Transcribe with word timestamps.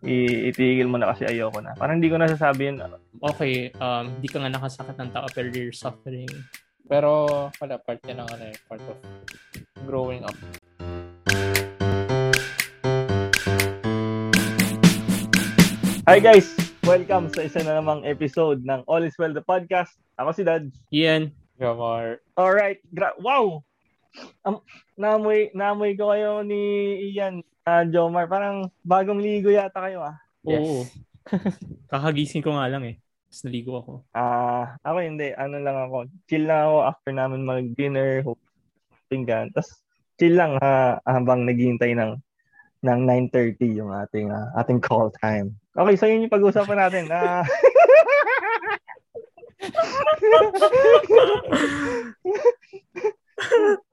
I- 0.00 0.48
itigil 0.48 0.88
mo 0.88 0.96
na 0.96 1.12
kasi 1.12 1.28
ayoko 1.28 1.60
na. 1.60 1.76
Parang 1.76 2.00
hindi 2.00 2.08
ko 2.08 2.16
nasasabi 2.16 2.72
yun. 2.72 2.80
Okay, 3.20 3.68
um, 3.76 4.08
di 4.24 4.32
ka 4.32 4.40
nga 4.40 4.48
nakasakit 4.48 4.96
ng 4.96 5.12
tao 5.12 5.28
pero 5.28 5.52
you're 5.52 5.76
suffering. 5.76 6.24
Pero, 6.88 7.28
wala, 7.60 7.76
part 7.76 8.00
yan 8.08 8.24
ng 8.24 8.28
ano 8.32 8.44
eh, 8.48 8.56
part 8.64 8.80
of 8.88 8.96
growing 9.84 10.24
up. 10.24 10.32
Hi 16.08 16.16
guys! 16.16 16.48
Welcome 16.88 17.28
sa 17.36 17.44
isa 17.44 17.60
na 17.60 17.76
namang 17.76 18.08
episode 18.08 18.64
ng 18.64 18.80
All 18.88 19.04
is 19.04 19.12
Well 19.20 19.36
the 19.36 19.44
Podcast. 19.44 20.00
Ako 20.16 20.32
si 20.32 20.48
Dad. 20.48 20.72
Ian, 20.96 21.28
Gamar. 21.60 22.24
Alright. 22.40 22.80
Gra- 22.88 23.20
wow! 23.20 23.60
Um, 24.48 24.64
naamoy, 24.96 25.52
naamoy 25.52 25.92
ko 25.92 26.08
kayo 26.08 26.40
ni 26.40 26.96
Ian, 27.12 27.44
uh, 27.66 27.84
Jomar. 27.88 28.28
Parang 28.30 28.68
bagong 28.84 29.20
ligo 29.20 29.50
yata 29.52 29.80
kayo 29.82 30.04
ah. 30.04 30.16
oo. 30.46 30.84
Kakagising 31.92 32.44
ko 32.44 32.56
nga 32.56 32.68
lang 32.70 32.84
eh. 32.86 32.96
Tapos 33.30 33.46
naligo 33.46 33.72
ako. 33.78 33.92
Ah, 34.10 34.74
ako 34.82 34.98
hindi. 35.06 35.30
Ano 35.38 35.62
lang 35.62 35.78
ako. 35.86 36.10
Chill 36.26 36.50
lang 36.50 36.66
ako 36.66 36.76
after 36.82 37.12
namin 37.14 37.46
mag-dinner, 37.46 38.26
pinggan. 39.06 39.54
Tapos 39.54 39.82
chill 40.18 40.34
lang 40.34 40.58
ha, 40.58 40.98
habang 41.06 41.46
naghihintay 41.46 41.94
ng 41.94 42.18
ng 42.80 43.00
9:30 43.30 43.78
yung 43.78 43.92
ating 43.92 44.32
ah, 44.32 44.50
ating 44.58 44.80
call 44.82 45.12
time. 45.20 45.54
Okay, 45.76 45.94
so 45.94 46.08
yun 46.10 46.26
yung 46.26 46.32
pag-uusapan 46.32 46.78
natin. 46.80 47.06
Ah, 47.12 47.44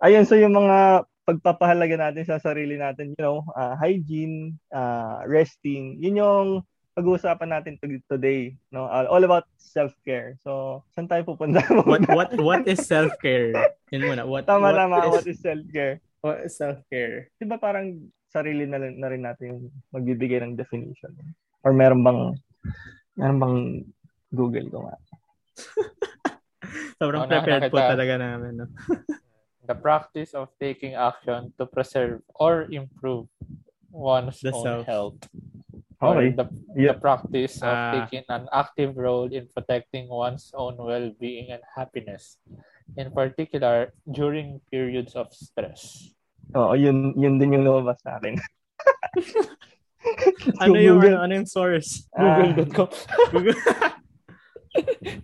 Ayun, 0.03 0.25
so 0.27 0.35
yung 0.39 0.55
mga 0.55 1.03
pagpapahalaga 1.27 1.99
natin 1.99 2.23
sa 2.23 2.39
sarili 2.39 2.79
natin, 2.79 3.11
you 3.11 3.19
know, 3.19 3.43
ah, 3.51 3.75
hygiene, 3.75 4.55
ah, 4.71 5.19
resting, 5.27 5.99
yun 5.99 6.23
yung 6.23 6.47
pag-uusapan 6.95 7.51
natin 7.51 7.75
to- 7.77 8.01
today, 8.07 8.55
no? 8.71 8.87
Ah, 8.87 9.03
all 9.11 9.21
about 9.27 9.43
self-care. 9.59 10.39
So, 10.47 10.81
saan 10.95 11.11
tayo 11.11 11.27
pupunta? 11.27 11.59
What 11.85 12.07
what 12.07 12.31
what 12.39 12.63
is 12.63 12.79
self-care? 12.87 13.51
Yun 13.91 14.07
muna. 14.07 14.23
What, 14.23 14.47
Tama 14.47 14.71
what 14.71 14.79
tama, 14.79 14.97
is, 15.03 15.11
what 15.11 15.27
is 15.27 15.39
self-care? 15.43 15.99
what 16.23 16.39
is 16.47 16.55
self-care? 16.55 17.27
Di 17.37 17.45
ba 17.45 17.59
parang 17.59 18.07
sarili 18.31 18.63
na, 18.63 18.79
na 18.79 19.07
rin 19.11 19.27
natin 19.27 19.45
yung 19.51 19.61
magbibigay 19.91 20.39
ng 20.41 20.55
definition? 20.55 21.11
Or 21.61 21.75
meron 21.75 22.01
bang, 22.07 22.19
meron 23.19 23.39
bang 23.43 23.57
Google 24.31 24.67
ko 24.71 24.77
nga? 24.87 24.95
Sobrang 26.99 27.27
Oh, 27.27 27.29
prepared 27.29 27.69
po 27.69 27.77
talaga 27.77 28.15
namin. 28.15 28.63
No? 28.63 28.65
The 29.67 29.75
practice 29.75 30.31
of 30.33 30.47
taking 30.57 30.95
action 30.95 31.51
to 31.59 31.67
preserve 31.67 32.23
or 32.39 32.71
improve 32.71 33.27
one's 33.91 34.39
The 34.39 34.55
own 34.55 34.63
self. 34.63 34.85
health. 34.87 35.19
Or 35.99 36.21
Okay. 36.23 36.29
the, 36.31 36.45
Yeah. 36.77 36.93
the 36.93 36.97
practice 37.01 37.57
of 37.59 37.73
Ah. 37.73 37.91
taking 37.99 38.23
an 38.29 38.47
active 38.53 38.95
role 38.95 39.27
in 39.27 39.49
protecting 39.51 40.07
one's 40.07 40.53
own 40.55 40.77
well-being 40.77 41.51
and 41.51 41.63
happiness. 41.75 42.37
In 42.95 43.11
particular, 43.11 43.91
during 44.05 44.61
periods 44.71 45.17
of 45.19 45.33
stress. 45.33 46.13
Oo, 46.55 46.77
yun, 46.77 47.11
yun 47.19 47.35
din 47.41 47.57
yung 47.59 47.65
lumabas 47.67 47.99
sa 47.99 48.21
akin. 48.21 48.37
ano 50.63 50.77
yung 50.79 51.01
Google. 51.01 51.17
ano, 51.17 51.19
ano 51.27 51.33
yung 51.43 51.49
source? 51.49 52.07
Ah. 52.15 52.39
Google.com. 52.45 52.87
Google. 53.33 53.57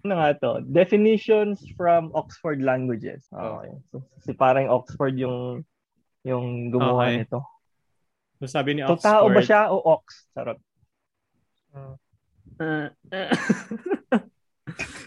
Ano 0.04 0.14
nga 0.20 0.36
to? 0.38 0.52
Definitions 0.66 1.64
from 1.76 2.12
Oxford 2.14 2.62
Languages. 2.62 3.28
Okay. 3.32 3.74
So, 3.92 4.04
si 4.24 4.32
parang 4.34 4.68
Oxford 4.70 5.16
yung 5.16 5.64
yung 6.24 6.72
gumawa 6.72 7.12
Okay. 7.12 7.24
nito. 7.24 7.40
So, 8.40 8.48
sabi 8.48 8.76
ni 8.76 8.82
So, 8.84 8.96
Oxford. 8.96 9.08
tao 9.08 9.26
ba 9.28 9.42
siya 9.44 9.62
o 9.72 9.78
ox? 9.84 10.28
Sarap. 10.32 10.60
Uh, 11.74 11.96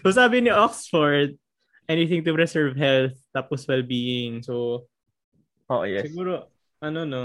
so 0.03 0.09
sabi 0.11 0.43
ni 0.43 0.51
Oxford, 0.51 1.35
anything 1.87 2.23
to 2.23 2.35
preserve 2.35 2.75
health 2.75 3.15
tapos 3.31 3.63
well-being. 3.67 4.43
So 4.43 4.85
Oh, 5.67 5.83
yes. 5.83 6.07
siguro 6.07 6.47
ano 6.79 7.03
no, 7.03 7.23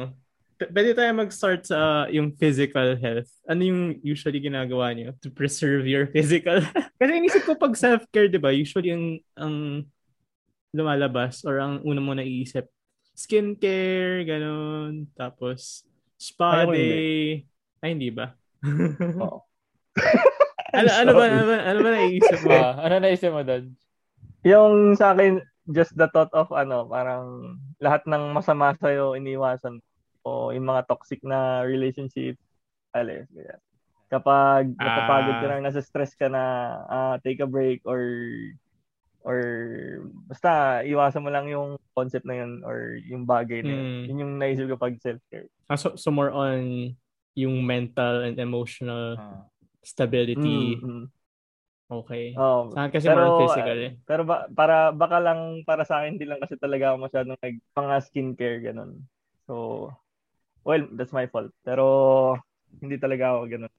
pwede 0.71 0.91
tayo 0.95 1.11
mag-start 1.19 1.67
sa 1.67 2.07
yung 2.13 2.31
physical 2.39 2.95
health. 2.95 3.31
Ano 3.49 3.63
yung 3.67 3.83
usually 4.07 4.39
ginagawa 4.39 4.95
niyo 4.95 5.17
to 5.19 5.33
preserve 5.33 5.89
your 5.89 6.07
physical? 6.07 6.63
Kasi 7.01 7.11
inisip 7.19 7.43
ko 7.43 7.59
pag 7.59 7.75
self-care, 7.75 8.31
'di 8.31 8.39
ba? 8.39 8.55
Usually 8.55 8.95
ang 8.95 9.07
ang 9.35 9.57
lumalabas 10.73 11.45
or 11.45 11.59
ang 11.59 11.83
una 11.85 12.01
mo 12.01 12.15
naiisip 12.15 12.71
skincare, 13.13 14.25
ganun. 14.25 15.09
Tapos 15.13 15.85
spa 16.17 16.65
hindi. 16.65 16.79
day. 16.79 17.21
Ay, 17.83 17.99
hindi 17.99 18.09
ba? 18.09 18.33
Oo. 19.21 19.45
ano, 20.79 20.89
ano 20.89 21.11
ba, 21.13 21.25
ano 21.29 21.45
ba, 21.45 21.57
ano 21.69 21.79
ba 21.85 21.91
naiisip 21.93 22.41
mo? 22.49 22.57
Ano 22.81 22.95
naisip 22.97 23.31
mo 23.31 23.43
doon? 23.45 23.65
Yung 24.43 24.97
sa 24.97 25.13
akin, 25.13 25.39
just 25.71 25.93
the 25.95 26.09
thought 26.11 26.33
of 26.33 26.49
ano, 26.51 26.89
parang 26.89 27.59
lahat 27.79 28.03
ng 28.09 28.33
masama 28.33 28.75
sa'yo 28.81 29.15
iniwasan 29.15 29.85
o 30.23 30.51
yung 30.51 30.67
mga 30.67 30.87
toxic 30.87 31.21
na 31.23 31.63
relationship, 31.63 32.39
alis. 32.95 33.27
Ganyan. 33.31 33.61
Kapag 34.09 34.77
napapagod 34.77 35.35
ka 35.41 35.47
Ah. 35.49 35.51
na, 35.57 35.65
nasa 35.65 35.81
stress 35.81 36.13
ka 36.13 36.29
na, 36.29 36.43
ah, 36.87 37.15
take 37.25 37.41
a 37.41 37.49
break 37.49 37.81
or 37.85 38.03
or 39.23 39.39
basta 40.27 40.83
iwasan 40.83 41.23
mo 41.23 41.31
lang 41.31 41.47
yung 41.47 41.79
concept 41.95 42.27
na 42.27 42.43
yun 42.43 42.59
or 42.67 42.99
yung 43.07 43.23
bagay 43.23 43.63
na 43.63 43.71
yun. 43.71 43.87
Mm. 43.87 44.03
Yun 44.11 44.23
yung 44.27 44.35
naisip 44.37 44.67
ko 44.67 44.75
pag 44.75 44.99
self-care. 44.99 45.47
Ah, 45.71 45.79
so, 45.79 45.95
so 45.95 46.11
more 46.11 46.35
on 46.35 46.91
yung 47.39 47.63
mental 47.63 48.27
and 48.27 48.37
emotional 48.43 49.15
Ah. 49.17 49.47
stability. 49.81 50.77
Mm, 50.83 50.83
mm. 50.83 51.07
Okay. 51.93 52.33
Oh, 52.35 52.73
Sa 52.73 52.89
akin 52.89 52.93
kasi 52.93 53.07
pero, 53.07 53.17
more 53.21 53.29
on 53.31 53.41
physical 53.47 53.79
eh. 53.79 53.93
Pero 54.09 54.23
ba, 54.25 54.49
para 54.49 54.91
baka 54.91 55.17
lang 55.21 55.61
para 55.63 55.85
sa 55.85 56.01
akin 56.03 56.17
hindi 56.17 56.25
lang 56.27 56.41
kasi 56.41 56.57
talaga 56.57 56.93
ako 56.93 56.97
masyadong 57.05 57.37
nag 57.39 57.57
mga 57.73 57.97
skincare 58.09 58.59
ganun. 58.65 59.05
So 59.47 59.87
well, 60.65 60.83
that's 60.95 61.13
my 61.13 61.27
fault. 61.27 61.51
Pero 61.63 62.39
hindi 62.81 62.97
talaga 62.99 63.37
ako 63.37 63.41
ganun. 63.47 63.73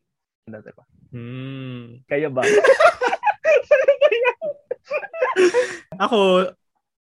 Dati 0.43 0.69
pa. 0.75 0.83
Hmm. 1.15 2.03
Kayo 2.07 2.27
ba? 2.29 2.43
Ako, 6.03 6.49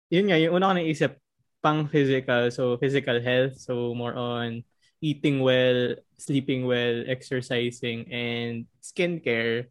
yun 0.08 0.26
nga, 0.28 0.38
yung 0.40 0.56
una 0.56 0.72
ko 0.72 0.74
naisip, 0.76 1.12
pang 1.60 1.84
physical. 1.88 2.48
So, 2.48 2.76
physical 2.80 3.20
health. 3.20 3.60
So, 3.60 3.92
more 3.92 4.16
on 4.16 4.64
eating 5.00 5.40
well, 5.40 5.96
sleeping 6.16 6.64
well, 6.68 7.04
exercising, 7.08 8.08
and 8.12 8.68
skincare. 8.84 9.68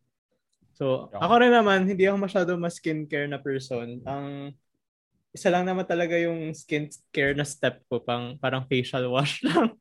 So, 0.73 1.09
Yeah. 1.13 1.21
ako 1.21 1.33
rin 1.43 1.53
naman, 1.53 1.79
hindi 1.85 2.05
ako 2.09 2.17
masyado 2.17 2.51
mas 2.57 2.77
skincare 2.81 3.29
na 3.29 3.37
person. 3.41 4.01
Ang 4.05 4.53
isa 5.29 5.49
lang 5.53 5.65
naman 5.69 5.85
talaga 5.85 6.17
yung 6.17 6.53
skincare 6.55 7.37
na 7.37 7.45
step 7.45 7.81
ko, 7.89 8.01
pang, 8.01 8.37
parang 8.41 8.65
facial 8.65 9.05
wash 9.13 9.41
lang. 9.45 9.73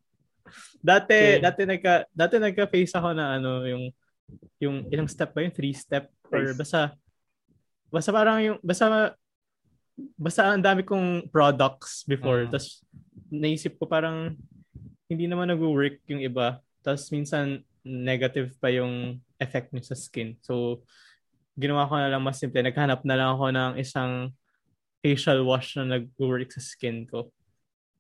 Dati, 0.79 1.17
Okay. 1.17 1.43
dati 1.43 1.61
nagka, 1.65 1.95
dati 2.11 2.35
nagka-face 2.39 2.95
ako 2.97 3.09
na 3.17 3.37
ano, 3.37 3.65
yung, 3.67 3.85
yung 4.61 4.77
ilang 4.93 5.09
step 5.09 5.33
ba 5.33 5.45
yun? 5.45 5.55
Three 5.55 5.75
step? 5.75 6.11
Or 6.29 6.53
basta, 6.53 6.93
basta 7.89 8.11
parang 8.13 8.39
yung, 8.45 8.59
basta, 8.61 9.17
basta 10.15 10.41
ang 10.53 10.63
dami 10.63 10.85
kong 10.85 11.33
products 11.33 12.05
before. 12.05 12.47
Mm. 12.47 12.53
Tapos, 12.53 12.85
naisip 13.33 13.77
ko 13.81 13.89
parang, 13.89 14.37
hindi 15.09 15.25
naman 15.25 15.49
nag-work 15.49 16.05
yung 16.09 16.21
iba. 16.21 16.61
Tapos, 16.85 17.09
minsan, 17.09 17.65
negative 17.89 18.53
pa 18.61 18.69
yung 18.69 19.17
effect 19.41 19.73
niya 19.73 19.95
sa 19.95 19.97
skin. 19.97 20.37
So, 20.45 20.85
ginawa 21.57 21.89
ko 21.89 21.97
na 21.97 22.13
lang 22.13 22.23
mas 22.23 22.37
simple. 22.37 22.61
Naghanap 22.61 23.03
na 23.03 23.17
lang 23.17 23.31
ako 23.33 23.45
ng 23.51 23.73
isang 23.81 24.31
facial 25.01 25.43
wash 25.49 25.79
na 25.81 25.99
nag-work 25.99 26.53
sa 26.53 26.61
skin 26.61 27.09
ko. 27.09 27.33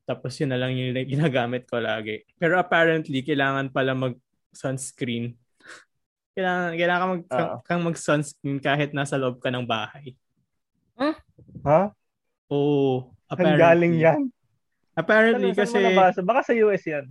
Tapos 0.08 0.32
yun 0.40 0.48
na 0.48 0.56
lang 0.56 0.72
yung 0.72 0.96
ginagamit 1.12 1.68
ko 1.68 1.76
lagi. 1.76 2.24
Pero 2.40 2.56
apparently, 2.56 3.20
kailangan 3.20 3.68
pala 3.68 3.92
mag-sunscreen. 3.92 5.36
kailangan, 6.36 6.72
kailangan 6.80 7.00
ka 7.00 7.08
mag, 7.12 7.22
Oo. 7.28 7.56
kang 7.68 7.84
mag-sunscreen 7.84 8.56
kahit 8.64 8.96
nasa 8.96 9.20
loob 9.20 9.36
ka 9.36 9.52
ng 9.52 9.68
bahay. 9.68 10.16
ha? 11.68 11.92
Oo. 12.48 13.12
Ang 13.28 13.36
apparently. 13.36 13.60
galing 13.60 13.94
yan. 14.00 14.22
Apparently, 14.96 15.52
Saan- 15.52 15.68
saan 15.68 15.68
kasi... 15.68 15.84
mo 15.84 15.88
nabasa? 15.92 16.20
Baka 16.24 16.40
sa 16.48 16.54
US 16.56 16.84
yan. 16.88 17.06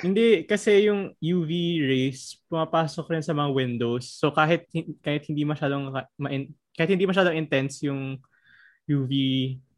Hindi, 0.00 0.48
kasi 0.48 0.88
yung 0.88 1.12
UV 1.20 1.50
rays 1.84 2.40
pumapasok 2.48 3.04
rin 3.12 3.20
sa 3.20 3.36
mga 3.36 3.52
windows. 3.52 4.08
So 4.16 4.32
kahit 4.32 4.64
kahit 5.04 5.28
hindi 5.28 5.44
masyadong 5.44 5.92
ma- 5.92 6.48
kahit 6.72 6.88
hindi 6.88 7.04
masyadong 7.04 7.36
intense 7.36 7.84
yung 7.84 8.16
UV 8.88 9.12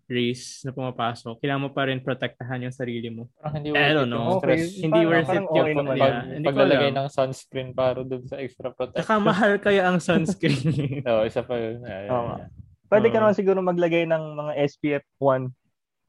rays 0.07 0.63
na 0.63 0.71
pumapasok, 0.71 1.43
kailangan 1.43 1.67
mo 1.67 1.71
pa 1.71 1.87
rin 1.87 1.99
protektahan 1.99 2.63
yung 2.63 2.71
sarili 2.71 3.11
mo. 3.11 3.27
Parang 3.37 3.59
hindi 3.59 3.71
I 3.71 3.75
worth 3.75 3.91
don't 3.93 4.07
it 4.07 4.13
know. 4.13 4.39
stress. 4.39 4.63
Okay. 4.63 4.79
Hindi 4.79 4.95
Parang- 4.95 5.07
worth 5.07 5.19
it 5.19 5.27
parang 5.27 5.37
yung 5.37 5.49
okay 5.53 5.73
naman. 5.75 5.95
yeah, 5.95 6.05
Pag, 6.07 6.15
hindi 6.29 6.47
paglalagay 6.47 6.91
ng 6.93 7.09
sunscreen 7.11 7.69
para 7.73 7.99
dun 8.01 8.23
sa 8.25 8.37
extra 8.39 8.69
protection. 8.71 9.03
Saka 9.03 9.15
mahal 9.19 9.53
kaya 9.59 9.83
ang 9.85 9.99
sunscreen. 9.99 11.03
Oo, 11.11 11.23
isa 11.23 11.43
pa 11.43 11.55
yun. 11.55 11.83
Yeah, 11.83 12.01
yeah, 12.03 12.13
Oo. 12.13 12.35
yeah. 12.39 12.49
Pwede 12.87 13.11
ka 13.11 13.19
naman 13.19 13.35
siguro 13.35 13.59
maglagay 13.61 14.07
ng 14.07 14.23
mga 14.37 14.53
SPF 14.65 15.05
1. 15.19 15.51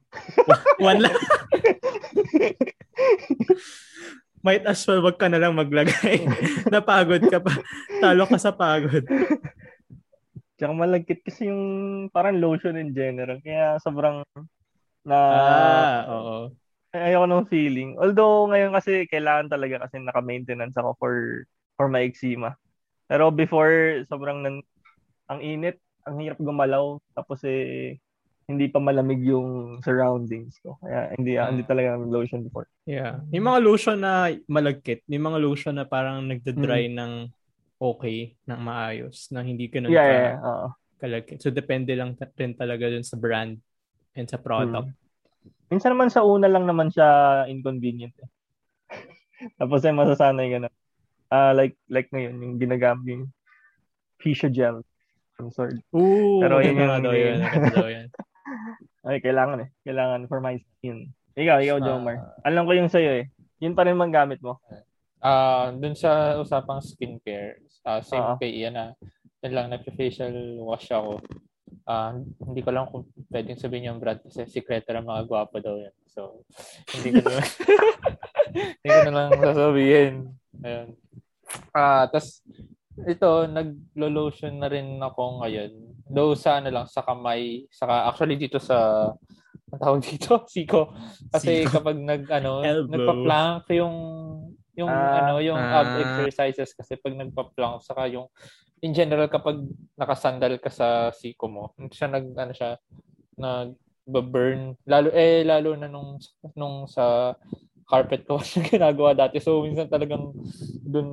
One 0.85 0.99
lang. 1.01 1.17
might 4.39 4.63
as 4.63 4.79
well 4.85 5.01
wag 5.01 5.17
ka 5.17 5.27
na 5.27 5.37
lang 5.37 5.51
maglagay. 5.53 6.23
Napagod 6.69 7.25
ka 7.27 7.41
pa. 7.41 7.51
Talo 7.99 8.23
ka 8.23 8.37
sa 8.37 8.53
pagod. 8.53 9.03
Tsaka 10.57 10.73
malagkit 10.73 11.21
kasi 11.21 11.47
yung 11.47 11.63
parang 12.09 12.41
lotion 12.41 12.75
in 12.75 12.91
general. 12.91 13.37
Kaya 13.45 13.77
sobrang 13.77 14.25
na 15.05 15.17
Ah, 15.17 16.01
oo. 16.09 16.35
ayoko 16.91 17.25
ng 17.29 17.47
feeling. 17.47 17.93
Although 18.01 18.49
ngayon 18.49 18.73
kasi 18.73 19.05
kailangan 19.05 19.53
talaga 19.53 19.85
kasi 19.85 20.01
naka-maintenance 20.01 20.73
ako 20.75 20.97
for 20.97 21.13
for 21.77 21.87
my 21.87 22.01
eczema. 22.03 22.57
Pero 23.05 23.29
before 23.29 24.01
sobrang 24.09 24.41
nan, 24.41 24.55
ang 25.29 25.39
init, 25.39 25.77
ang 26.09 26.17
hirap 26.19 26.41
gumalaw 26.41 26.97
tapos 27.13 27.45
eh 27.45 27.95
hindi 28.47 28.71
pa 28.71 28.79
malamig 28.79 29.21
yung 29.27 29.77
surroundings 29.83 30.57
ko. 30.63 30.79
Kaya 30.81 31.13
hindi 31.13 31.37
Ah. 31.37 31.51
hindi 31.53 31.67
talaga 31.67 31.99
ng 31.99 32.09
lotion 32.09 32.41
before. 32.41 32.65
Yeah. 32.89 33.21
May 33.29 33.43
mga 33.43 33.59
lotion 33.61 34.01
na 34.01 34.33
malagkit. 34.49 35.03
May 35.05 35.19
mga 35.21 35.37
lotion 35.37 35.77
na 35.77 35.85
parang 35.85 36.25
nagda-dry 36.25 36.89
ng 36.89 37.29
okay, 37.77 38.35
ng 38.43 38.59
maayos, 38.59 39.29
na 39.29 39.41
hindi 39.41 39.67
ka 39.67 39.77
Yeah, 39.79 39.87
yeah, 39.87 40.01
nagka 40.01 40.09
yeah. 40.11 40.37
Oo. 40.41 40.67
kalagkit. 40.97 41.37
So, 41.39 41.49
depende 41.49 41.93
lang 41.93 42.13
ta- 42.13 42.33
rin 42.33 42.53
talaga 42.53 42.89
dun 42.89 43.05
sa 43.05 43.15
brand 43.15 43.57
and 44.13 44.25
sa 44.25 44.37
product. 44.37 44.89
Minsan 45.67 45.93
naman 45.93 46.09
sa 46.09 46.23
una 46.23 46.47
lang 46.47 46.65
naman 46.65 46.89
siya 46.89 47.07
inconvenient. 47.45 48.15
Eh. 48.17 48.29
Tapos 49.59 49.83
ay 49.83 49.93
masasanay 49.93 50.47
ka 50.49 50.59
na. 50.59 50.69
Ah, 51.27 51.51
like 51.51 51.75
like 51.85 52.07
ngayon 52.09 52.39
yung 52.39 52.55
ginagamit 52.55 53.05
yung 53.05 53.23
Fisha 54.17 54.47
gel. 54.47 54.81
Some 55.35 55.51
sort. 55.51 55.77
Ooh, 55.93 56.41
Pero 56.41 56.57
yun 56.57 56.73
yun 56.73 56.89
yung 56.89 57.03
main. 57.03 57.37
yun. 57.37 57.37
yun. 57.85 58.07
Ay, 59.07 59.21
kailangan 59.21 59.61
eh. 59.61 59.69
Kailangan 59.85 60.25
for 60.25 60.41
my 60.41 60.57
skin. 60.57 61.13
Ikaw, 61.37 61.61
ikaw, 61.61 61.77
Ah. 61.77 61.83
Jomar. 61.85 62.15
Alam 62.41 62.65
ko 62.65 62.71
yung 62.73 62.89
sa'yo 62.89 63.21
eh. 63.21 63.25
Yun 63.61 63.77
pa 63.77 63.85
rin 63.85 63.93
mang 63.93 64.09
gamit 64.09 64.41
mo. 64.41 64.57
Ah, 65.27 65.75
dun 65.75 65.91
sa 65.91 66.39
usapang 66.39 66.79
skincare, 66.79 67.59
ah, 67.83 67.99
same 67.99 68.23
Oo. 68.23 68.39
kay 68.39 68.63
Ian 68.63 68.79
na 68.79 68.95
yun 69.43 69.53
lang 69.53 69.67
nagpa-facial 69.67 70.63
wash 70.63 70.87
ako. 70.87 71.19
Ah, 71.83 72.15
hindi 72.15 72.63
ko 72.63 72.71
lang 72.71 72.87
kung 72.87 73.03
pwedeng 73.31 73.59
sabihin 73.59 73.91
yung 73.91 73.99
brand 73.99 74.23
kasi 74.23 74.47
sikreto 74.47 74.95
ng 74.95 75.03
mga 75.03 75.23
gwapo 75.27 75.59
daw 75.59 75.75
yan. 75.75 75.95
So, 76.07 76.47
hindi 76.95 77.19
ko 77.19 77.27
na 77.27 77.43
hindi 78.83 78.87
ko 78.87 78.99
na 79.03 79.11
lang 79.11 79.29
sasabihin. 79.35 80.13
Ayun. 80.63 80.87
Ah, 81.75 82.07
tas 82.07 82.39
ito, 82.97 83.29
naglo-lotion 83.45 84.57
na 84.57 84.71
rin 84.71 84.97
ako 84.97 85.43
ngayon. 85.43 85.71
Though 86.07 86.33
sa 86.33 86.63
ano 86.63 86.71
lang, 86.71 86.87
sa 86.87 87.03
kamay, 87.03 87.67
saka 87.69 88.09
actually 88.09 88.39
dito 88.39 88.57
sa 88.57 89.11
ang 89.67 89.79
tawag 89.83 90.01
dito, 90.01 90.43
siko. 90.53 90.95
Kasi 91.29 91.67
Siko. 91.67 91.77
kapag 91.79 91.99
nag 91.99 92.23
ano, 92.31 92.63
nagpa-plank 92.63 93.67
yung 93.75 93.95
yung 94.77 94.93
Ah, 94.93 95.25
ano, 95.25 95.41
yung 95.41 95.57
ah. 95.57 95.81
ab 95.81 95.87
exercises 95.97 96.69
kasi 96.71 96.93
pag 96.95 97.17
nagpa-plank 97.17 97.81
saka 97.81 98.05
yung 98.07 98.29
in 98.85 98.93
general 98.93 99.25
kapag 99.25 99.57
nakasandal 99.97 100.61
ka 100.61 100.69
sa 100.69 101.09
siko 101.09 101.49
mo, 101.49 101.63
siya 101.89 102.07
nag 102.13 102.29
ano 102.37 102.53
siya 102.53 102.77
nag 103.41 103.73
burn 104.07 104.71
lalo 104.87 105.11
eh 105.11 105.43
lalo 105.43 105.75
na 105.75 105.91
nung 105.91 106.15
nung 106.55 106.87
sa 106.87 107.35
carpet 107.89 108.23
ko 108.23 108.37
siya 108.45 108.63
ginagawa 108.67 109.17
dati. 109.17 109.41
So 109.41 109.65
minsan 109.65 109.89
talagang 109.89 110.31
dun 110.85 111.09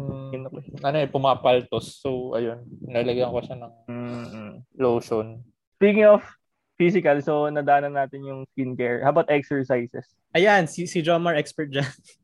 ano 0.85 0.97
eh 1.01 1.09
pumapaltos. 1.09 2.05
So 2.05 2.37
ayun, 2.37 2.63
nalagyan 2.85 3.33
ko 3.33 3.41
siya 3.41 3.57
ng 3.59 3.73
Mm-mm. 3.89 4.51
lotion. 4.77 5.41
Speaking 5.79 6.07
of 6.07 6.23
physical, 6.75 7.19
so 7.23 7.47
nadaanan 7.49 7.95
natin 7.95 8.27
yung 8.27 8.43
skincare. 8.53 9.03
How 9.03 9.15
about 9.15 9.31
exercises? 9.31 10.07
Ayan, 10.35 10.67
si, 10.67 10.91
si 10.91 10.99
Jomar 11.03 11.39
expert 11.39 11.71
dyan. 11.71 11.87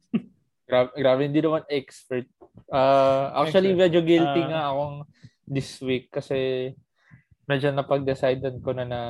Grabe, 0.70 0.90
grabe 0.94 1.20
hindi 1.26 1.42
naman 1.42 1.66
expert. 1.66 2.30
Uh, 2.70 3.34
actually, 3.34 3.74
Expert. 3.74 3.82
medyo 3.90 4.00
guilty 4.06 4.42
Ah. 4.42 4.48
nga 4.48 4.62
akong 4.70 4.96
this 5.50 5.82
week 5.82 6.06
kasi 6.14 6.70
medyo 7.44 7.74
napag-decidean 7.74 8.62
ko 8.62 8.70
na 8.70 8.86
na 8.86 9.00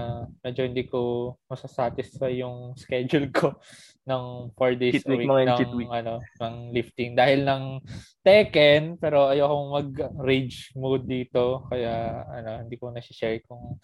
medyo 0.40 0.64
hindi 0.64 0.88
ko 0.88 1.36
masasatisfy 1.44 2.40
yung 2.40 2.72
schedule 2.72 3.28
ko 3.28 3.60
ng 4.08 4.48
4 4.56 4.80
days 4.80 5.04
Cheat 5.04 5.06
a 5.06 5.12
week 5.12 5.28
week 5.28 5.44
ng, 5.44 5.76
week. 5.76 5.90
ano, 5.92 6.24
ng 6.40 6.54
lifting. 6.72 7.12
Dahil 7.12 7.44
ng 7.44 7.84
Tekken, 8.24 8.96
pero 8.96 9.28
ayokong 9.28 9.68
mag-rage 9.76 10.72
mode 10.72 11.04
dito. 11.04 11.68
Kaya 11.68 12.24
ano, 12.32 12.64
hindi 12.64 12.80
ko 12.80 12.88
na-share 12.88 13.44
kung 13.44 13.76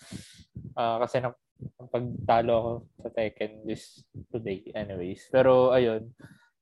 ah, 0.72 1.04
kasi 1.04 1.20
na, 1.20 1.36
pagtalo 1.92 2.52
ako 2.56 2.70
sa 3.04 3.08
Tekken 3.12 3.68
this 3.68 4.00
today 4.32 4.64
anyways. 4.72 5.28
Pero 5.28 5.76
ayun, 5.76 6.08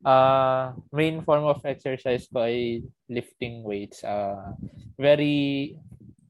ah 0.05 0.77
main 0.93 1.25
form 1.25 1.49
of 1.49 1.65
exercise 1.65 2.29
ko 2.29 2.45
ay 2.45 2.85
lifting 3.09 3.65
weights. 3.65 4.05
ah 4.05 4.53
very 5.01 5.75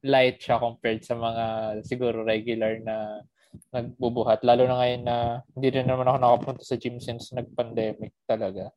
light 0.04 0.36
siya 0.38 0.60
compared 0.60 1.00
sa 1.04 1.16
mga 1.16 1.44
siguro 1.84 2.22
regular 2.22 2.78
na 2.84 3.24
nagbubuhat. 3.70 4.42
Lalo 4.42 4.66
na 4.66 4.78
ngayon 4.82 5.02
na 5.06 5.16
hindi 5.54 5.68
rin 5.70 5.86
naman 5.86 6.06
ako 6.10 6.18
nakapunta 6.18 6.62
sa 6.66 6.78
gym 6.78 6.98
since 6.98 7.30
nag-pandemic 7.30 8.12
talaga. 8.26 8.70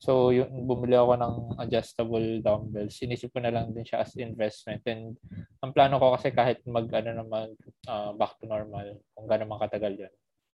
So, 0.00 0.32
yun, 0.32 0.64
bumili 0.64 0.96
ako 0.96 1.12
ng 1.20 1.36
adjustable 1.60 2.40
dumbbells. 2.40 2.96
Inisip 3.04 3.36
ko 3.36 3.44
na 3.44 3.52
lang 3.52 3.76
din 3.76 3.84
siya 3.84 4.00
as 4.00 4.16
investment. 4.16 4.80
And 4.88 5.12
ang 5.60 5.76
plano 5.76 6.00
ko 6.00 6.16
kasi 6.16 6.32
kahit 6.32 6.64
mag, 6.64 6.88
ano 6.88 7.10
na 7.20 7.24
mag 7.26 7.52
ah, 7.84 8.16
back 8.16 8.40
to 8.40 8.48
normal, 8.48 8.96
kung 9.12 9.28
gano'n 9.28 9.50
man 9.50 9.60
katagal 9.60 10.08
yun. 10.08 10.14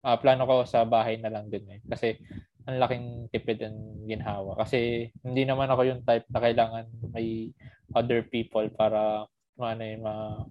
Ah, 0.05 0.21
plano 0.21 0.45
ko 0.45 0.69
sa 0.69 0.85
bahay 0.85 1.17
na 1.17 1.33
lang 1.33 1.49
din 1.49 1.65
eh. 1.73 1.81
Kasi 1.89 2.21
ang 2.69 2.77
laking 2.81 3.07
tipid 3.33 3.61
and 3.65 4.05
ginhawa. 4.05 4.57
Kasi 4.61 5.09
hindi 5.25 5.43
naman 5.45 5.71
ako 5.71 5.83
yung 5.87 6.03
type 6.05 6.27
na 6.29 6.41
kailangan 6.43 6.87
may 7.13 7.53
other 7.95 8.25
people 8.27 8.67
para 8.73 9.25
ano 9.61 9.83
eh, 9.85 9.97
ma 10.01 10.45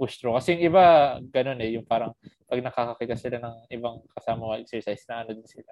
push 0.00 0.16
through. 0.16 0.32
Kasi 0.40 0.56
yung 0.56 0.72
iba, 0.72 0.84
ganun 1.28 1.60
eh, 1.60 1.76
yung 1.76 1.84
parang 1.84 2.16
pag 2.48 2.64
nakakakita 2.64 3.20
sila 3.20 3.36
ng 3.36 3.56
ibang 3.68 4.00
kasama 4.16 4.48
mo 4.48 4.56
exercise 4.56 5.04
na 5.06 5.22
ano 5.22 5.36
din 5.36 5.44
sila 5.44 5.70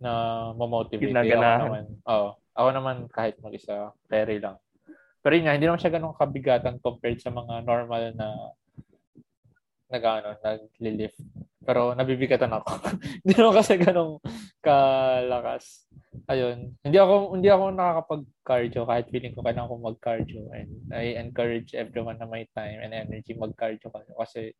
na 0.00 0.10
mamotivate. 0.56 1.12
Eh, 1.12 1.36
ako 1.36 1.68
naman, 1.68 1.84
oo. 2.08 2.28
ako 2.56 2.68
naman 2.72 2.96
kahit 3.12 3.36
mag-isa, 3.44 3.92
carry 4.08 4.40
lang. 4.40 4.56
Pero 5.20 5.36
yun 5.36 5.44
nga, 5.44 5.54
hindi 5.54 5.68
naman 5.68 5.76
siya 5.76 5.92
ganun 5.92 6.16
kabigatan 6.16 6.80
compared 6.80 7.20
sa 7.20 7.28
mga 7.28 7.60
normal 7.68 8.16
na 8.16 8.28
nag 9.92 10.02
ano, 10.08 10.28
nag-lift. 10.40 11.20
Pero 11.70 11.94
nabibigatan 11.94 12.50
ako. 12.50 12.82
hindi 13.22 13.34
naman 13.38 13.54
kasi 13.62 13.78
ganun 13.78 14.18
kalakas. 14.58 15.86
Ayun. 16.26 16.74
Hindi 16.82 16.98
ako 16.98 17.38
hindi 17.38 17.46
ako 17.46 17.64
nakakapag-cardio 17.70 18.82
kahit 18.90 19.06
feeling 19.14 19.38
ko 19.38 19.46
kailangan 19.46 19.70
ko 19.70 19.78
mag-cardio 19.78 20.50
and 20.50 20.90
I 20.90 21.14
encourage 21.22 21.78
everyone 21.78 22.18
na 22.18 22.26
may 22.26 22.50
time 22.58 22.82
and 22.82 22.90
energy 22.90 23.38
mag-cardio 23.38 23.86
kasi, 24.18 24.50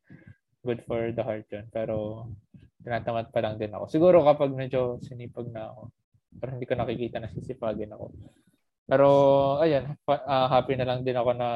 good 0.63 0.79
for 0.87 1.11
the 1.11 1.19
heart 1.19 1.51
yun. 1.51 1.67
Pero 1.67 2.31
tinatamad 2.79 3.27
pa 3.35 3.43
lang 3.43 3.59
din 3.59 3.75
ako. 3.75 3.91
Siguro 3.91 4.23
kapag 4.23 4.55
medyo 4.55 4.95
sinipag 5.03 5.51
na 5.51 5.67
ako. 5.67 5.91
Pero 6.39 6.49
hindi 6.55 6.63
ko 6.63 6.79
nakikita 6.79 7.19
na 7.19 7.27
sisipagin 7.27 7.91
ako. 7.91 8.15
Pero 8.87 9.09
ayun, 9.59 9.99
pa- 10.07 10.23
ah, 10.23 10.47
happy 10.47 10.79
na 10.79 10.87
lang 10.87 11.03
din 11.03 11.19
ako 11.19 11.35
na 11.35 11.49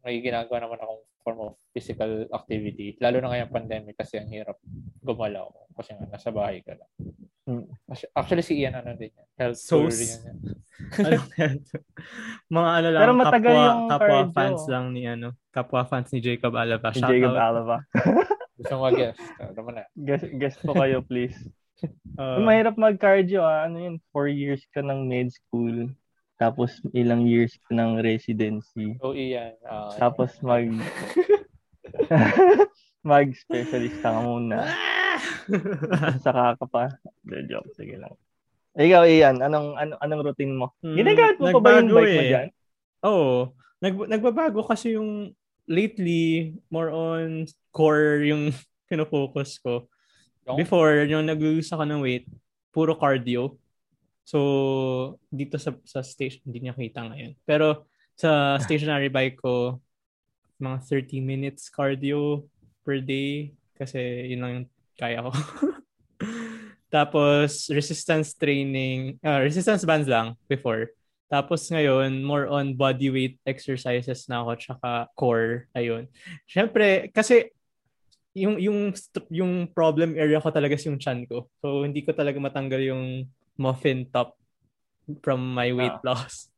may 0.00 0.24
ginagawa 0.24 0.64
naman 0.64 0.80
akong 0.80 1.04
form 1.24 1.40
of 1.40 1.52
physical 1.72 2.28
activity. 2.30 2.94
Lalo 3.00 3.18
na 3.18 3.32
ngayong 3.32 3.50
pandemic 3.50 3.96
kasi 3.96 4.20
ang 4.20 4.28
hirap 4.28 4.60
gumalaw 5.00 5.48
kasi 5.74 5.96
nga 5.96 6.06
nasa 6.06 6.28
bahay 6.28 6.60
ka 6.60 6.76
lang. 6.76 6.90
Hmm. 7.44 7.64
Actu- 7.88 8.12
Actually 8.12 8.44
si 8.44 8.60
Ian 8.60 8.76
ano 8.76 8.92
din 8.94 9.10
yan. 9.10 9.28
Health 9.36 9.60
So, 9.60 9.84
tour 9.84 9.90
din 9.90 10.08
yan. 10.08 10.36
ano 11.00 11.08
yan? 11.40 11.56
mga 12.48 12.70
ano 12.70 12.88
lang, 12.92 13.00
Pero 13.02 13.12
matagal 13.16 13.52
kapwa, 13.52 13.64
yung 13.64 13.80
kapwa 13.88 14.08
cardio. 14.20 14.34
fans 14.36 14.62
lang 14.68 14.86
ni 14.92 15.02
ano, 15.04 15.28
kapwa 15.50 15.82
fans 15.84 16.08
ni 16.12 16.20
Jacob 16.20 16.52
Alaba. 16.54 16.88
Si 16.92 17.00
Shout 17.00 17.10
Jacob 17.10 17.32
out. 17.34 17.42
Alava. 17.42 17.76
Gusto 18.60 18.74
mo? 18.78 18.86
Ano 18.86 19.60
mo 19.66 19.70
na? 19.74 19.82
Guest, 19.92 20.24
guest 20.38 20.58
po 20.62 20.76
kayo, 20.76 21.00
please. 21.02 21.34
Uh, 22.14 22.38
Mahirap 22.40 22.78
mag-cardio 22.78 23.42
ah. 23.44 23.66
Ano 23.66 23.76
yun? 23.82 23.96
Four 24.14 24.30
years 24.30 24.62
ka 24.72 24.80
ng 24.80 25.04
med 25.10 25.28
school. 25.34 25.90
Tapos 26.34 26.82
ilang 26.90 27.22
years 27.22 27.54
ng 27.70 28.02
residency. 28.02 28.98
So 28.98 29.14
Ian. 29.14 29.54
ah, 29.64 29.94
Tapos 29.94 30.34
mag... 30.42 30.66
mag-specialista 33.04 34.08
ka 34.10 34.20
muna. 34.20 34.64
Saka 36.24 36.56
ka 36.58 36.66
pa. 36.66 36.84
The 37.22 37.44
joke. 37.46 37.70
Sige 37.76 38.00
lang. 38.00 38.14
Ikaw, 38.74 39.02
Ian, 39.06 39.38
anong, 39.38 39.78
anong, 39.78 40.00
anong 40.02 40.22
routine 40.26 40.54
mo? 40.56 40.74
Hmm, 40.82 40.98
Ginagamit 40.98 41.38
mo 41.38 41.46
pa 41.54 41.60
ba 41.62 41.70
yung 41.78 41.94
bike 41.94 41.94
mo 41.94 42.02
eh. 42.02 42.30
dyan? 42.32 42.48
Oo. 43.06 43.34
Nag, 43.78 43.94
nagbabago 44.10 44.66
kasi 44.66 44.98
yung 44.98 45.30
lately, 45.70 46.56
more 46.72 46.90
on 46.90 47.46
core 47.70 48.26
yung 48.26 48.50
pinofocus 48.90 49.62
ko. 49.62 49.86
Before, 50.58 51.06
yung 51.06 51.24
nag-lose 51.24 51.70
ako 51.72 51.86
ng 51.86 52.00
weight, 52.04 52.26
puro 52.68 52.98
cardio. 52.98 53.56
So, 54.24 55.20
dito 55.28 55.60
sa, 55.60 55.76
sa 55.84 56.00
station, 56.00 56.48
hindi 56.48 56.64
niya 56.64 56.74
kita 56.74 57.04
ngayon. 57.04 57.36
Pero 57.44 57.86
sa 58.16 58.56
stationary 58.56 59.12
bike 59.12 59.38
ko, 59.38 59.78
mga 60.56 60.80
30 60.80 61.20
minutes 61.20 61.68
cardio 61.68 62.46
per 62.86 63.04
day 63.04 63.52
kasi 63.76 64.32
yun 64.32 64.40
lang 64.40 64.52
yung 64.56 64.68
kaya 64.96 65.18
ko. 65.20 65.30
Tapos 66.94 67.68
resistance 67.74 68.38
training, 68.38 69.18
uh, 69.20 69.42
resistance 69.42 69.82
bands 69.82 70.06
lang 70.06 70.38
before. 70.46 70.94
Tapos 71.26 71.66
ngayon, 71.66 72.22
more 72.22 72.46
on 72.46 72.78
body 72.78 73.10
weight 73.10 73.36
exercises 73.42 74.30
na 74.30 74.46
ako 74.46 74.50
tsaka 74.54 74.90
core. 75.18 75.66
Ayun. 75.74 76.06
Siyempre, 76.46 77.10
kasi 77.10 77.50
yung 78.34 78.58
yung 78.62 78.94
yung 79.30 79.52
problem 79.70 80.14
area 80.14 80.38
ko 80.38 80.54
talaga 80.54 80.78
yung 80.86 81.02
chan 81.02 81.26
ko. 81.26 81.50
So 81.58 81.82
hindi 81.82 82.06
ko 82.06 82.14
talaga 82.14 82.38
matanggal 82.38 82.82
yung 82.82 83.26
muffin 83.56 84.06
top 84.10 84.36
from 85.20 85.40
my 85.54 85.70
weight 85.72 85.98
ah. 86.02 86.14
loss. 86.14 86.48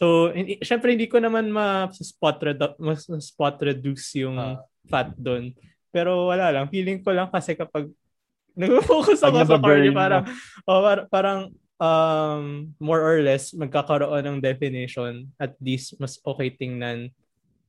So, 0.00 0.32
hindi, 0.32 0.56
syempre 0.64 0.96
hindi 0.96 1.12
ko 1.12 1.20
naman 1.20 1.52
ma-spot 1.52 2.40
redu- 2.40 2.78
ma-spot 2.80 3.60
reduce 3.60 4.16
yung 4.16 4.40
ah. 4.40 4.64
fat 4.88 5.12
doon. 5.12 5.52
Pero 5.92 6.32
wala 6.32 6.48
lang, 6.48 6.72
feeling 6.72 7.04
ko 7.04 7.12
lang 7.12 7.28
kasi 7.28 7.52
kapag 7.52 7.92
nag-focus 8.60 9.20
ako 9.20 9.44
sa 9.44 9.60
cardio 9.60 9.92
parang 9.92 10.24
oh, 10.64 10.80
parang 11.12 11.40
um, 11.76 12.72
more 12.80 13.00
or 13.04 13.20
less 13.20 13.52
magkakaroon 13.52 14.24
ng 14.24 14.38
definition 14.40 15.28
at 15.40 15.52
least 15.60 15.96
mas 16.00 16.20
okay 16.24 16.48
tingnan 16.48 17.12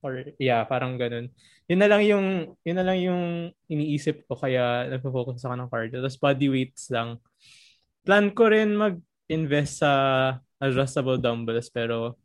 or 0.01 0.25
yeah, 0.41 0.65
parang 0.65 0.97
ganun. 0.97 1.29
Yun 1.69 1.79
na 1.79 1.87
lang 1.87 2.01
yung 2.03 2.57
yun 2.65 2.77
na 2.77 2.85
lang 2.85 2.97
yung 2.97 3.23
iniisip 3.69 4.25
ko 4.25 4.33
kaya 4.35 4.89
nagfo-focus 4.89 5.45
ako 5.45 5.55
ng 5.55 5.69
cardio. 5.69 5.99
Tapos 6.01 6.17
body 6.17 6.47
weights 6.49 6.89
lang. 6.89 7.21
Plan 8.01 8.33
ko 8.33 8.49
rin 8.49 8.73
mag-invest 8.73 9.85
sa 9.85 9.91
adjustable 10.61 11.17
dumbbells 11.17 11.69
pero 11.73 12.17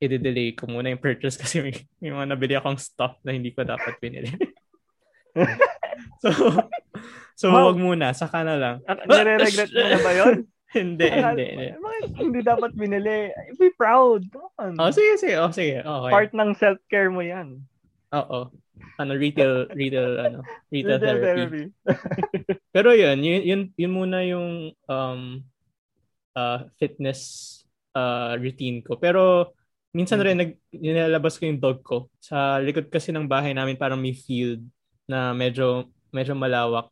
i-delay 0.00 0.56
ko 0.56 0.64
muna 0.64 0.88
yung 0.90 1.02
purchase 1.02 1.36
kasi 1.36 1.60
may, 1.60 1.74
may 2.00 2.10
mga 2.10 2.26
nabili 2.32 2.54
akong 2.56 2.80
stuff 2.80 3.20
na 3.20 3.36
hindi 3.36 3.52
ko 3.52 3.62
dapat 3.62 4.00
pinili. 4.00 4.32
so, 6.24 6.30
so 7.36 7.46
wow. 7.52 7.68
wag 7.70 7.78
muna, 7.78 8.16
saka 8.16 8.40
na 8.40 8.56
lang. 8.56 8.76
Nare-regret 8.86 9.70
mo 9.70 9.84
na 9.84 10.00
ba 10.00 10.12
yun? 10.16 10.36
hindi, 10.78 11.06
hindi, 11.10 11.44
hindi. 11.52 11.68
Hindi 12.16 12.40
dapat 12.40 12.72
binili? 12.78 13.28
Be 13.60 13.68
proud. 13.76 14.24
Come 14.32 14.54
on. 14.56 14.72
Oh, 14.80 14.90
sige, 14.94 15.18
sige. 15.18 15.36
Oh, 15.36 15.52
sige. 15.52 15.82
Okay. 15.84 16.12
Part 16.14 16.30
ng 16.32 16.56
self-care 16.56 17.10
mo 17.12 17.20
yan. 17.20 17.60
Oo. 18.14 18.48
Ano, 19.00 19.12
retail, 19.16 19.68
retail, 19.72 20.10
ano, 20.20 20.38
retail, 20.68 20.98
retail 20.98 21.00
therapy. 21.00 21.24
therapy. 21.24 21.64
Pero 22.74 22.92
yun, 22.94 23.18
yun, 23.24 23.42
yun, 23.42 23.62
yun 23.74 23.92
muna 23.92 24.20
yung 24.24 24.76
um, 24.86 25.22
uh, 26.36 26.58
fitness 26.76 27.62
uh, 27.94 28.36
routine 28.38 28.84
ko. 28.84 28.96
Pero 29.00 29.54
minsan 29.90 30.22
rin 30.22 30.38
nag 30.38 30.52
nilalabas 30.74 31.38
ko 31.38 31.46
yung 31.46 31.62
dog 31.62 31.82
ko. 31.82 32.10
Sa 32.22 32.62
likod 32.62 32.88
kasi 32.88 33.10
ng 33.10 33.26
bahay 33.26 33.54
namin 33.54 33.80
parang 33.80 33.98
may 33.98 34.14
field 34.14 34.62
na 35.10 35.34
medyo 35.34 35.90
medyo 36.14 36.34
malawak. 36.38 36.90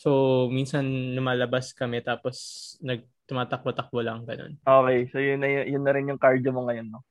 So 0.00 0.48
minsan 0.50 1.14
lumalabas 1.14 1.76
kami 1.76 2.02
tapos 2.02 2.74
nag 2.82 3.04
tumatakbo-takbo 3.30 4.02
lang 4.02 4.26
ganun. 4.26 4.58
Okay, 4.66 5.06
so 5.14 5.22
yun 5.22 5.38
na 5.38 5.62
yun, 5.62 5.86
na 5.86 5.94
rin 5.94 6.10
yung 6.10 6.18
cardio 6.18 6.50
mo 6.50 6.66
ngayon, 6.66 6.90
no? 6.90 7.06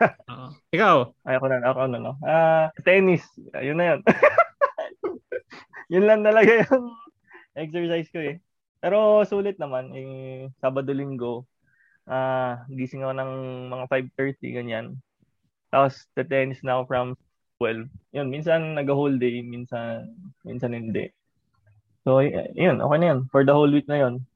Uh, 0.00 0.50
ikaw? 0.72 1.12
Ay, 1.26 1.36
ako 1.36 1.46
na, 1.48 1.56
ako 1.64 1.80
na, 1.88 1.98
no? 2.00 2.12
Ah, 2.24 2.68
uh, 2.72 2.82
tennis. 2.86 3.24
Yun 3.58 3.76
na 3.76 3.86
yun. 3.94 4.00
yun 5.92 6.04
lang 6.08 6.20
talaga 6.24 6.64
yung 6.68 6.96
exercise 7.56 8.08
ko 8.08 8.20
eh. 8.20 8.36
Pero 8.82 9.22
sulit 9.28 9.60
naman, 9.60 9.92
eh, 9.94 10.50
Sabado-Linggo, 10.58 11.46
ah, 12.08 12.66
uh, 12.66 12.72
gising 12.72 13.06
ako 13.06 13.14
ng 13.14 13.32
mga 13.70 13.84
5.30, 14.16 14.58
ganyan. 14.58 14.86
Tapos, 15.72 16.04
tennis 16.16 16.60
na 16.60 16.80
ako 16.80 16.82
from 16.88 17.08
12. 17.62 17.88
Yun, 18.12 18.28
minsan 18.28 18.74
nag-whole 18.74 19.16
day, 19.16 19.40
minsan, 19.40 20.10
minsan 20.42 20.74
hindi. 20.74 21.08
So, 22.02 22.18
yun, 22.58 22.82
okay 22.82 22.98
na 22.98 23.08
yun. 23.14 23.20
For 23.30 23.46
the 23.46 23.54
whole 23.54 23.70
week 23.70 23.86
na 23.86 24.02
yun. 24.02 24.26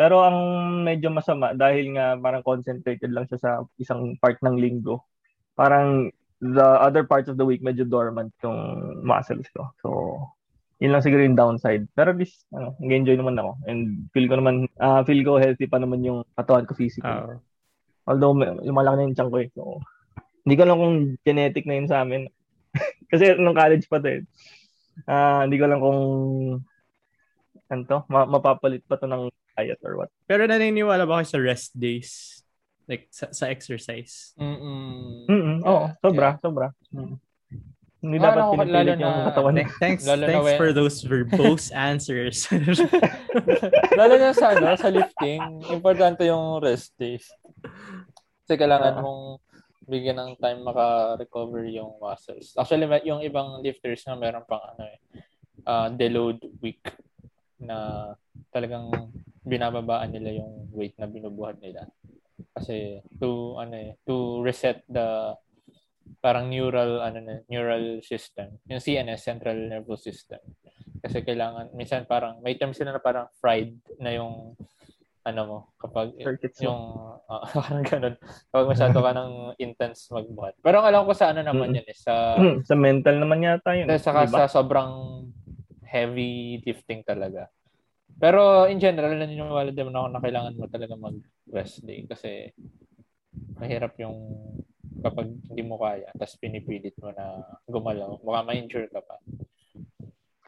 Pero 0.00 0.24
ang 0.24 0.38
medyo 0.80 1.12
masama, 1.12 1.52
dahil 1.52 1.92
nga 1.92 2.16
parang 2.16 2.40
concentrated 2.40 3.12
lang 3.12 3.28
siya 3.28 3.36
sa 3.36 3.50
isang 3.76 4.16
part 4.16 4.40
ng 4.40 4.56
linggo. 4.56 5.04
Parang 5.52 6.08
the 6.40 6.68
other 6.80 7.04
parts 7.04 7.28
of 7.28 7.36
the 7.36 7.44
week, 7.44 7.60
medyo 7.60 7.84
dormant 7.84 8.32
yung 8.40 8.56
muscles 9.04 9.44
ko. 9.52 9.68
So, 9.84 9.88
yun 10.80 10.96
lang 10.96 11.04
siguro 11.04 11.20
yung 11.20 11.36
downside. 11.36 11.84
Pero 11.92 12.16
at 12.16 12.18
least, 12.18 12.48
ano, 12.56 12.72
nag-enjoy 12.80 13.20
naman 13.20 13.36
ako. 13.36 13.60
And 13.68 14.08
feel 14.16 14.24
ko 14.24 14.40
naman, 14.40 14.72
uh, 14.80 15.04
feel 15.04 15.20
ko 15.20 15.36
healthy 15.36 15.68
pa 15.68 15.76
naman 15.76 16.00
yung 16.00 16.24
katawan 16.32 16.64
ko 16.64 16.72
physically. 16.72 17.04
Uh, 17.04 17.36
Although, 18.08 18.32
lumalaki 18.64 18.96
na 18.96 19.04
yung 19.04 19.16
chunk 19.20 19.30
ko 19.36 19.38
eh. 19.44 19.52
So, 19.52 19.84
hindi 20.48 20.56
ko 20.56 20.64
alam 20.64 20.80
kung 20.80 20.96
genetic 21.28 21.68
na 21.68 21.76
yun 21.76 21.92
sa 21.92 22.00
amin. 22.00 22.24
Kasi 23.12 23.36
nung 23.36 23.52
college 23.52 23.84
pa 23.84 24.00
to 24.00 24.08
eh. 24.08 24.24
Uh, 25.04 25.44
hindi 25.44 25.60
ko 25.60 25.68
alam 25.68 25.80
kung 25.84 26.00
ano 27.68 27.82
to, 27.84 27.98
ma- 28.08 28.26
mapapalit 28.26 28.80
pa 28.88 28.96
to 28.96 29.04
ng 29.04 29.28
diet 29.60 29.80
or 29.84 30.00
what. 30.00 30.10
Pero 30.24 30.48
naniniwala 30.48 31.04
ba 31.04 31.20
kayo 31.20 31.28
sa 31.28 31.40
rest 31.40 31.76
days? 31.76 32.40
Like, 32.88 33.06
sa, 33.12 33.30
sa 33.30 33.46
exercise? 33.52 34.34
Mm-mm. 34.40 35.28
Mm-mm. 35.30 35.58
Oo, 35.62 35.94
sobra, 36.02 36.34
yeah. 36.34 36.42
sobra. 36.42 36.66
Mm. 36.90 37.16
Hindi 38.00 38.16
oh, 38.16 38.24
dapat 38.24 38.40
no, 38.40 38.50
pinipilit 38.56 38.96
yung 38.96 39.18
na, 39.20 39.26
katawan. 39.28 39.54
Thanks, 39.76 40.02
lalo 40.08 40.24
thanks 40.24 40.48
na 40.48 40.56
for 40.56 40.70
those 40.72 40.96
verbose 41.04 41.68
answers. 41.92 42.48
lalo 44.00 44.14
na 44.16 44.32
sa, 44.32 44.56
ano, 44.56 44.72
sa 44.74 44.88
lifting, 44.88 45.40
importante 45.68 46.24
yung 46.24 46.64
rest 46.64 46.96
days. 46.96 47.28
Kasi 48.48 48.56
kailangan 48.56 48.98
uh, 48.98 49.02
mong 49.04 49.22
bigyan 49.84 50.16
ng 50.16 50.32
time 50.40 50.64
maka-recover 50.64 51.68
yung 51.68 52.00
muscles. 52.00 52.56
Actually, 52.56 52.88
yung 53.04 53.20
ibang 53.20 53.60
lifters 53.60 54.00
na 54.08 54.16
meron 54.16 54.48
pang 54.48 54.64
ano 54.64 54.88
eh, 54.88 54.98
uh, 55.68 55.92
deload 55.92 56.40
week 56.64 56.80
na 57.60 58.10
talagang 58.48 59.12
binababaan 59.44 60.12
nila 60.12 60.44
yung 60.44 60.72
weight 60.72 60.96
na 60.96 61.08
binubuhat 61.08 61.60
nila. 61.60 61.84
Kasi 62.56 63.04
to 63.20 63.60
ano 63.60 63.74
eh, 63.76 63.90
to 64.08 64.40
reset 64.40 64.84
the 64.88 65.36
parang 66.18 66.50
neural 66.50 67.00
ano 67.04 67.18
na, 67.22 67.34
neural 67.46 68.02
system, 68.02 68.58
yung 68.66 68.82
CNS 68.82 69.22
central 69.22 69.56
nervous 69.56 70.02
system. 70.02 70.40
Kasi 71.00 71.24
kailangan 71.24 71.72
minsan 71.72 72.04
parang 72.04 72.42
may 72.44 72.58
term 72.58 72.76
sila 72.76 72.92
na 72.92 73.00
parang 73.00 73.30
fried 73.40 73.72
na 74.02 74.12
yung 74.12 74.58
ano 75.20 75.42
mo 75.44 75.58
kapag 75.76 76.16
Circuits 76.16 76.64
yung 76.64 76.80
uh, 77.28 77.44
parang 77.56 77.84
ganun 77.84 78.16
kapag 78.50 78.68
masyado 78.72 78.98
ka 79.04 79.10
ng 79.12 79.32
intense 79.60 80.08
magbuhat. 80.12 80.56
Pero 80.64 80.80
ang 80.80 80.88
alam 80.88 81.04
ko 81.04 81.12
sa 81.12 81.32
ano 81.32 81.44
naman 81.44 81.72
mm. 81.72 81.76
yan 81.80 81.86
eh, 81.88 81.96
sa 81.96 82.14
sa 82.68 82.74
mental 82.76 83.16
naman 83.20 83.44
yata 83.44 83.76
yun. 83.76 83.86
Sa, 84.00 84.12
diba? 84.12 84.44
sa 84.44 84.48
sobrang 84.48 85.24
heavy 85.84 86.60
lifting 86.64 87.04
talaga. 87.04 87.48
Pero 88.20 88.68
in 88.68 88.76
general, 88.76 89.16
naniniwala 89.16 89.72
din 89.72 89.88
ako 89.88 90.08
na 90.12 90.20
kailangan 90.20 90.54
mo 90.60 90.68
talaga 90.68 90.94
mag-rest 91.00 91.80
day 91.88 92.04
kasi 92.04 92.52
mahirap 93.56 93.96
yung 93.96 94.16
kapag 95.00 95.32
hindi 95.48 95.62
mo 95.64 95.80
kaya, 95.80 96.12
tapos 96.12 96.36
pinipilit 96.36 96.92
mo 97.00 97.08
na 97.16 97.40
gumalaw, 97.64 98.20
baka 98.20 98.40
ma-injure 98.44 98.88
ka 98.92 99.00
pa. 99.00 99.16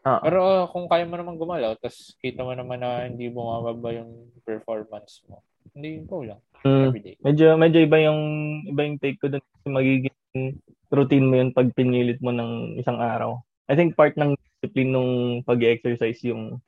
Ah. 0.03 0.21
Pero 0.21 0.69
kung 0.75 0.91
kaya 0.91 1.09
mo 1.09 1.17
naman 1.17 1.41
gumalaw, 1.41 1.79
tapos 1.81 2.13
kita 2.21 2.45
mo 2.45 2.53
naman 2.53 2.83
na 2.83 3.09
hindi 3.09 3.33
bumababa 3.33 3.97
yung 3.97 4.29
performance 4.45 5.25
mo, 5.31 5.41
hindi 5.73 6.05
go 6.05 6.27
lang. 6.27 6.43
Mm, 6.67 6.85
everyday. 6.91 7.17
Medyo, 7.23 7.47
medyo 7.57 7.79
iba 7.81 7.99
yung, 8.03 8.21
iba 8.69 8.81
yung 8.85 8.99
take 9.01 9.17
ko 9.17 9.33
kasi 9.33 9.67
magiging 9.67 10.61
routine 10.93 11.27
mo 11.27 11.35
yun 11.41 11.51
pag 11.55 11.73
pinilit 11.73 12.21
mo 12.21 12.35
ng 12.35 12.77
isang 12.77 13.01
araw. 13.01 13.41
I 13.71 13.79
think 13.79 13.97
part 13.97 14.19
ng 14.19 14.37
discipline 14.61 14.93
nung 14.93 15.13
pag-exercise 15.47 16.21
yung 16.29 16.61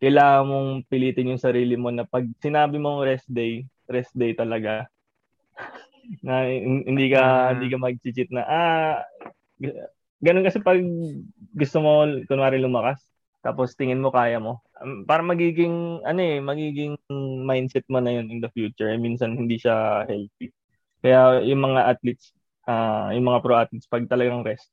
kailangan 0.00 0.48
mong 0.48 0.70
pilitin 0.88 1.36
yung 1.36 1.42
sarili 1.42 1.76
mo 1.76 1.92
na 1.92 2.08
pag 2.08 2.24
sinabi 2.40 2.80
mong 2.80 3.04
rest 3.04 3.28
day, 3.28 3.68
rest 3.84 4.10
day 4.16 4.32
talaga 4.32 4.88
na 6.26 6.48
hindi 6.48 7.12
ka 7.12 7.20
uh, 7.20 7.48
hindi 7.54 7.68
ka 7.68 7.76
mag-cheat 7.76 8.32
na 8.32 8.42
ah 8.48 9.04
ganun 10.24 10.44
kasi 10.44 10.58
pag 10.64 10.80
gusto 11.52 11.76
mo 11.84 12.08
kunwari 12.24 12.56
lumakas 12.56 13.04
tapos 13.40 13.72
tingin 13.72 14.04
mo 14.04 14.12
kaya 14.12 14.36
mo. 14.36 14.60
Um, 14.80 15.08
para 15.08 15.24
magiging 15.24 16.04
ano 16.04 16.20
eh 16.20 16.40
magiging 16.44 16.96
mindset 17.44 17.84
mo 17.88 18.00
na 18.00 18.12
yun 18.12 18.28
in 18.28 18.40
the 18.40 18.52
future 18.52 18.92
eh, 18.92 19.00
minsan 19.00 19.36
hindi 19.36 19.56
siya 19.56 20.04
healthy. 20.04 20.52
Kaya 21.00 21.44
yung 21.44 21.60
mga 21.64 21.80
athletes 21.88 22.32
uh, 22.68 23.12
yung 23.12 23.28
mga 23.28 23.40
pro 23.40 23.56
athletes 23.56 23.88
pag 23.88 24.04
talagang 24.08 24.44
rest 24.44 24.68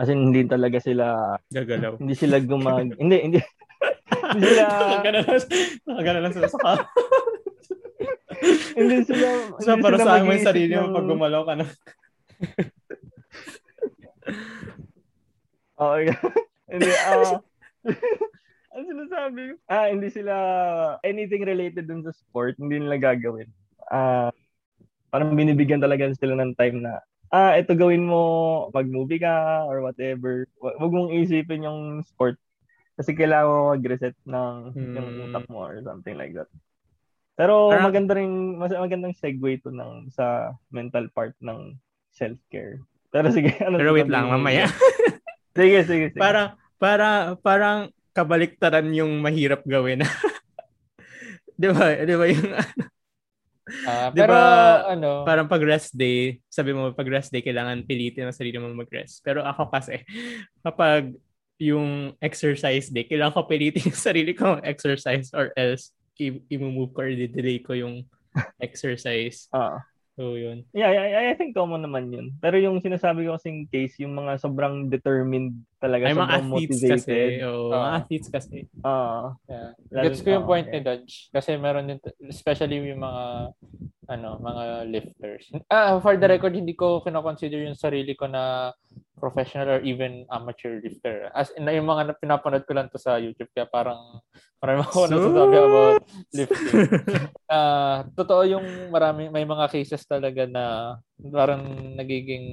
as 0.00 0.08
in 0.08 0.32
hindi 0.32 0.46
talaga 0.48 0.80
sila 0.80 1.36
gagalaw. 1.52 1.98
hindi 2.00 2.14
sila 2.16 2.40
gumag 2.40 2.96
hindi 2.96 2.96
hindi 3.00 3.16
hindi 3.26 3.40
sila 4.42 4.64
nakagana 5.86 6.20
lang 6.22 6.34
sila 6.36 6.48
sa 6.48 6.58
hindi 8.72 9.04
sila... 9.04 9.28
So, 9.60 9.76
para 9.84 10.00
sa 10.00 10.16
amin 10.22 10.40
sarili 10.40 10.72
mo 10.72 10.96
pag 10.96 11.04
gumalaw 11.04 11.42
ka 11.44 11.54
na. 11.60 11.66
okay. 15.92 16.16
hindi, 16.72 16.88
ah... 17.04 17.36
Uh, 17.36 17.40
ang 18.70 18.84
sinasabi 18.86 19.40
ko? 19.52 19.54
Ah, 19.68 19.92
hindi 19.92 20.08
sila 20.08 20.34
anything 21.04 21.44
related 21.44 21.84
dun 21.84 22.00
sa 22.00 22.16
sport, 22.16 22.56
hindi 22.56 22.80
nila 22.80 22.96
gagawin. 22.96 23.50
Ah, 23.92 24.30
uh, 24.30 24.30
parang 25.12 25.36
binibigyan 25.36 25.82
talaga 25.82 26.08
sila 26.16 26.38
ng 26.38 26.54
time 26.56 26.80
na 26.80 27.02
ah, 27.30 27.54
ito 27.54 27.78
gawin 27.78 28.04
mo, 28.04 28.68
mag-movie 28.74 29.22
ka 29.22 29.64
or 29.70 29.80
whatever. 29.86 30.50
Huwag 30.58 30.92
mong 30.92 31.14
isipin 31.14 31.66
yung 31.66 32.02
sport. 32.02 32.36
Kasi 33.00 33.16
kailangan 33.16 33.48
mo 33.48 33.72
mag-reset 33.72 34.12
ng 34.28 34.54
Hmm. 34.76 34.92
yung 34.92 35.08
utak 35.24 35.48
mo 35.48 35.64
or 35.64 35.80
something 35.80 36.20
like 36.20 36.36
that. 36.36 36.52
Pero 37.32 37.72
Parang- 37.72 37.88
maganda 37.88 38.12
rin, 38.20 38.60
mas 38.60 38.68
magandang 38.70 39.16
segue 39.16 39.64
to 39.64 39.72
ng 39.72 40.12
sa 40.12 40.52
mental 40.68 41.08
part 41.08 41.32
ng 41.40 41.72
self-care. 42.12 42.84
Pero 43.08 43.32
sige, 43.32 43.48
ano 43.64 43.80
Pero 43.80 43.96
wait 43.96 44.12
lang, 44.12 44.28
mamaya. 44.28 44.68
Sige, 45.50 45.82
sige, 45.82 46.14
sige. 46.14 46.20
Parang, 46.20 46.54
para, 46.78 47.34
parang 47.42 47.90
kabaliktaran 48.14 48.86
yung 48.94 49.18
mahirap 49.18 49.66
gawin. 49.66 49.98
di 51.60 51.68
ba? 51.74 51.90
Di 51.98 52.14
ba 52.14 52.26
yung, 52.30 52.48
Ah, 53.86 54.10
Di 54.10 54.18
pero 54.18 54.34
ba, 54.34 54.94
ano, 54.94 55.22
parang 55.22 55.46
pag 55.46 55.62
rest 55.62 55.94
day, 55.94 56.38
sabi 56.46 56.74
mo 56.74 56.90
pag 56.90 57.06
rest 57.06 57.30
day, 57.30 57.38
kailangan 57.38 57.86
pilitin 57.86 58.26
ang 58.26 58.34
sarili 58.34 58.58
mo 58.58 58.66
mag-rest. 58.74 59.22
Pero 59.22 59.46
ako 59.46 59.70
kasi, 59.70 60.02
kapag 60.58 61.14
yung 61.60 62.16
exercise 62.18 62.88
day, 62.88 63.04
kailangan 63.04 63.36
ko 63.36 63.44
pilitin 63.44 63.84
yung 63.84 64.00
sarili 64.08 64.32
ko 64.32 64.56
exercise 64.64 65.28
or 65.36 65.52
else 65.54 65.92
i- 66.16 66.40
i-move 66.48 66.90
ko 66.90 67.04
or 67.04 67.12
delay 67.12 67.60
ko 67.60 67.76
yung 67.76 68.02
exercise. 68.64 69.46
Ah. 69.52 69.84
So, 70.20 70.36
yun. 70.36 70.68
Yeah, 70.76 70.92
I, 70.92 71.32
I 71.32 71.34
think 71.34 71.56
common 71.56 71.80
naman 71.80 72.12
yun. 72.12 72.36
Pero 72.44 72.60
yung 72.60 72.76
sinasabi 72.84 73.24
ko 73.24 73.40
kasing 73.40 73.72
case, 73.72 73.96
yung 74.04 74.12
mga 74.12 74.36
sobrang 74.36 74.92
determined 74.92 75.64
talaga, 75.80 76.08
Ay, 76.08 76.12
mga 76.12 76.20
sobrang 76.20 76.36
athletes 76.36 76.76
motivated. 76.76 76.92
kasi. 76.92 77.16
Oh, 77.40 77.68
mga 77.72 77.80
Ah. 77.80 77.96
athletes 77.96 78.28
kasi. 78.28 78.58
Ah, 78.84 79.24
yeah. 79.48 79.70
lalo- 79.88 80.04
gets 80.04 80.20
ko 80.20 80.28
yung 80.28 80.44
point 80.44 80.68
okay. 80.68 80.76
ni 80.76 80.84
Dodge. 80.84 81.12
Kasi 81.32 81.56
meron 81.56 81.88
din, 81.88 81.98
especially 82.28 82.84
yung 82.84 83.00
mga, 83.00 83.24
ano, 84.10 84.28
mga 84.36 84.64
lifters. 84.92 85.44
Ah, 85.72 85.96
for 85.96 86.12
the 86.16 86.28
record, 86.28 86.52
hindi 86.52 86.76
ko 86.76 87.00
kinoconsider 87.00 87.64
yung 87.64 87.78
sarili 87.78 88.12
ko 88.12 88.28
na 88.28 88.76
professional 89.20 89.78
or 89.78 89.80
even 89.84 90.24
amateur 90.32 90.80
lifter. 90.80 91.28
As 91.36 91.52
in, 91.54 91.68
yung 91.68 91.86
mga 91.86 92.02
na- 92.08 92.18
pinapanood 92.18 92.64
ko 92.64 92.72
lang 92.72 92.88
to 92.88 92.96
sa 92.96 93.20
YouTube, 93.20 93.52
kaya 93.52 93.68
parang 93.68 94.24
marami 94.58 94.80
ako 94.82 94.98
So- 95.04 95.10
nasasabi 95.12 95.56
about 95.60 96.02
lifting. 96.32 96.88
Ah, 97.50 98.06
totoo 98.14 98.46
yung 98.46 98.66
marami, 98.94 99.26
may 99.28 99.42
mga 99.42 99.66
cases 99.68 100.06
talaga 100.06 100.46
na 100.46 100.96
parang 101.34 101.66
nagiging 101.98 102.46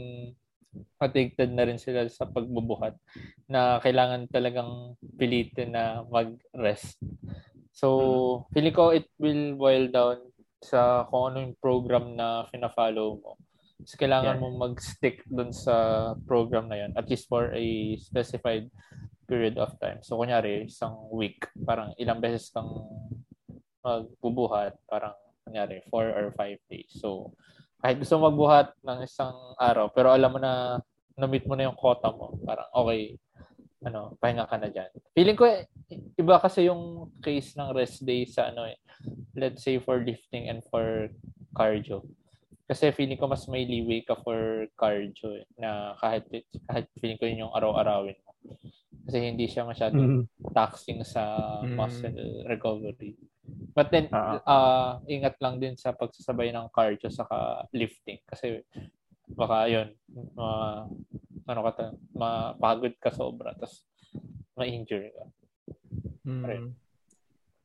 addicted 0.98 1.54
na 1.54 1.66
rin 1.70 1.78
sila 1.78 2.06
sa 2.10 2.26
pagbubuhat 2.26 2.98
na 3.46 3.78
kailangan 3.82 4.26
talagang 4.30 4.98
pilitin 5.18 5.74
na 5.74 6.02
mag-rest. 6.10 6.98
So, 7.72 8.50
feeling 8.54 8.74
ko 8.74 8.90
it 8.90 9.06
will 9.22 9.54
boil 9.54 9.86
down 9.90 10.18
sa 10.66 11.06
kung 11.14 11.30
ano 11.30 11.38
yung 11.46 11.56
program 11.62 12.18
na 12.18 12.50
fina-follow 12.50 13.22
mo. 13.22 13.38
So, 13.86 14.00
kailangan 14.02 14.38
Yeah. 14.38 14.42
mo 14.42 14.58
mag-stick 14.58 15.22
dun 15.30 15.54
sa 15.54 16.14
program 16.26 16.66
na 16.72 16.82
yun, 16.82 16.92
at 16.98 17.06
least 17.06 17.30
for 17.30 17.54
a 17.54 17.66
specified 18.02 18.72
period 19.30 19.60
of 19.62 19.76
time. 19.78 20.02
So, 20.02 20.18
kunyari, 20.18 20.66
isang 20.66 21.12
week, 21.14 21.46
parang 21.62 21.94
ilang 22.02 22.24
beses 22.24 22.50
kang 22.50 22.70
magbubuhat, 23.86 24.80
parang 24.90 25.14
kunyari, 25.46 25.86
four 25.92 26.10
or 26.10 26.34
five 26.34 26.58
days. 26.72 26.90
So, 26.98 27.38
kahit 27.84 28.02
gusto 28.02 28.18
mo 28.18 28.34
magbuhat 28.34 28.74
ng 28.82 29.06
isang 29.06 29.36
araw, 29.62 29.94
pero 29.94 30.10
alam 30.10 30.34
mo 30.34 30.40
na 30.42 30.82
na-meet 31.18 31.46
mo 31.46 31.54
na 31.54 31.70
yung 31.70 31.78
quota 31.78 32.10
mo, 32.10 32.38
parang 32.42 32.70
okay, 32.74 33.18
ano, 33.86 34.18
pahinga 34.18 34.50
ka 34.50 34.58
na 34.58 34.70
dyan. 34.74 34.90
Feeling 35.14 35.38
ko, 35.38 35.46
eh, 35.46 35.70
iba 36.18 36.42
kasi 36.42 36.66
yung 36.66 37.14
case 37.22 37.54
ng 37.54 37.74
rest 37.78 38.02
day 38.02 38.26
sa 38.26 38.50
ano 38.50 38.66
eh, 38.66 38.78
let's 39.38 39.62
say 39.62 39.78
for 39.78 40.02
lifting 40.02 40.50
and 40.50 40.66
for 40.74 41.10
cardio. 41.54 42.02
Kasi 42.68 42.92
feeling 42.92 43.16
ko 43.16 43.32
mas 43.32 43.48
may 43.48 43.64
leeway 43.64 44.04
ka 44.04 44.20
for 44.20 44.68
cardio 44.76 45.40
eh, 45.40 45.48
na 45.56 45.96
kahit, 45.98 46.28
kahit 46.68 46.86
feeling 47.00 47.16
ko 47.16 47.24
yun 47.24 47.48
yung 47.48 47.56
araw-arawin 47.56 48.20
mo. 48.28 48.36
Kasi 49.08 49.24
hindi 49.24 49.48
siya 49.48 49.64
masyadong 49.64 50.28
Mhm. 50.28 50.52
taxing 50.52 51.00
sa 51.08 51.24
Mm. 51.64 51.80
muscle 51.80 52.20
recovery. 52.44 53.16
But 53.72 53.88
then, 53.96 54.12
Ah. 54.12 54.44
uh, 54.44 54.92
ingat 55.08 55.40
lang 55.40 55.64
din 55.64 55.80
sa 55.80 55.96
pagsasabay 55.96 56.52
ng 56.52 56.68
cardio 56.76 57.08
saka 57.08 57.64
lifting. 57.72 58.20
Kasi 58.28 58.60
baka 59.32 59.72
yun, 59.72 59.96
ma, 60.36 60.84
ano 61.48 61.60
ka 61.68 61.72
ta, 61.72 61.86
mapagod 62.12 62.92
ka 63.00 63.16
sobra, 63.16 63.56
tapos 63.56 63.88
ma-injure 64.60 65.16
ka. 65.16 65.24
Mm. 66.28 66.44
Right. 66.44 66.68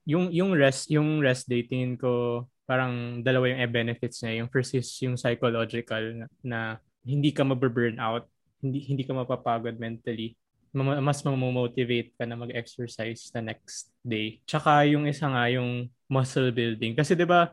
Yung 0.07 0.31
yung 0.31 0.51
rest, 0.55 0.91
yung 0.91 1.19
rest 1.19 1.51
day 1.51 1.67
tingin 1.67 1.99
ko 1.99 2.47
parang 2.73 3.21
dalawa 3.21 3.53
yung 3.53 3.69
benefits 3.69 4.25
niya. 4.25 4.41
Yung 4.41 4.49
first 4.49 4.73
is 4.73 4.89
yung 5.05 5.21
psychological 5.21 6.01
na, 6.17 6.27
na 6.41 6.59
hindi 7.05 7.29
ka 7.29 7.45
mababurn 7.45 8.01
out, 8.01 8.25
hindi 8.65 8.81
hindi 8.89 9.05
ka 9.05 9.13
mapapagod 9.13 9.77
mentally. 9.77 10.33
Mas 10.73 11.21
mamomotivate 11.21 12.17
ka 12.17 12.25
na 12.25 12.33
mag-exercise 12.33 13.29
the 13.29 13.45
next 13.45 13.93
day. 14.01 14.41
Tsaka 14.49 14.89
yung 14.89 15.05
isa 15.05 15.29
nga 15.29 15.45
yung 15.53 15.93
muscle 16.09 16.49
building. 16.49 16.97
Kasi 16.97 17.13
'di 17.13 17.29
ba 17.29 17.53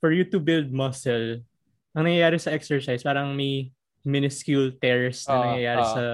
for 0.00 0.08
you 0.16 0.24
to 0.24 0.40
build 0.40 0.72
muscle, 0.72 1.44
ang 1.92 2.04
nangyayari 2.08 2.40
sa 2.40 2.56
exercise 2.56 3.04
parang 3.04 3.36
may 3.36 3.68
minuscule 4.00 4.72
tears 4.80 5.28
na 5.28 5.36
Ah, 5.36 5.42
nangyayari 5.52 5.84
ah. 5.84 5.92
sa 5.92 6.04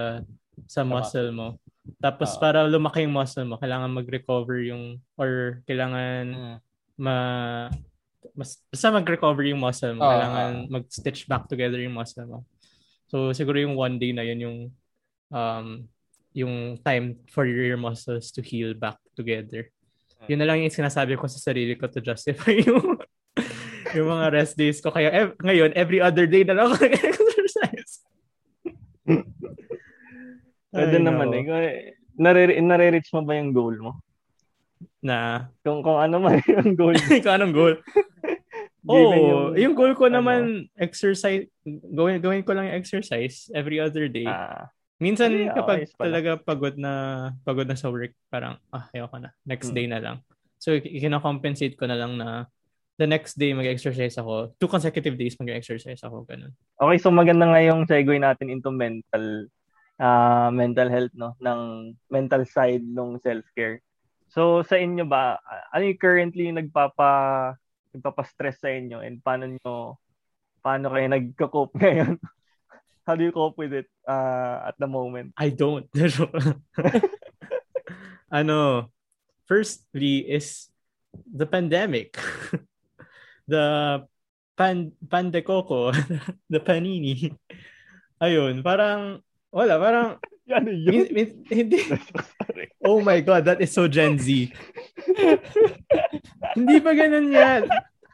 sa 0.67 0.81
muscle 0.83 1.31
mo. 1.31 1.55
Tapos 2.03 2.35
Ah. 2.35 2.39
para 2.43 2.59
lumaki 2.67 3.07
yung 3.07 3.15
muscle 3.15 3.47
mo, 3.47 3.55
kailangan 3.55 3.95
mag-recover 3.95 4.59
yung 4.67 4.99
or 5.15 5.63
kailangan 5.63 6.23
Mm. 6.35 6.57
ma 6.99 7.15
mas 8.37 8.61
basta 8.69 8.93
mag-recover 8.93 9.49
yung 9.49 9.59
muscle 9.59 9.97
mo, 9.97 10.05
Ah, 10.05 10.11
kailangan 10.13 10.51
mag-stitch 10.69 11.25
back 11.25 11.49
together 11.49 11.81
yung 11.81 11.97
muscle 11.97 12.23
mo. 12.29 12.45
So 13.09 13.33
siguro 13.33 13.57
yung 13.57 13.73
one 13.73 13.97
day 13.97 14.13
na 14.13 14.21
yun 14.21 14.39
yung 14.39 14.57
um 15.33 15.67
yung 16.37 16.77
time 16.85 17.17
for 17.33 17.49
your 17.49 17.81
muscles 17.81 18.29
to 18.29 18.45
heal 18.45 18.77
back 18.77 19.01
together. 19.17 19.73
Yun 20.29 20.37
na 20.37 20.45
lang 20.45 20.61
yung 20.61 20.73
sinasabi 20.73 21.17
ko 21.17 21.25
sa 21.25 21.41
sarili 21.41 21.73
ko 21.73 21.89
to 21.89 21.97
justify 21.97 22.53
yung 22.67 23.01
yung 23.97 24.07
mga 24.13 24.27
rest 24.29 24.53
days 24.53 24.77
ko. 24.77 24.93
Kaya 24.93 25.09
ev- 25.09 25.37
ngayon, 25.41 25.73
every 25.73 25.97
other 25.97 26.29
day 26.29 26.45
na 26.45 26.53
lang 26.53 26.69
ako 26.69 26.85
nag-exercise. 26.85 27.93
Pwede 30.77 30.97
naman 30.99 31.31
eh. 31.33 31.43
Kung, 31.47 31.63
Nare, 32.17 32.57
nare-reach 32.57 33.13
mo 33.13 33.21
ba 33.21 33.37
yung 33.37 33.53
goal 33.53 33.77
mo? 33.77 33.91
Na, 35.05 35.47
Kung, 35.61 35.85
kung 35.85 36.01
ano 36.01 36.17
man 36.17 36.41
yung 36.49 36.73
goal 36.73 36.97
ikaw 36.97 37.37
anong 37.37 37.53
goal? 37.53 37.75
Given 38.87 39.19
Oo, 39.19 39.51
yung, 39.51 39.75
goal 39.75 39.91
ko 39.93 40.07
ano. 40.07 40.23
naman, 40.23 40.71
exercise, 40.79 41.43
gawin, 41.67 42.23
gawin 42.23 42.43
ko 42.47 42.55
lang 42.55 42.71
yung 42.71 42.79
exercise 42.79 43.51
every 43.51 43.83
other 43.83 44.07
day. 44.07 44.23
Ah, 44.23 44.71
Minsan 44.97 45.29
Ay, 45.29 45.51
kapag 45.53 45.91
pala. 45.93 46.09
talaga 46.09 46.31
pagod 46.41 46.73
na 46.73 46.91
pagod 47.45 47.67
na 47.67 47.77
sa 47.77 47.91
work, 47.91 48.15
parang 48.33 48.57
ah, 48.71 48.89
ayoko 48.89 49.21
na. 49.21 49.29
Next 49.45 49.69
Hmm. 49.69 49.77
day 49.77 49.85
na 49.85 49.99
lang. 50.01 50.17
So 50.57 50.73
kina-compensate 50.73 51.77
ko 51.77 51.85
na 51.85 51.99
lang 51.99 52.17
na 52.17 52.49
the 52.97 53.05
next 53.05 53.37
day 53.37 53.53
mag-exercise 53.53 54.17
ako. 54.17 54.57
Two 54.57 54.65
consecutive 54.65 55.13
days 55.13 55.37
mag-exercise 55.37 56.01
ako 56.01 56.25
ganun. 56.25 56.49
okay, 56.81 56.97
so 56.97 57.13
maganda 57.13 57.45
nga 57.45 57.61
yung 57.61 57.85
segue 57.85 58.17
natin 58.17 58.49
into 58.49 58.73
mental 58.73 59.45
ah 60.01 60.49
mental 60.49 60.89
health 60.89 61.13
no 61.13 61.37
ng 61.37 61.93
mental 62.09 62.41
side 62.49 62.81
ng 62.81 63.21
self-care. 63.21 63.85
So 64.33 64.65
sa 64.65 64.81
inyo 64.81 65.05
ba 65.05 65.37
ano 65.69 65.83
yung 65.85 66.01
currently 66.01 66.49
yung 66.49 66.57
nagpapa 66.57 67.53
nagpapa-stress 67.93 68.63
sa 68.63 68.69
inyo 68.71 69.03
and 69.03 69.21
paano 69.23 69.47
nyo 69.47 69.99
paano 70.61 70.91
kayo 70.91 71.07
nagko-cope 71.07 71.75
ngayon? 71.81 72.19
How 73.07 73.15
do 73.15 73.23
you 73.23 73.31
cope 73.31 73.55
with 73.55 73.71
it 73.71 73.87
uh, 74.03 74.67
at 74.67 74.75
the 74.75 74.87
moment? 74.87 75.31
I 75.39 75.47
don't. 75.47 75.87
ano, 78.27 78.91
firstly 79.47 80.27
is 80.27 80.67
the 81.23 81.47
pandemic. 81.47 82.19
the 83.47 84.03
pan 84.59 84.91
pandecoco, 85.07 85.95
the 86.51 86.59
panini. 86.59 87.31
Ayun, 88.19 88.59
parang 88.59 89.23
wala, 89.55 89.79
parang 89.79 90.19
Ano 90.47 90.71
yun? 90.71 91.07
min- 91.11 91.43
hindi. 91.51 91.79
Oh 92.87 93.03
my 93.03 93.19
God, 93.19 93.43
that 93.43 93.59
is 93.59 93.75
so 93.75 93.83
Gen 93.91 94.15
Z. 94.15 94.47
Hindi 96.55 96.77
pa 96.79 96.91
ganun 96.95 97.27
yan. 97.35 97.67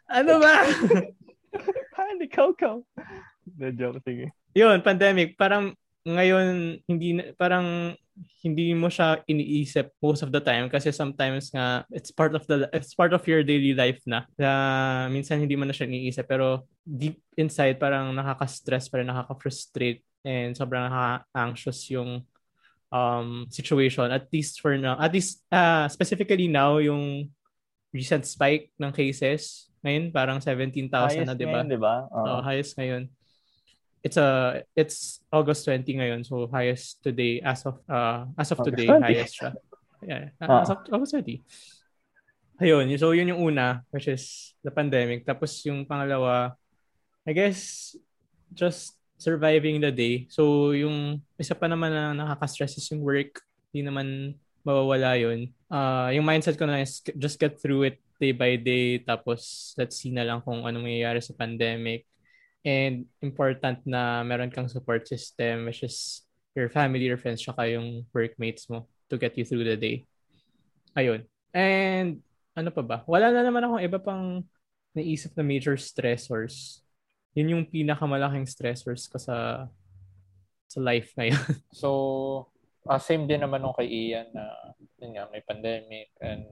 Ano 0.09 0.41
ba? 0.41 0.65
Hindi, 2.09 2.25
Coco. 2.25 2.81
The 3.45 3.69
joke, 3.73 4.01
sige. 4.01 4.33
Yun, 4.57 4.81
pandemic. 4.81 5.37
Parang 5.37 5.77
ngayon, 6.03 6.77
hindi 6.89 7.21
parang 7.37 7.93
hindi 8.45 8.75
mo 8.77 8.91
siya 8.93 9.23
iniisip 9.25 9.97
most 9.97 10.21
of 10.21 10.29
the 10.29 10.37
time 10.37 10.69
kasi 10.69 10.93
sometimes 10.93 11.49
nga 11.49 11.81
it's 11.89 12.13
part 12.13 12.37
of 12.37 12.45
the 12.45 12.69
it's 12.69 12.93
part 12.93 13.09
of 13.09 13.25
your 13.25 13.41
daily 13.41 13.73
life 13.73 13.97
na 14.05 14.29
na 14.37 14.51
minsan 15.09 15.41
hindi 15.41 15.57
mo 15.57 15.65
na 15.65 15.73
siya 15.73 15.89
iniisip 15.89 16.29
pero 16.29 16.61
deep 16.85 17.17
inside 17.39 17.81
parang 17.81 18.13
nakaka-stress 18.13 18.85
parang 18.91 19.09
nakaka-frustrate 19.09 20.05
and 20.23 20.55
sobrang 20.55 20.87
nakaka-anxious 20.87 21.91
yung 21.91 22.23
um 22.93 23.49
situation 23.49 24.09
at 24.13 24.29
least 24.29 24.61
for 24.61 24.77
now 24.77 24.95
at 25.01 25.11
least 25.11 25.41
uh, 25.49 25.89
specifically 25.89 26.47
now 26.47 26.77
yung 26.77 27.27
recent 27.93 28.25
spike 28.25 28.69
ng 28.79 28.91
cases 28.93 29.69
ngayon 29.83 30.15
parang 30.15 30.39
17,000 30.39 31.27
na 31.27 31.35
di 31.35 31.43
ba 31.43 31.59
ngayon, 31.59 31.67
di 31.67 31.79
ba? 31.79 32.07
Oo. 32.07 32.23
So, 32.23 32.31
highest 32.39 32.73
ngayon. 32.79 33.03
It's 34.03 34.19
a 34.19 34.59
it's 34.75 35.23
August 35.31 35.63
20 35.67 35.87
ngayon. 35.95 36.19
So 36.27 36.47
highest 36.51 36.99
today 36.99 37.39
as 37.39 37.63
of 37.63 37.79
uh 37.87 38.27
as 38.35 38.51
of 38.51 38.59
August 38.59 38.75
today 38.75 38.87
20. 38.91 38.99
highest 38.99 39.33
siya. 39.39 39.51
Yeah, 40.03 40.35
ah. 40.43 40.67
I 40.67 40.99
was 40.99 41.15
ready. 41.15 41.39
Ayun, 42.59 42.91
so 42.99 43.15
yun 43.15 43.31
yung 43.31 43.39
una, 43.39 43.87
which 43.95 44.11
is 44.11 44.55
the 44.59 44.71
pandemic. 44.71 45.23
Tapos 45.23 45.55
yung 45.63 45.87
pangalawa, 45.87 46.51
I 47.23 47.31
guess, 47.31 47.95
just 48.51 48.99
surviving 49.23 49.79
the 49.79 49.87
day. 49.87 50.27
So 50.27 50.75
yung 50.75 51.23
isa 51.39 51.55
pa 51.55 51.71
naman 51.71 51.95
na 51.95 52.11
nakaka-stress 52.11 52.75
is 52.75 52.91
yung 52.91 52.99
work. 52.99 53.39
Hindi 53.71 53.87
naman 53.87 54.07
mawawala 54.67 55.15
yun. 55.15 55.47
Uh, 55.71 56.11
yung 56.11 56.27
mindset 56.27 56.59
ko 56.59 56.67
na 56.67 56.83
is 56.83 56.99
just 57.15 57.39
get 57.39 57.55
through 57.55 57.87
it 57.87 57.97
day 58.19 58.35
by 58.35 58.59
day. 58.59 58.99
Tapos 58.99 59.71
let's 59.79 59.95
see 59.95 60.11
na 60.11 60.27
lang 60.27 60.43
kung 60.43 60.67
ano 60.67 60.83
mangyayari 60.83 61.23
sa 61.23 61.31
pandemic. 61.31 62.03
And 62.67 63.07
important 63.23 63.83
na 63.87 64.23
meron 64.27 64.51
kang 64.51 64.67
support 64.67 65.07
system 65.07 65.71
which 65.71 65.87
is 65.87 66.27
your 66.51 66.67
family, 66.67 67.07
your 67.07 67.19
friends, 67.19 67.39
tsaka 67.39 67.71
yung 67.71 68.03
workmates 68.11 68.67
mo 68.67 68.91
to 69.07 69.15
get 69.15 69.35
you 69.39 69.47
through 69.47 69.63
the 69.63 69.79
day. 69.79 70.03
Ayun. 70.93 71.23
And 71.55 72.19
ano 72.53 72.69
pa 72.69 72.83
ba? 72.85 72.97
Wala 73.09 73.33
na 73.33 73.41
naman 73.41 73.65
akong 73.65 73.83
iba 73.83 73.99
pang 73.99 74.43
naisip 74.93 75.33
na 75.33 75.43
major 75.43 75.73
stressors. 75.75 76.85
Yun 77.33 77.53
yung 77.57 77.65
pinakamalaking 77.65 78.45
stressors 78.45 79.09
ko 79.09 79.17
sa 79.17 79.67
sa 80.69 80.79
life 80.81 81.13
ngayon. 81.17 81.37
so, 81.81 81.89
uh, 82.89 82.97
same 82.97 83.29
din 83.29 83.41
naman 83.41 83.61
nung 83.61 83.77
kay 83.77 83.89
Ian 83.89 84.29
na 84.33 84.73
yun 84.97 85.13
nga, 85.13 85.29
may 85.29 85.43
pandemic 85.45 86.09
and 86.21 86.45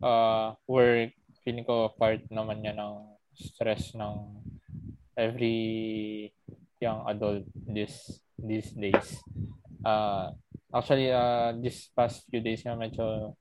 uh, 0.00 0.56
work. 0.64 1.12
Feeling 1.44 1.66
ko 1.66 1.92
part 1.92 2.24
naman 2.32 2.64
niya 2.64 2.72
ng 2.76 2.94
stress 3.36 3.92
ng 3.92 4.40
every 5.18 6.30
young 6.80 7.04
adult 7.04 7.44
this 7.68 8.20
these 8.40 8.72
days. 8.72 9.20
Uh, 9.84 10.32
actually, 10.72 11.12
uh, 11.12 11.52
this 11.60 11.92
past 11.92 12.24
few 12.32 12.40
days 12.40 12.64
nga 12.64 12.78
medyo 12.78 13.36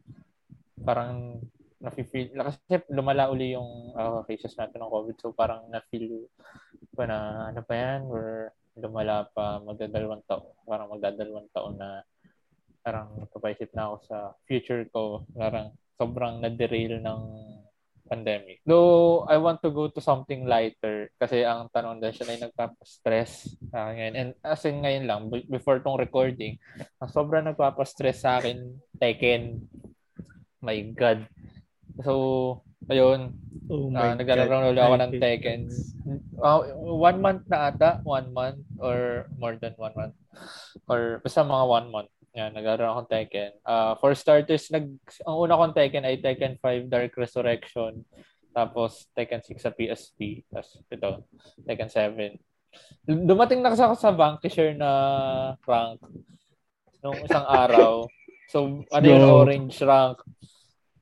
parang 0.83 1.39
nafe-feel 1.83 2.31
kasi 2.31 2.79
lumala 2.95 3.27
uli 3.27 3.53
yung 3.53 3.91
uh, 3.91 4.23
cases 4.23 4.55
natin 4.55 4.79
ng 4.79 4.93
COVID 4.93 5.15
so 5.19 5.35
parang 5.35 5.67
na-feel 5.67 6.31
ko 6.95 7.03
na 7.03 7.51
ano 7.51 7.61
pa 7.61 7.73
yan 7.75 8.07
or 8.07 8.55
lumala 8.79 9.27
pa 9.35 9.59
magdadalawang 9.59 10.23
taon 10.25 10.55
parang 10.63 10.87
magdadalawang 10.89 11.49
taon 11.51 11.75
na 11.75 12.01
parang 12.79 13.11
napapaisip 13.19 13.69
na 13.75 13.91
ako 13.91 13.95
sa 14.07 14.17
future 14.47 14.87
ko 14.89 15.27
parang 15.35 15.75
sobrang 15.99 16.41
na-derail 16.41 16.99
ng 17.03 17.21
pandemic. 18.03 18.59
Though 18.67 19.23
I 19.25 19.39
want 19.39 19.63
to 19.63 19.71
go 19.71 19.87
to 19.87 20.01
something 20.03 20.45
lighter 20.45 21.09
kasi 21.17 21.47
ang 21.47 21.71
tanong 21.71 22.03
din 22.03 22.13
siya 22.13 22.29
ay 22.29 22.39
nagpapastress 22.43 23.55
sa 23.71 23.89
akin 23.89 23.95
ngayon. 23.95 24.15
And 24.19 24.29
as 24.43 24.61
in 24.67 24.83
ngayon 24.83 25.05
lang, 25.07 25.21
before 25.47 25.79
tong 25.79 25.97
recording, 25.97 26.59
ang 26.99 27.09
sobrang 27.09 27.47
nagpapastress 27.47 28.21
sa 28.21 28.37
akin, 28.37 28.77
Tekken. 28.99 29.65
My 30.63 30.79
God. 30.95 31.27
So, 32.01 32.63
ayun. 32.89 33.37
Oh 33.69 33.87
my 33.87 34.11
uh, 34.11 34.15
naglalaro 34.17 34.73
ulit 34.73 34.81
ako 34.81 34.95
ng 34.97 35.13
Tekken. 35.21 35.61
Uh, 36.41 36.73
one 36.81 37.19
month 37.21 37.45
na 37.45 37.69
ata. 37.69 38.01
One 38.01 38.33
month 38.33 38.65
or 38.81 39.29
more 39.37 39.55
than 39.61 39.77
one 39.77 39.93
month. 39.93 40.17
Or 40.89 41.21
basta 41.21 41.45
mga 41.45 41.65
one 41.69 41.87
month. 41.93 42.11
Yan, 42.33 42.57
naglalaro 42.57 42.97
akong 42.97 43.11
Tekken. 43.13 43.51
Uh, 43.61 43.93
for 44.01 44.17
starters, 44.17 44.73
nag, 44.73 44.89
ang 45.21 45.37
una 45.37 45.53
kong 45.53 45.77
Tekken 45.77 46.01
ay 46.01 46.17
Tekken 46.17 46.57
5 46.57 46.89
Dark 46.89 47.13
Resurrection. 47.13 48.01
Tapos 48.49 49.05
Tekken 49.13 49.45
6 49.45 49.61
sa 49.61 49.69
PSP. 49.69 50.41
Tapos 50.49 50.81
ito, 50.89 51.09
Tekken 51.61 51.93
7. 51.93 52.33
Dumating 53.05 53.61
na 53.61 53.69
kasi 53.69 53.85
ako 53.85 53.95
sa 53.95 54.11
Vanquisher 54.17 54.73
na 54.73 54.91
rank 55.61 56.01
nung 57.03 57.19
isang 57.21 57.45
araw. 57.45 58.07
So, 58.49 58.85
ano 58.89 59.05
yung 59.05 59.23
orange 59.27 59.77
rank. 59.83 60.23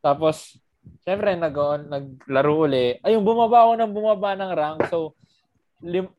Tapos, 0.02 0.58
syempre, 1.06 1.34
nag 1.36 1.56
naglaro 1.90 2.66
uli. 2.66 2.98
Ayun, 3.02 3.26
bumaba 3.26 3.66
ako 3.66 3.72
ng 3.78 3.94
bumaba 3.94 4.30
ng 4.38 4.52
rank. 4.54 4.80
So, 4.90 5.18
lim, 5.82 6.10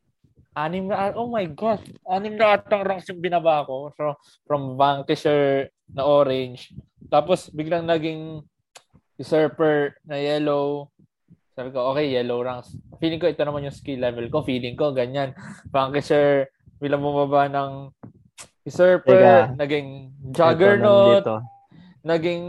anim 0.52 0.90
na, 0.90 1.16
oh 1.16 1.30
my 1.30 1.46
God, 1.52 1.80
anim 2.04 2.36
na 2.36 2.58
atang 2.58 2.84
ranks 2.84 3.08
yung 3.08 3.22
binaba 3.22 3.64
ko. 3.64 3.90
So, 3.96 4.18
from 4.44 4.76
Vanquisher 4.76 5.70
na 5.92 6.04
orange. 6.04 6.74
Tapos, 7.08 7.48
biglang 7.52 7.86
naging 7.86 8.44
usurper 9.16 9.96
na 10.04 10.18
yellow. 10.18 10.90
Sabi 11.52 11.68
ko, 11.68 11.92
okay, 11.92 12.08
yellow 12.08 12.40
ranks. 12.40 12.72
Feeling 12.96 13.20
ko, 13.20 13.28
ito 13.28 13.44
naman 13.44 13.68
yung 13.68 13.76
skill 13.76 14.00
level 14.00 14.26
ko. 14.32 14.40
Feeling 14.42 14.74
ko, 14.74 14.90
ganyan. 14.96 15.36
Vanquisher, 15.68 16.48
bilang 16.82 17.04
bumaba 17.04 17.46
ng 17.46 17.92
usurper, 18.66 19.18
Teka, 19.18 19.58
naging 19.58 20.10
juggernaut, 20.30 21.26
naging 22.02 22.44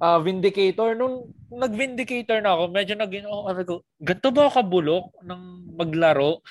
uh, 0.00 0.18
Vindicator, 0.20 0.96
nung 0.96 1.32
nag-Vindicator 1.48 2.42
na 2.42 2.56
ako, 2.56 2.72
medyo 2.72 2.94
naging, 2.96 3.26
oh, 3.28 3.48
sabi 3.48 3.64
ko, 3.64 3.74
ganito 4.00 4.28
ba 4.32 4.52
kabulok 4.52 5.12
ng 5.24 5.42
maglaro? 5.76 6.42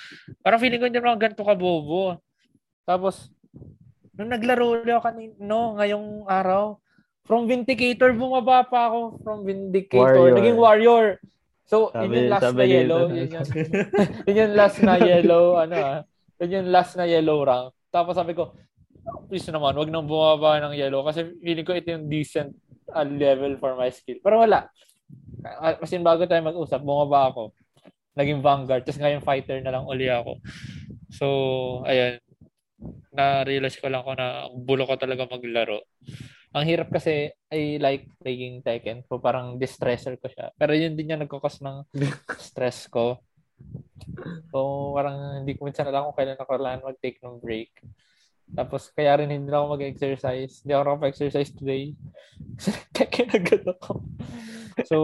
Parang 0.42 0.60
feeling 0.62 0.80
ko 0.82 0.86
hindi 0.88 0.98
naman 0.98 1.20
ganito 1.20 1.46
kabobo. 1.46 2.18
Tapos, 2.86 3.30
nung 4.16 4.30
naglaro 4.30 4.78
ulit 4.78 4.90
ako 4.90 5.02
kanino, 5.06 5.58
ngayong 5.78 6.06
araw, 6.26 6.78
from 7.26 7.50
Vindicator, 7.50 8.14
bumaba 8.14 8.62
pa 8.66 8.90
ako 8.90 9.18
from 9.22 9.42
Vindicator. 9.42 10.14
Warrior. 10.14 10.36
Naging 10.38 10.58
Warrior. 10.58 11.06
So, 11.66 11.90
sabi, 11.90 12.06
yun 12.06 12.30
yung 12.30 12.30
last 12.30 12.54
na 12.54 12.64
yellow. 12.64 13.02
Yun 13.10 13.26
yung, 13.26 13.48
yun 14.30 14.36
yung 14.38 14.54
last 14.54 14.78
na 14.86 14.94
yellow, 15.02 15.44
ano 15.58 15.74
ah. 15.74 15.98
Yun 16.38 16.54
yung 16.54 16.68
last 16.70 16.94
na 16.94 17.04
yellow 17.10 17.42
rank. 17.42 17.74
Tapos 17.90 18.14
sabi 18.14 18.38
ko, 18.38 18.54
please 19.26 19.46
naman, 19.50 19.74
wag 19.74 19.90
nang 19.90 20.06
bumaba 20.06 20.62
ng 20.62 20.78
yellow 20.78 21.02
kasi 21.06 21.26
feeling 21.42 21.66
ko 21.66 21.74
ito 21.74 21.90
yung 21.90 22.06
decent 22.06 22.54
a 22.92 23.02
level 23.02 23.58
for 23.58 23.74
my 23.74 23.90
skill. 23.90 24.18
Pero 24.22 24.42
wala. 24.42 24.70
Kasi 25.82 25.98
bago 26.02 26.26
tayo 26.26 26.42
mag-usap, 26.42 26.82
bumaba 26.82 27.30
ako. 27.30 27.54
Naging 28.16 28.40
Vanguard. 28.42 28.82
Tapos 28.82 29.00
ngayon 29.00 29.22
fighter 29.22 29.60
na 29.62 29.74
lang 29.74 29.86
uli 29.86 30.10
ako. 30.10 30.40
So, 31.12 31.26
ayun. 31.86 32.18
Na-realize 33.16 33.80
ko 33.80 33.88
lang 33.88 34.04
ko 34.04 34.12
na 34.12 34.48
bulo 34.52 34.84
ko 34.84 35.00
talaga 35.00 35.24
maglaro. 35.24 35.80
Ang 36.56 36.64
hirap 36.64 36.88
kasi 36.88 37.28
I 37.52 37.76
like 37.76 38.08
playing 38.16 38.64
Tekken. 38.64 39.04
So 39.04 39.20
parang 39.20 39.60
distressor 39.60 40.16
ko 40.16 40.32
siya. 40.32 40.56
Pero 40.56 40.72
yun 40.72 40.96
din 40.96 41.12
yung 41.12 41.20
nagkakos 41.20 41.60
ng 41.60 41.84
stress 42.40 42.88
ko. 42.88 43.20
So 44.48 44.92
parang 44.96 45.44
hindi 45.44 45.52
ko 45.52 45.68
minsan 45.68 45.84
alam 45.84 46.08
kung 46.08 46.16
kailan 46.16 46.40
ako 46.40 46.50
kailangan 46.56 46.88
mag-take 46.88 47.20
ng 47.20 47.36
break. 47.44 47.72
Tapos, 48.54 48.92
kaya 48.94 49.18
rin 49.18 49.32
hindi 49.32 49.50
na 49.50 49.58
ako 49.62 49.74
mag-exercise. 49.74 50.62
Hindi 50.62 50.72
ako 50.72 50.82
nakapag-exercise 50.86 51.50
today. 51.56 51.96
Kasi 52.58 52.70
kinagad 53.10 53.64
ako. 53.66 54.04
so, 54.86 54.96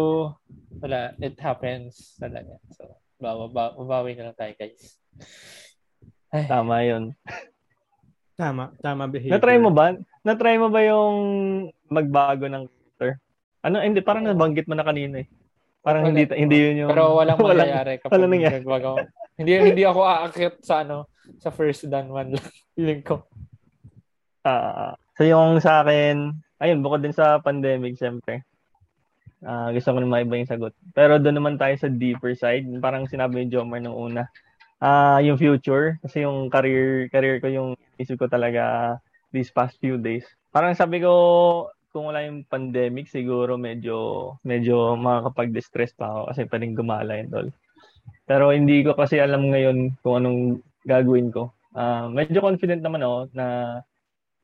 wala. 0.78 1.16
It 1.18 1.40
happens 1.42 2.14
talaga. 2.22 2.60
So, 2.78 2.96
babawi 3.18 4.14
na 4.14 4.30
lang 4.30 4.36
tayo, 4.38 4.52
guys. 4.54 5.00
Ay. 6.30 6.46
Tama 6.46 6.74
yun. 6.86 7.04
Tama. 8.38 8.72
Tama 8.78 9.10
behavior. 9.10 9.36
Na-try 9.36 9.58
mo 9.58 9.70
ba? 9.74 9.96
Na-try 10.22 10.56
mo 10.56 10.70
ba 10.70 10.80
yung 10.86 11.16
magbago 11.90 12.46
ng 12.46 12.64
character? 12.68 13.18
Ano, 13.62 13.82
hindi, 13.82 14.00
parang 14.02 14.26
nabanggit 14.26 14.66
mo 14.66 14.74
na 14.74 14.86
kanina 14.86 15.22
eh. 15.22 15.28
Parang 15.82 16.06
wala, 16.06 16.14
hindi 16.14 16.22
hindi 16.38 16.56
yun 16.62 16.86
yung 16.86 16.90
Pero 16.94 17.18
walang 17.18 17.38
mangyayari 17.42 17.98
kapag 17.98 18.14
walang 18.14 18.38
nagbago. 18.38 18.90
Hindi 19.42 19.52
hindi 19.58 19.82
ako 19.82 20.00
aakyat 20.06 20.54
sa 20.62 20.86
ano 20.86 21.10
sa 21.38 21.50
first 21.50 21.86
dan 21.90 22.10
one 22.10 22.34
lang. 22.34 22.46
Feeling 22.74 23.02
ko. 23.02 23.26
Uh, 24.42 24.94
so 25.14 25.22
yung 25.22 25.62
sa 25.62 25.82
akin, 25.82 26.34
ayun, 26.58 26.82
bukod 26.82 27.02
din 27.02 27.14
sa 27.14 27.38
pandemic, 27.38 27.98
syempre. 27.98 28.42
Uh, 29.42 29.74
gusto 29.74 29.90
ko 29.90 29.98
na 29.98 30.06
maiba 30.06 30.38
yung 30.38 30.50
sagot. 30.50 30.74
Pero 30.94 31.18
doon 31.18 31.36
naman 31.42 31.58
tayo 31.58 31.74
sa 31.74 31.90
deeper 31.90 32.34
side. 32.38 32.66
Parang 32.78 33.10
sinabi 33.10 33.42
ni 33.42 33.50
Jomar 33.50 33.82
nung 33.82 33.98
una. 33.98 34.30
Uh, 34.78 35.18
yung 35.22 35.38
future. 35.38 35.98
Kasi 36.02 36.22
yung 36.22 36.46
career, 36.46 37.10
career 37.10 37.42
ko 37.42 37.50
yung 37.50 37.68
isip 37.98 38.18
ko 38.18 38.30
talaga 38.30 38.96
these 39.34 39.50
past 39.50 39.78
few 39.82 39.98
days. 39.98 40.26
Parang 40.54 40.78
sabi 40.78 41.02
ko, 41.02 41.10
kung 41.92 42.08
wala 42.08 42.24
yung 42.24 42.46
pandemic, 42.48 43.10
siguro 43.10 43.60
medyo 43.60 44.36
medyo 44.46 44.96
makakapag-distress 44.96 45.92
pa 45.92 46.08
ako 46.08 46.20
kasi 46.32 46.40
pwedeng 46.48 46.74
gumala 46.78 47.12
and 47.20 47.32
all. 47.36 47.48
Pero 48.26 48.54
hindi 48.54 48.86
ko 48.86 48.94
kasi 48.94 49.18
alam 49.18 49.50
ngayon 49.50 49.98
kung 50.00 50.22
anong 50.22 50.40
gagawin 50.86 51.30
ko. 51.34 51.52
Uh, 51.72 52.12
medyo 52.12 52.44
confident 52.44 52.84
naman 52.84 53.02
ako 53.02 53.18
na 53.32 53.46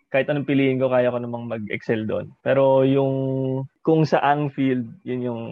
kahit 0.09 0.25
anong 0.33 0.49
piliin 0.49 0.81
ko, 0.81 0.89
kaya 0.89 1.13
ko 1.13 1.21
namang 1.21 1.45
mag-excel 1.45 2.09
doon. 2.09 2.33
Pero 2.41 2.81
yung 2.89 3.15
kung 3.85 4.09
saang 4.09 4.49
field, 4.49 4.89
yun 5.05 5.21
yung 5.21 5.43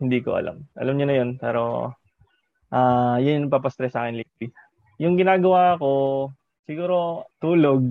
hindi 0.00 0.24
ko 0.24 0.40
alam. 0.40 0.64
Alam 0.80 0.96
niyo 0.96 1.06
na 1.06 1.16
yun, 1.16 1.30
pero 1.36 1.92
uh, 2.72 3.16
yun 3.20 3.44
yung 3.44 3.52
papastress 3.52 3.92
sa 3.92 4.08
akin 4.08 4.24
lately. 4.24 4.48
Yung 4.96 5.20
ginagawa 5.20 5.76
ko, 5.76 6.32
siguro 6.64 7.28
tulog. 7.36 7.84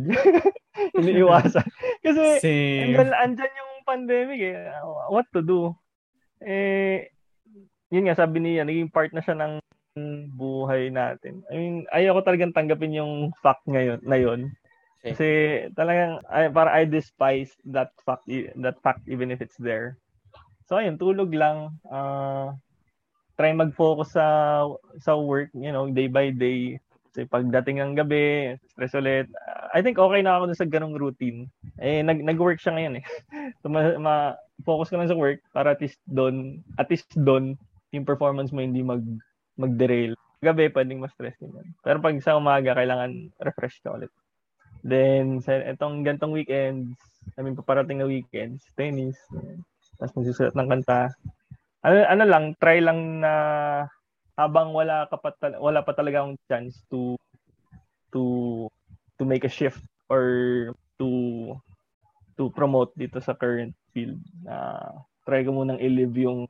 Iniiwasan. 0.98 1.66
Kasi 2.06 2.42
andyan, 2.82 3.14
andyan 3.14 3.54
yung 3.54 3.72
pandemic 3.86 4.42
eh. 4.42 4.74
What 5.14 5.30
to 5.38 5.46
do? 5.46 5.78
Eh, 6.42 7.14
yun 7.92 8.06
nga, 8.08 8.16
sabi 8.18 8.44
niya, 8.44 8.68
naging 8.68 8.92
part 8.92 9.12
na 9.16 9.24
siya 9.24 9.36
ng 9.38 9.54
buhay 10.38 10.94
natin. 10.94 11.42
I 11.50 11.56
mean, 11.58 11.76
ayaw 11.90 12.20
ko 12.20 12.22
talagang 12.28 12.54
tanggapin 12.54 12.94
yung 12.94 13.34
fact 13.42 13.66
ngayon, 13.66 14.04
na 14.06 14.18
yun 14.20 14.54
Kasi 15.14 15.28
talagang 15.78 16.20
ay, 16.28 16.52
para 16.52 16.74
I 16.74 16.84
despise 16.84 17.54
that 17.72 17.96
fact 18.04 18.28
that 18.60 18.78
fact 18.84 19.06
even 19.08 19.32
if 19.32 19.40
it's 19.40 19.56
there. 19.56 19.96
So 20.68 20.76
ayun, 20.76 21.00
tulog 21.00 21.32
lang. 21.32 21.80
Uh, 21.88 22.58
try 23.40 23.54
mag-focus 23.56 24.18
sa 24.18 24.26
sa 25.00 25.16
work, 25.16 25.54
you 25.56 25.72
know, 25.72 25.88
day 25.88 26.12
by 26.12 26.34
day. 26.34 26.82
Kasi 27.14 27.24
pagdating 27.30 27.80
ng 27.80 27.96
gabi, 27.96 28.58
stress 28.68 28.98
ulit. 29.00 29.32
Uh, 29.32 29.72
I 29.72 29.80
think 29.80 29.96
okay 29.96 30.20
na 30.20 30.42
ako 30.42 30.52
sa 30.58 30.68
ganung 30.68 30.98
routine. 30.98 31.48
Eh 31.80 32.04
nag 32.04 32.20
nag-work 32.20 32.60
siya 32.60 32.76
ngayon 32.76 33.00
eh. 33.00 33.06
so 33.64 33.72
ma, 33.72 33.96
ma 33.96 34.16
focus 34.66 34.92
ka 34.92 35.00
lang 35.00 35.08
sa 35.08 35.16
work 35.16 35.40
para 35.56 35.72
at 35.72 35.80
least 35.80 36.02
doon, 36.10 36.60
at 36.82 36.90
least 36.92 37.08
doon 37.16 37.56
yung 37.92 38.08
performance 38.08 38.52
mo 38.52 38.64
hindi 38.64 38.84
mag 38.84 39.04
mag-derail. 39.58 40.14
Gabi 40.44 40.70
pwedeng 40.70 41.02
ma-stress 41.02 41.38
din. 41.42 41.54
Pero 41.82 41.98
pag 41.98 42.14
sa 42.22 42.38
umaga 42.38 42.78
kailangan 42.78 43.34
refresh 43.42 43.82
ka 43.82 43.98
ulit. 43.98 44.14
Then, 44.86 45.42
sa 45.42 45.58
itong 45.58 46.06
gantong 46.06 46.38
weekends, 46.38 46.94
I 47.36 47.42
mean, 47.42 47.58
paparating 47.58 48.00
na 48.00 48.08
weekends, 48.08 48.62
tennis, 48.78 49.18
tapos 49.98 50.14
magsusulat 50.22 50.54
ng 50.54 50.70
kanta. 50.70 51.12
Ano, 51.82 51.96
ano 52.06 52.24
lang, 52.24 52.44
try 52.62 52.78
lang 52.78 53.20
na 53.26 53.34
habang 54.38 54.72
wala 54.72 55.10
ka 55.10 55.18
pa 55.18 55.34
wala 55.58 55.82
pa 55.82 55.98
talaga 55.98 56.22
akong 56.22 56.38
chance 56.46 56.86
to 56.94 57.18
to 58.14 58.24
to 59.18 59.26
make 59.26 59.42
a 59.42 59.52
shift 59.52 59.82
or 60.14 60.24
to 61.02 61.10
to 62.38 62.54
promote 62.54 62.94
dito 62.94 63.18
sa 63.18 63.34
current 63.34 63.74
field 63.98 64.22
na 64.46 64.78
uh, 64.78 64.90
try 65.26 65.42
ko 65.42 65.50
munang 65.50 65.82
i-live 65.82 66.14
yung 66.22 66.46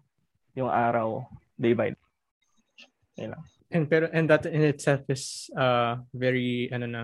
yung 0.58 0.74
araw 0.74 1.30
day 1.54 1.78
by 1.78 1.94
day. 1.94 3.30
Lang. 3.30 3.46
And 3.70 3.86
pero 3.86 4.10
and 4.10 4.26
that 4.34 4.50
in 4.50 4.66
itself 4.66 5.06
is 5.12 5.54
uh 5.54 6.02
very 6.10 6.72
ano 6.74 6.86
na 6.90 7.02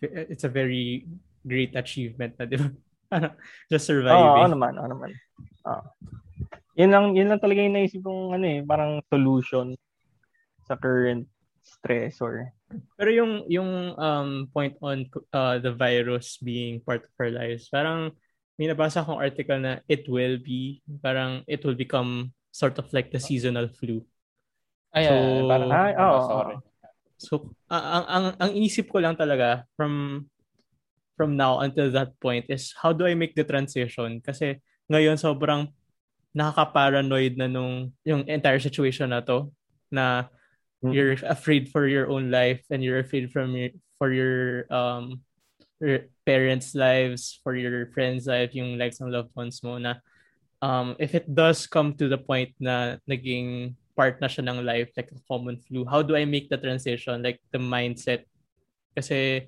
it's 0.00 0.46
a 0.46 0.52
very 0.52 1.04
great 1.44 1.76
achievement 1.76 2.36
na, 2.38 2.46
di 2.48 2.56
ba? 2.56 2.68
Just 3.72 3.88
surviving. 3.90 4.16
Oo, 4.16 4.44
oh, 4.44 4.48
naman, 4.48 4.72
oo 4.80 4.88
naman. 4.88 5.10
Oh. 5.66 5.82
Yun 6.78 6.90
lang, 6.92 7.04
yun 7.12 7.28
lang 7.28 7.40
talaga 7.42 7.60
yung 7.60 7.76
naisip 7.76 8.00
kong 8.00 8.32
ano 8.32 8.46
eh, 8.48 8.60
parang 8.64 9.04
solution 9.12 9.76
sa 10.64 10.78
current 10.78 11.28
stress 11.60 12.22
or 12.22 12.48
pero 12.94 13.10
yung 13.10 13.44
yung 13.50 13.98
um 13.98 14.46
point 14.54 14.78
on 14.80 15.04
uh, 15.34 15.58
the 15.58 15.74
virus 15.74 16.38
being 16.38 16.78
part 16.82 17.02
of 17.02 17.12
our 17.18 17.30
lives 17.30 17.66
parang 17.66 18.14
may 18.54 18.70
nabasa 18.70 19.02
akong 19.02 19.18
article 19.18 19.58
na 19.58 19.82
it 19.90 20.06
will 20.06 20.38
be 20.38 20.78
parang 21.02 21.42
it 21.50 21.60
will 21.66 21.74
become 21.74 22.30
sort 22.50 22.78
of 22.78 22.90
like 22.92 23.10
the 23.10 23.22
seasonal 23.22 23.70
flu. 23.70 24.02
Ay, 24.90 25.06
so, 25.06 25.14
ay, 25.14 25.46
parang 25.46 25.70
ay, 25.70 25.92
oh, 25.98 26.18
sorry. 26.26 26.56
So, 27.20 27.32
ang, 27.70 28.04
ang, 28.08 28.24
ang 28.40 28.50
inisip 28.56 28.90
ko 28.90 28.98
lang 28.98 29.14
talaga 29.14 29.68
from 29.78 30.24
from 31.20 31.36
now 31.36 31.60
until 31.60 31.92
that 31.92 32.16
point 32.16 32.48
is 32.48 32.72
how 32.80 32.96
do 32.96 33.04
I 33.04 33.12
make 33.12 33.36
the 33.36 33.44
transition? 33.44 34.24
Kasi 34.24 34.56
ngayon 34.88 35.20
sobrang 35.20 35.68
nakaka-paranoid 36.32 37.36
na 37.36 37.44
nung 37.44 37.92
yung 38.08 38.24
entire 38.24 38.56
situation 38.56 39.12
na 39.12 39.20
to 39.20 39.52
na 39.92 40.32
mm-hmm. 40.80 40.96
you're 40.96 41.20
afraid 41.28 41.68
for 41.68 41.84
your 41.84 42.08
own 42.08 42.32
life 42.32 42.64
and 42.72 42.80
you're 42.80 43.04
afraid 43.04 43.28
from 43.28 43.52
your 43.52 43.70
for 44.00 44.08
your 44.16 44.64
um 44.72 45.20
your 45.76 46.08
parents' 46.24 46.72
lives, 46.72 47.36
for 47.44 47.52
your 47.52 47.88
friends' 47.92 48.24
life, 48.24 48.56
yung 48.56 48.80
lives 48.80 49.00
ng 49.00 49.12
loved 49.12 49.32
ones 49.36 49.60
mo 49.60 49.76
na 49.76 50.00
um 50.60 50.96
if 51.00 51.16
it 51.16 51.28
does 51.28 51.64
come 51.66 51.96
to 51.96 52.08
the 52.08 52.20
point 52.20 52.52
na 52.60 52.96
naging 53.08 53.74
part 54.00 54.16
na 54.16 54.32
siya 54.32 54.48
ng 54.48 54.64
life, 54.64 54.88
like 54.96 55.12
a 55.12 55.20
common 55.28 55.60
flu. 55.60 55.84
How 55.84 56.00
do 56.00 56.16
I 56.16 56.24
make 56.24 56.48
the 56.48 56.56
transition? 56.56 57.20
Like 57.20 57.36
the 57.52 57.60
mindset. 57.60 58.24
Kasi 58.96 59.44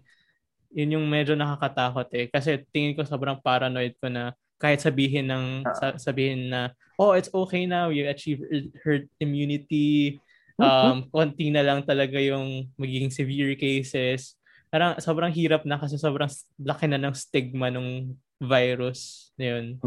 yun 0.76 1.00
yung 1.00 1.06
medyo 1.08 1.32
nakakatakot 1.32 2.12
eh. 2.12 2.28
Kasi 2.28 2.60
tingin 2.68 2.92
ko 2.92 3.08
sobrang 3.08 3.40
paranoid 3.40 3.96
ko 3.96 4.12
na 4.12 4.36
kahit 4.60 4.78
sabihin 4.78 5.26
ng 5.26 5.66
uh, 5.66 5.98
sabihin 5.98 6.46
na 6.46 6.70
oh 6.94 7.18
it's 7.18 7.26
okay 7.34 7.66
now 7.66 7.90
you 7.90 8.06
achieve 8.06 8.38
herd 8.86 9.10
immunity 9.18 10.22
um 10.62 11.02
konti 11.10 11.50
na 11.50 11.66
lang 11.66 11.82
talaga 11.82 12.22
yung 12.22 12.70
magiging 12.78 13.10
severe 13.10 13.58
cases 13.58 14.38
parang 14.70 14.94
sobrang 15.02 15.34
hirap 15.34 15.66
na 15.66 15.82
kasi 15.82 15.98
sobrang 15.98 16.30
laki 16.62 16.86
na 16.86 17.02
ng 17.02 17.10
stigma 17.10 17.74
ng 17.74 18.14
virus 18.38 19.34
yun 19.34 19.82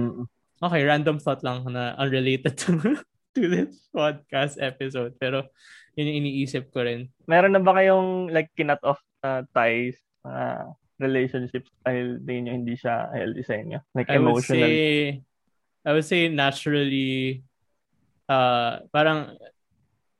okay 0.65 0.81
random 0.83 1.21
thought 1.21 1.45
lang 1.45 1.63
na 1.69 1.93
unrelated 2.01 2.57
to 2.61 2.99
to 3.35 3.41
this 3.51 3.87
podcast 3.91 4.57
episode. 4.57 5.13
Pero 5.19 5.51
yun 5.93 6.09
yung 6.11 6.19
iniisip 6.25 6.71
ko 6.71 6.83
rin. 6.83 7.11
Meron 7.27 7.53
na 7.53 7.61
ba 7.61 7.75
kayong 7.75 8.31
like 8.31 8.51
kinat 8.55 8.79
off 8.81 8.99
uh, 9.23 9.43
ties, 9.51 9.99
uh, 10.23 10.71
relationships 10.99 11.67
dahil 11.83 12.23
din 12.23 12.47
nyo 12.47 12.53
hindi 12.55 12.75
siya 12.79 13.11
healthy 13.11 13.43
sa 13.43 13.55
inyo? 13.59 13.79
Like 13.91 14.07
I 14.07 14.17
emotional? 14.19 14.35
Would 14.35 14.47
say, 14.47 14.73
I 15.83 15.89
would 15.91 16.07
say 16.07 16.21
naturally, 16.31 17.43
uh, 18.31 18.83
parang 18.89 19.35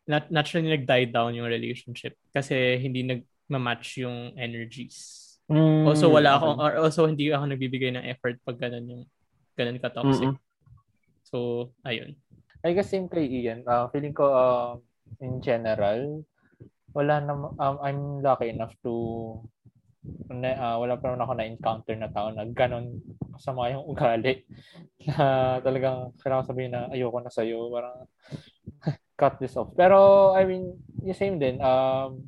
nat- 0.08 0.32
naturally 0.32 0.70
nag-die 0.70 1.10
down 1.10 1.34
yung 1.34 1.48
relationship 1.48 2.20
kasi 2.36 2.78
hindi 2.78 3.08
nag-match 3.08 4.04
yung 4.04 4.36
energies. 4.36 5.24
Mm, 5.46 5.86
also 5.86 6.10
wala 6.10 6.42
ako 6.42 6.48
or 6.58 6.72
also 6.82 7.06
hindi 7.06 7.30
ako 7.30 7.54
nagbibigay 7.54 7.94
ng 7.94 8.06
effort 8.10 8.42
pag 8.42 8.58
ganun 8.58 8.90
yung 8.90 9.04
ganun 9.56 9.82
ka 9.82 9.92
toxic. 9.92 10.36
Mm-mm. 10.36 10.40
So 11.26 11.72
ayun. 11.88 12.16
I 12.66 12.74
guess 12.74 12.90
same 12.90 13.08
kay 13.08 13.26
Ian. 13.26 13.62
Uh, 13.66 13.88
feeling 13.94 14.14
ko 14.14 14.26
uh, 14.34 14.70
in 15.22 15.38
general, 15.42 16.26
wala 16.96 17.22
na, 17.22 17.34
um, 17.62 17.76
I'm 17.84 18.02
lucky 18.24 18.50
enough 18.50 18.74
to 18.88 18.94
na, 20.30 20.54
uh, 20.54 20.78
wala 20.80 20.98
pa 20.98 21.10
naman 21.10 21.24
ako 21.26 21.34
na-encounter 21.34 21.96
na 21.98 22.10
tao 22.14 22.30
na 22.30 22.46
ganun 22.46 23.02
kasama 23.36 23.74
yung 23.74 23.86
ugali 23.92 24.46
na 25.10 25.58
talagang 25.62 26.14
kailangan 26.22 26.48
sabihin 26.48 26.74
na 26.74 26.88
ayoko 26.94 27.20
na 27.22 27.34
sa'yo 27.34 27.74
parang 27.74 28.06
cut 29.20 29.36
this 29.42 29.58
off 29.58 29.72
pero 29.74 30.32
I 30.38 30.46
mean 30.46 30.78
yung 31.02 31.18
same 31.18 31.38
din 31.42 31.58
um, 31.64 32.22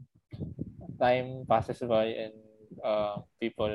time 0.97 1.45
passes 1.45 1.79
by 1.85 2.09
and 2.09 2.37
uh, 2.81 3.21
people 3.37 3.71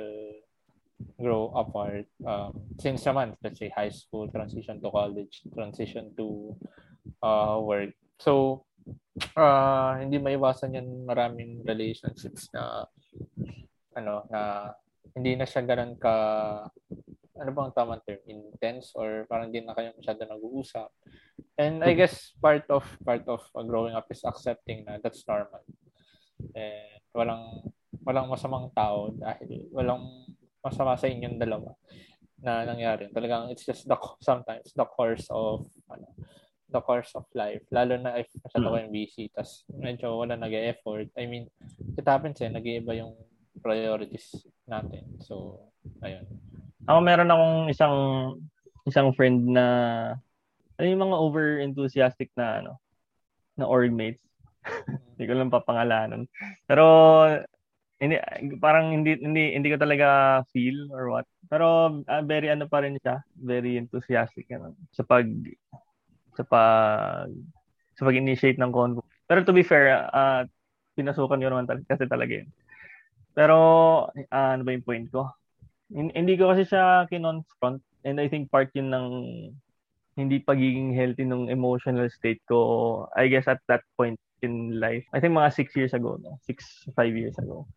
grow 1.18 1.52
apart 1.54 2.06
um, 2.26 2.52
since 2.78 3.04
naman 3.06 3.34
let's 3.42 3.58
say 3.58 3.70
high 3.72 3.92
school 3.92 4.28
transition 4.28 4.78
to 4.82 4.88
college 4.90 5.42
transition 5.54 6.10
to 6.16 6.54
uh, 7.22 7.58
work. 7.62 7.94
So 8.18 8.64
uh, 9.36 9.98
hindi 9.98 10.18
maiwasan 10.18 10.78
yan 10.78 11.06
maraming 11.06 11.62
relationships 11.66 12.48
na 12.54 12.86
ano 13.92 14.24
na 14.32 14.72
hindi 15.12 15.36
na 15.36 15.44
siya 15.44 15.62
ganun 15.66 15.98
ka 16.00 16.14
ano 17.32 17.50
bang 17.50 17.72
tamang 17.72 18.02
term 18.04 18.22
intense 18.28 18.92
or 18.94 19.24
parang 19.26 19.48
hindi 19.48 19.64
na 19.64 19.74
kayo 19.74 19.96
masyado 19.96 20.28
nag-uusap. 20.28 20.88
And 21.56 21.80
I 21.80 21.96
guess 21.96 22.36
part 22.38 22.68
of 22.68 22.84
part 23.02 23.24
of 23.26 23.40
uh, 23.56 23.64
growing 23.64 23.96
up 23.96 24.06
is 24.12 24.22
accepting 24.24 24.84
na 24.84 25.00
that's 25.00 25.24
normal. 25.24 25.64
And 26.52 27.00
walang 27.16 27.72
walang 28.04 28.28
masamang 28.28 28.68
tao 28.76 29.12
dahil 29.16 29.68
walang 29.72 30.28
masama 30.62 30.94
sa 30.96 31.10
inyong 31.10 31.36
dalawa 31.36 31.74
na 32.42 32.66
nangyari. 32.66 33.10
Talagang 33.10 33.50
it's 33.50 33.66
just 33.66 33.86
the 33.86 33.98
sometimes 34.18 34.74
the 34.74 34.86
course 34.86 35.26
of 35.30 35.66
ano, 35.90 36.10
the 36.70 36.82
course 36.82 37.14
of 37.14 37.26
life. 37.36 37.62
Lalo 37.70 37.98
na 38.00 38.18
if 38.18 38.30
masyado 38.42 38.66
mm. 38.66 38.72
kayong 38.74 38.94
busy, 38.94 39.24
tas 39.30 39.62
medyo 39.70 40.18
wala 40.18 40.34
nag-effort. 40.34 41.10
I 41.14 41.30
mean, 41.30 41.46
it 41.94 42.06
happens 42.06 42.42
eh, 42.42 42.50
nag-iiba 42.50 42.98
yung 42.98 43.14
priorities 43.62 44.42
natin. 44.66 45.06
So, 45.22 45.66
ayun. 46.02 46.26
Ako 46.88 46.98
meron 46.98 47.30
akong 47.30 47.58
isang 47.70 47.96
isang 48.82 49.14
friend 49.14 49.54
na 49.54 49.66
ano 50.74 50.86
yung 50.88 51.02
mga 51.06 51.20
over-enthusiastic 51.22 52.34
na 52.34 52.64
ano 52.64 52.82
na 53.54 53.70
org 53.70 53.94
mates. 53.94 54.24
Hindi 55.14 55.24
ko 55.30 55.32
lang 55.38 55.52
papangalanan. 55.52 56.26
Pero 56.66 56.84
hindi 58.02 58.18
parang 58.58 58.90
hindi 58.90 59.14
hindi 59.22 59.54
hindi 59.54 59.70
ko 59.70 59.78
talaga 59.78 60.42
feel 60.50 60.90
or 60.90 61.14
what. 61.14 61.26
Pero 61.46 62.02
uh, 62.02 62.22
very 62.26 62.50
ano 62.50 62.66
pa 62.66 62.82
rin 62.82 62.98
siya, 62.98 63.22
very 63.38 63.78
enthusiastic 63.78 64.50
ano, 64.50 64.74
sa 64.90 65.06
pag 65.06 65.30
sa 66.34 66.42
pag 66.42 67.30
sa 67.94 68.02
pag-initiate 68.02 68.58
ng 68.58 68.74
convo. 68.74 69.06
Pero 69.30 69.46
to 69.46 69.54
be 69.54 69.62
fair, 69.62 70.10
uh, 70.10 70.42
pinasukan 70.98 71.38
ko 71.38 71.46
naman 71.46 71.70
talaga 71.70 71.94
kasi 71.94 72.10
talaga 72.10 72.42
yun. 72.42 72.50
Pero 73.38 73.56
uh, 74.10 74.50
ano 74.50 74.66
ba 74.66 74.74
yung 74.74 74.82
point 74.82 75.06
ko? 75.06 75.30
Hindi 75.94 76.34
ko 76.34 76.50
kasi 76.50 76.66
siya 76.66 77.06
kinonfront 77.06 77.86
and 78.02 78.18
I 78.18 78.26
think 78.26 78.50
part 78.50 78.74
yun 78.74 78.90
ng 78.90 79.08
hindi 80.18 80.42
pagiging 80.42 80.90
healthy 80.90 81.22
ng 81.22 81.48
emotional 81.48 82.10
state 82.10 82.42
ko 82.50 83.06
I 83.14 83.30
guess 83.30 83.46
at 83.46 83.62
that 83.70 83.86
point 83.94 84.18
in 84.42 84.82
life. 84.82 85.06
I 85.14 85.22
think 85.22 85.38
mga 85.38 85.54
six 85.54 85.70
years 85.78 85.94
ago, 85.94 86.18
no? 86.18 86.42
Six, 86.42 86.90
five 86.98 87.14
years 87.14 87.38
ago 87.38 87.70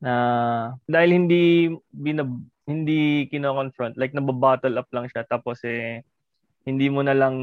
na 0.00 0.14
dahil 0.88 1.10
hindi 1.16 1.68
binab 1.92 2.32
hindi 2.64 3.28
kino-confront 3.28 4.00
like 4.00 4.16
nababottle 4.16 4.80
up 4.80 4.88
lang 4.92 5.06
siya 5.12 5.26
tapos 5.28 5.60
eh 5.68 6.00
hindi 6.64 6.88
mo 6.88 7.04
na 7.04 7.16
lang 7.16 7.36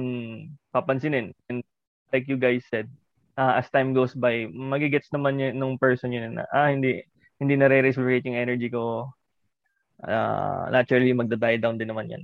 papansinin 0.73 1.33
and 1.49 1.61
like 2.09 2.25
you 2.25 2.37
guys 2.37 2.65
said 2.69 2.89
uh, 3.37 3.57
as 3.57 3.69
time 3.69 3.93
goes 3.93 4.17
by 4.17 4.49
magigets 4.49 5.13
naman 5.13 5.37
yun 5.37 5.53
nung 5.57 5.75
person 5.77 6.09
yun 6.09 6.33
na 6.33 6.49
ah 6.49 6.73
hindi 6.73 7.05
hindi 7.37 7.53
na 7.57 7.69
re-reciprocate 7.69 8.25
yung 8.25 8.37
energy 8.37 8.67
ko, 8.69 9.13
uh, 10.01 10.63
naturally 10.73 11.13
magda-die 11.13 11.61
down 11.61 11.77
din 11.77 11.89
naman 11.93 12.09
yan. 12.09 12.23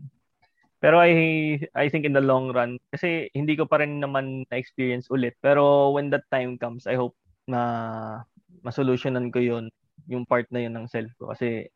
Pero 0.84 1.00
I 1.00 1.56
I 1.72 1.88
think 1.88 2.04
in 2.04 2.12
the 2.12 2.20
long 2.20 2.52
run 2.52 2.76
kasi 2.92 3.32
hindi 3.32 3.56
ko 3.56 3.70
pa 3.70 3.80
rin 3.80 4.04
naman 4.04 4.44
na-experience 4.52 5.08
ulit. 5.14 5.38
Pero 5.40 5.96
when 5.96 6.12
that 6.12 6.28
time 6.28 6.60
comes, 6.60 6.84
I 6.90 7.00
hope 7.00 7.16
na 7.48 8.26
masolutionan 8.68 9.32
ko 9.32 9.40
'yon, 9.40 9.72
yung 10.10 10.28
part 10.28 10.48
na 10.50 10.62
'yon 10.64 10.74
ng 10.76 10.88
self 10.92 11.12
ko 11.18 11.32
kasi 11.32 11.70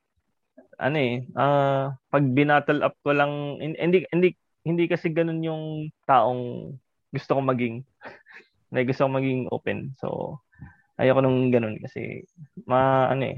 ano 0.77 0.97
eh, 0.97 1.25
uh, 1.33 1.89
pag 2.13 2.25
binattle 2.33 2.85
up 2.85 2.93
ko 3.01 3.13
lang 3.13 3.57
hindi 3.61 4.05
hindi 4.13 4.29
hindi 4.67 4.83
kasi 4.85 5.09
ganun 5.09 5.41
yung 5.41 5.63
taong 6.05 6.75
gusto 7.09 7.31
ko 7.37 7.41
maging. 7.41 7.81
na 8.73 8.83
gusto 8.83 9.07
ko 9.07 9.09
maging 9.15 9.47
open. 9.49 9.95
So 9.97 10.39
ayoko 10.97 11.21
nung 11.21 11.53
ganun 11.53 11.77
kasi 11.77 12.25
ma 12.65 13.07
ano 13.13 13.37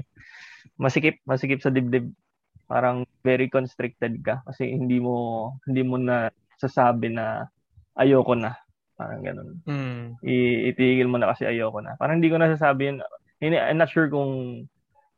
masikip 0.80 1.20
masikip 1.28 1.60
sa 1.60 1.68
dibdib 1.68 2.08
parang 2.64 3.04
very 3.20 3.52
constricted 3.52 4.16
ka 4.24 4.40
kasi 4.48 4.72
hindi 4.72 4.96
mo 4.96 5.48
hindi 5.68 5.84
mo 5.84 6.00
na 6.00 6.32
sasabi 6.56 7.12
na 7.12 7.44
ayoko 8.00 8.32
na 8.32 8.56
parang 8.96 9.20
ganun 9.20 9.50
mm. 9.68 10.24
I- 10.24 10.72
itigil 10.72 11.08
mo 11.08 11.20
na 11.20 11.36
kasi 11.36 11.44
ayoko 11.44 11.84
na 11.84 12.00
parang 12.00 12.20
hindi 12.20 12.32
ko 12.32 12.40
na 12.40 12.48
sasabi 12.48 12.88
yun 12.88 13.04
I'm 13.40 13.80
not 13.80 13.88
sure 13.88 14.08
kung 14.12 14.64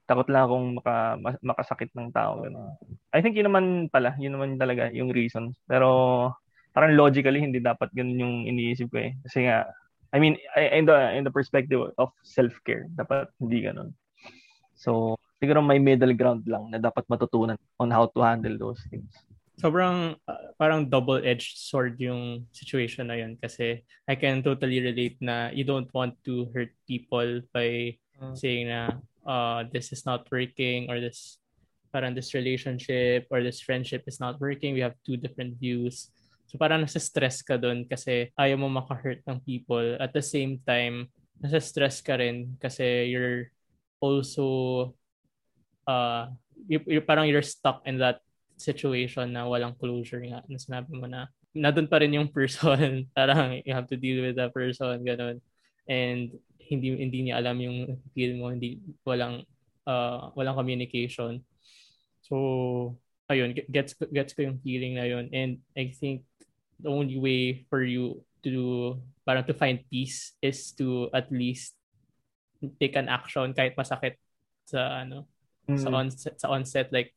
takot 0.06 0.28
lang 0.30 0.46
akong 0.46 0.66
maka, 0.78 0.94
makasakit 1.42 1.90
ng 1.94 2.10
tao 2.10 2.42
ganun. 2.42 2.74
I 3.14 3.22
think 3.22 3.38
yun 3.38 3.50
naman 3.50 3.88
pala 3.90 4.14
yun 4.18 4.34
naman 4.34 4.58
talaga 4.58 4.90
yung 4.90 5.14
reasons 5.14 5.54
pero 5.66 6.30
parang 6.74 6.98
logically 6.98 7.38
hindi 7.38 7.62
dapat 7.62 7.90
ganun 7.94 8.18
yung 8.18 8.34
iniisip 8.50 8.90
ko 8.90 8.98
eh 8.98 9.14
kasi 9.26 9.46
nga 9.46 9.70
I 10.10 10.18
mean 10.18 10.36
in 10.58 10.84
the 10.84 10.98
in 11.14 11.22
the 11.22 11.32
perspective 11.32 11.94
of 11.96 12.10
self-care 12.26 12.90
dapat 12.92 13.30
hindi 13.38 13.64
ganun 13.64 13.94
so 14.74 15.16
siguro 15.42 15.58
may 15.58 15.82
middle 15.82 16.14
ground 16.14 16.46
lang 16.46 16.70
na 16.70 16.78
dapat 16.78 17.02
matutunan 17.10 17.58
on 17.82 17.90
how 17.90 18.06
to 18.06 18.22
handle 18.22 18.54
those 18.54 18.78
things. 18.86 19.10
Sobrang 19.58 20.14
uh, 20.30 20.54
parang 20.54 20.86
double-edged 20.86 21.58
sword 21.58 21.98
yung 21.98 22.46
situation 22.54 23.10
na 23.10 23.18
yun 23.18 23.34
kasi 23.36 23.82
I 24.06 24.14
can 24.14 24.38
totally 24.40 24.78
relate 24.78 25.18
na 25.18 25.50
you 25.50 25.66
don't 25.66 25.90
want 25.90 26.14
to 26.30 26.46
hurt 26.54 26.70
people 26.86 27.42
by 27.50 27.98
mm. 28.20 28.34
saying 28.36 28.68
na 28.68 28.98
uh, 29.24 29.64
this 29.70 29.92
is 29.92 30.04
not 30.04 30.26
working 30.30 30.90
or 30.90 31.00
this 31.00 31.38
parang 31.92 32.16
this 32.16 32.32
relationship 32.32 33.28
or 33.28 33.44
this 33.44 33.60
friendship 33.60 34.04
is 34.08 34.18
not 34.18 34.40
working. 34.40 34.72
We 34.72 34.80
have 34.80 34.96
two 35.04 35.20
different 35.20 35.60
views. 35.60 36.08
So 36.48 36.56
parang 36.56 36.84
nasa 36.84 37.00
stress 37.00 37.44
ka 37.44 37.60
doon 37.60 37.84
kasi 37.84 38.32
ayaw 38.36 38.56
mo 38.60 38.68
maka-hurt 38.72 39.20
ng 39.28 39.44
people. 39.44 39.96
At 40.00 40.16
the 40.16 40.24
same 40.24 40.60
time, 40.64 41.12
nasa 41.40 41.60
stress 41.60 42.00
ka 42.00 42.16
rin 42.16 42.56
kasi 42.60 43.12
you're 43.12 43.52
also 44.00 44.92
uh, 45.86 46.32
you, 46.68 46.80
you, 46.86 47.00
parang 47.00 47.28
you're 47.28 47.44
stuck 47.44 47.84
in 47.84 47.98
that 47.98 48.20
situation 48.56 49.32
na 49.34 49.44
walang 49.44 49.74
closure 49.76 50.22
nga 50.22 50.44
na 50.46 50.58
sinabi 50.58 50.94
mo 50.94 51.06
na 51.10 51.26
nandun 51.52 51.90
pa 51.90 51.98
rin 51.98 52.14
yung 52.14 52.30
person 52.36 53.08
parang 53.12 53.58
you 53.66 53.74
have 53.74 53.88
to 53.90 53.98
deal 53.98 54.22
with 54.22 54.38
that 54.38 54.54
person 54.54 55.02
ganun 55.02 55.42
and 55.90 56.30
hindi 56.72 56.96
hindi 56.96 57.28
niya 57.28 57.44
alam 57.44 57.60
yung 57.60 58.00
feel 58.16 58.32
mo 58.40 58.48
hindi 58.48 58.80
walang 59.04 59.44
uh, 59.84 60.32
walang 60.32 60.56
communication. 60.56 61.44
So 62.24 62.96
ayun 63.28 63.52
gets 63.68 63.92
gets 64.08 64.32
ko 64.32 64.48
yung 64.48 64.58
feeling 64.64 64.96
na 64.96 65.04
yun. 65.04 65.28
And 65.32 65.60
I 65.76 65.92
think 65.92 66.24
the 66.80 66.88
only 66.88 67.20
way 67.20 67.68
for 67.68 67.84
you 67.84 68.24
to 68.42 68.96
parang 69.28 69.44
to 69.46 69.54
find 69.54 69.84
peace 69.92 70.34
is 70.42 70.72
to 70.80 71.12
at 71.14 71.30
least 71.30 71.76
take 72.80 72.96
an 72.96 73.12
action 73.12 73.54
kahit 73.54 73.74
masakit 73.78 74.18
sa 74.66 75.04
ano 75.04 75.26
mm. 75.68 75.78
sa 75.78 75.88
onset 75.92 76.34
sa 76.40 76.50
onset. 76.50 76.88
Like 76.90 77.12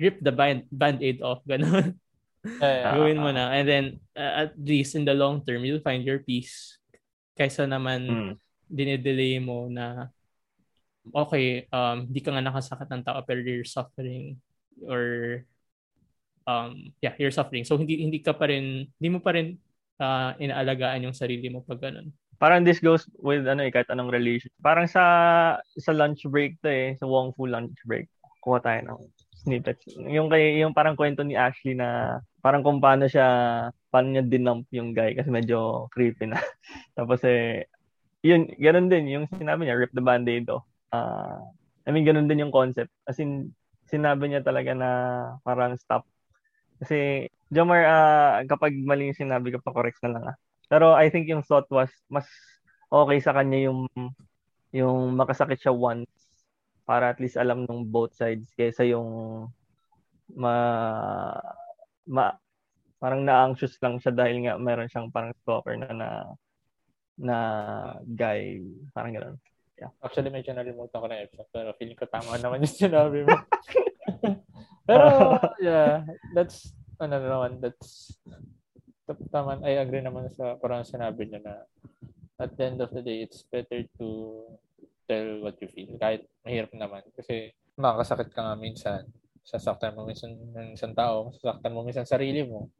rip 0.00 0.18
the 0.18 0.34
band 0.34 0.66
band-aid 0.74 1.22
off 1.22 1.44
ganun. 1.50 1.96
Yeah, 2.42 2.98
gawin 2.98 3.22
mo 3.22 3.30
na. 3.30 3.54
And 3.54 3.66
then 3.70 3.84
uh, 4.18 4.50
at 4.50 4.58
least 4.58 4.98
in 4.98 5.06
the 5.06 5.14
long 5.14 5.46
term 5.46 5.62
you'll 5.62 5.84
find 5.84 6.02
your 6.02 6.20
peace. 6.20 6.78
Kaysa 7.38 7.64
naman 7.70 8.00
mm. 8.10 8.32
Dinedelay 8.72 9.36
mo 9.36 9.68
na 9.68 10.08
okay 11.12 11.68
um 11.68 12.08
di 12.08 12.24
ka 12.24 12.32
nga 12.32 12.40
nakasakit 12.40 12.88
ng 12.88 13.04
tao 13.04 13.20
pero 13.28 13.44
you're 13.44 13.68
suffering 13.68 14.40
or 14.88 15.38
um 16.48 16.88
yeah 17.04 17.12
you're 17.20 17.34
suffering 17.34 17.68
so 17.68 17.76
hindi 17.76 18.00
hindi 18.00 18.24
ka 18.24 18.32
pa 18.32 18.48
rin 18.48 18.88
hindi 18.96 19.08
mo 19.12 19.20
pa 19.20 19.36
rin 19.36 19.60
uh, 20.00 20.32
inaalagaan 20.40 21.04
yung 21.04 21.16
sarili 21.16 21.52
mo 21.52 21.60
pag 21.62 21.84
ganun 21.84 22.10
parang 22.42 22.66
this 22.66 22.82
goes 22.82 23.06
with 23.22 23.46
ano 23.46 23.62
eh, 23.62 23.70
kahit 23.70 23.86
anong 23.94 24.10
relation. 24.10 24.50
Parang 24.58 24.90
sa 24.90 25.04
sa 25.78 25.94
lunch 25.94 26.26
break 26.26 26.58
to 26.58 26.66
eh, 26.66 26.98
sa 26.98 27.06
Wong 27.06 27.30
Fu 27.38 27.46
lunch 27.46 27.78
break. 27.86 28.10
Kuha 28.42 28.58
tayo 28.58 28.82
ng 28.82 28.98
snippets. 29.46 29.86
Yung 29.94 30.26
kay 30.26 30.58
yung 30.58 30.74
parang 30.74 30.98
kwento 30.98 31.22
ni 31.22 31.38
Ashley 31.38 31.78
na 31.78 32.18
parang 32.42 32.66
kung 32.66 32.82
paano 32.82 33.06
siya 33.06 33.26
paano 33.94 34.10
niya 34.10 34.26
dinump 34.26 34.66
yung 34.74 34.90
guy 34.90 35.14
kasi 35.14 35.30
medyo 35.30 35.86
creepy 35.94 36.26
na. 36.26 36.42
Tapos 36.98 37.22
eh 37.22 37.70
yun, 38.22 38.48
ganun 38.56 38.86
din 38.88 39.10
yung 39.10 39.26
sinabi 39.30 39.66
niya, 39.66 39.78
rip 39.78 39.92
the 39.92 40.02
band-aid 40.02 40.46
oh. 40.48 40.62
Uh, 40.94 41.42
I 41.82 41.90
mean, 41.90 42.06
ganun 42.06 42.30
din 42.30 42.46
yung 42.46 42.54
concept. 42.54 42.94
As 43.04 43.18
in, 43.18 43.50
sinabi 43.90 44.30
niya 44.30 44.46
talaga 44.46 44.72
na 44.72 44.90
parang 45.42 45.74
stop. 45.76 46.06
Kasi, 46.78 47.26
Jomar, 47.52 47.82
uh, 47.84 48.40
kapag 48.46 48.72
mali 48.78 49.10
yung 49.10 49.18
sinabi 49.18 49.52
ka, 49.52 49.60
pa-correct 49.60 50.00
na 50.06 50.12
lang 50.14 50.24
ah. 50.32 50.36
Pero 50.72 50.96
I 50.96 51.12
think 51.12 51.28
yung 51.28 51.44
thought 51.44 51.68
was 51.68 51.92
mas 52.08 52.24
okay 52.88 53.20
sa 53.20 53.36
kanya 53.36 53.68
yung 53.68 53.92
yung 54.72 55.12
makasakit 55.20 55.60
siya 55.60 55.76
once 55.76 56.08
para 56.88 57.12
at 57.12 57.20
least 57.20 57.36
alam 57.36 57.68
ng 57.68 57.92
both 57.92 58.16
sides 58.16 58.48
kaysa 58.56 58.88
yung 58.88 59.04
ma, 60.32 60.54
ma 62.08 62.32
parang 62.96 63.20
na-anxious 63.20 63.76
lang 63.84 64.00
siya 64.00 64.16
dahil 64.16 64.48
nga 64.48 64.56
meron 64.56 64.88
siyang 64.88 65.12
parang 65.12 65.36
stalker 65.44 65.76
na 65.76 65.92
na, 65.92 66.08
na 67.18 67.38
guy 68.04 68.60
parang 68.92 69.12
ganoon. 69.14 69.36
Yeah. 69.76 69.90
Actually 70.04 70.30
medyo 70.30 70.54
nalimutan 70.54 71.00
ko 71.02 71.06
na 71.10 71.24
episode 71.24 71.50
pero 71.50 71.74
feeling 71.76 71.98
ko 71.98 72.06
tama 72.06 72.38
naman 72.38 72.62
yung 72.62 72.78
sinabi 72.86 73.26
mo. 73.26 73.36
pero 74.88 75.38
yeah, 75.58 76.06
that's 76.36 76.72
ano 77.02 77.18
naman, 77.18 77.58
that's 77.58 78.14
tama, 79.28 79.58
I 79.66 79.82
agree 79.82 80.00
naman 80.00 80.30
sa 80.32 80.56
parang 80.56 80.86
sinabi 80.86 81.28
niya 81.28 81.40
na 81.42 81.54
at 82.42 82.56
the 82.58 82.64
end 82.64 82.80
of 82.82 82.90
the 82.90 83.02
day, 83.02 83.22
it's 83.22 83.46
better 83.46 83.86
to 83.98 84.06
tell 85.06 85.28
what 85.46 85.54
you 85.62 85.68
feel. 85.70 85.94
Kahit 86.00 86.26
mahirap 86.42 86.74
naman. 86.74 87.06
Kasi 87.14 87.54
makakasakit 87.78 88.34
ka 88.34 88.40
nga 88.42 88.56
minsan. 88.58 89.02
Sasaktan 89.42 89.94
mo 89.94 90.06
minsan 90.06 90.34
ng 90.34 90.74
isang 90.74 90.94
tao. 90.94 91.30
Sasaktan 91.38 91.74
mo 91.74 91.86
minsan 91.86 92.06
sarili 92.06 92.42
mo. 92.42 92.70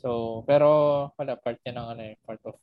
So, 0.00 0.40
pero 0.48 0.68
wala, 1.16 1.36
part 1.36 1.60
niya 1.64 1.80
ng 1.80 1.88
ano 1.96 2.02
eh, 2.12 2.14
part 2.24 2.40
of 2.48 2.56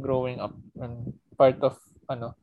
growing 0.00 0.40
up. 0.40 0.54
And 0.80 1.12
part 1.36 1.60
of 1.62 1.78
ano, 2.08 2.34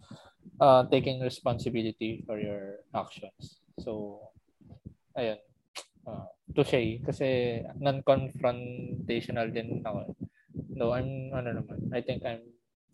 uh, 0.59 0.85
taking 0.87 1.21
responsibility 1.21 2.23
for 2.25 2.39
your 2.39 2.83
actions. 2.93 3.61
So, 3.79 4.21
ayun 5.17 5.39
uh, 6.09 6.27
touche 6.55 7.01
kasi 7.05 7.59
non-confrontational 7.77 9.53
din 9.53 9.81
ako. 9.85 10.15
No, 10.73 10.91
I'm 10.95 11.29
ano 11.33 11.61
naman. 11.61 11.93
I 11.93 12.01
think 12.01 12.25
I'm 12.25 12.41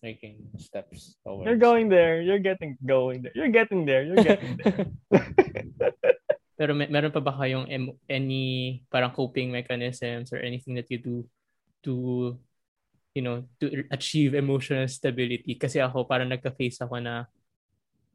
making 0.03 0.43
steps 0.59 1.17
towards. 1.23 1.47
You're 1.47 1.61
going 1.61 1.87
there. 1.89 2.21
You're 2.21 2.43
getting 2.43 2.77
going 2.83 3.23
there. 3.23 3.33
You're 3.33 3.53
getting 3.53 3.87
there. 3.87 4.03
You're 4.03 4.21
getting 4.21 4.59
there. 4.61 4.85
Pero 6.59 6.71
may, 6.71 6.87
meron 6.87 7.11
pa 7.11 7.19
ba 7.19 7.35
kayong 7.35 7.67
any 8.07 8.45
parang 8.87 9.11
coping 9.11 9.51
mechanisms 9.51 10.31
or 10.31 10.39
anything 10.39 10.75
that 10.79 10.87
you 10.87 10.99
do 11.03 11.15
to 11.83 11.93
you 13.15 13.23
know, 13.23 13.47
to 13.63 13.87
achieve 13.89 14.35
emotional 14.35 14.85
stability? 14.91 15.55
Kasi 15.55 15.79
ako 15.79 16.03
parang 16.03 16.29
nagka-face 16.29 16.83
ako 16.83 16.99
na 16.99 17.25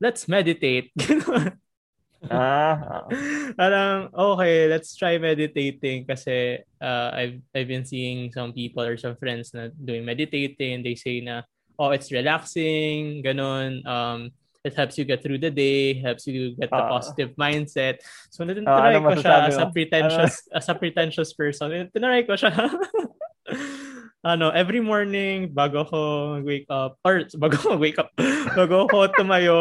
let's 0.01 0.29
meditate. 0.29 0.93
ah. 2.31 3.09
Parang, 3.57 4.13
okay, 4.13 4.69
let's 4.69 4.93
try 4.97 5.17
meditating 5.17 6.05
kasi 6.05 6.61
uh, 6.81 7.11
I've, 7.13 7.41
I've 7.57 7.69
been 7.69 7.85
seeing 7.85 8.33
some 8.33 8.53
people 8.53 8.85
or 8.85 8.97
some 8.97 9.17
friends 9.17 9.53
na 9.57 9.73
doing 9.73 10.05
meditating. 10.05 10.85
They 10.85 10.95
say 10.97 11.21
na, 11.21 11.49
oh, 11.81 11.91
it's 11.97 12.13
relaxing, 12.13 13.25
ganun. 13.25 13.85
Um, 13.89 14.33
it 14.65 14.77
helps 14.77 14.99
you 14.99 15.05
get 15.05 15.23
through 15.23 15.39
the 15.39 15.51
day, 15.51 15.95
helps 15.95 16.27
you 16.27 16.57
get 16.57 16.69
the 16.69 16.77
uh, 16.77 16.89
positive 16.89 17.33
mindset. 17.41 18.05
So, 18.29 18.45
natin 18.45 18.69
uh, 18.69 18.77
ano 18.77 19.01
ko 19.01 19.17
siya 19.17 19.49
as 19.49 19.57
a 19.57 19.73
pretentious, 19.73 20.35
ano? 20.49 20.57
as 20.61 20.69
a 20.69 20.75
pretentious 20.77 21.33
person. 21.33 21.89
Tinry 21.89 22.29
ko 22.29 22.37
siya. 22.37 22.53
ano, 24.21 24.53
every 24.53 24.81
morning, 24.81 25.49
bago 25.53 25.85
ako 25.85 26.01
wake 26.45 26.69
up, 26.69 26.97
or 27.05 27.25
bago 27.43 27.57
ako 27.57 27.77
wake 27.81 27.99
up, 28.01 28.13
bago 28.57 28.87
ako 28.89 28.97
tumayo, 29.17 29.61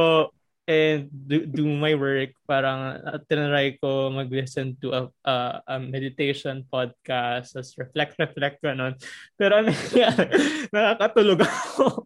and 0.69 1.09
do, 1.09 1.49
do 1.49 1.65
my 1.65 1.97
work, 1.97 2.29
parang 2.45 3.01
uh, 3.01 3.17
tinry 3.25 3.81
ko 3.81 4.13
mag-listen 4.13 4.77
to 4.77 4.93
a, 4.93 5.01
uh, 5.25 5.57
a 5.65 5.75
meditation 5.81 6.61
podcast, 6.69 7.57
as 7.57 7.73
reflect, 7.73 8.13
reflect, 8.21 8.61
ganun. 8.61 8.93
Pero 9.33 9.65
ano 9.65 9.73
nakakatulog 10.75 11.41
ako. 11.41 12.05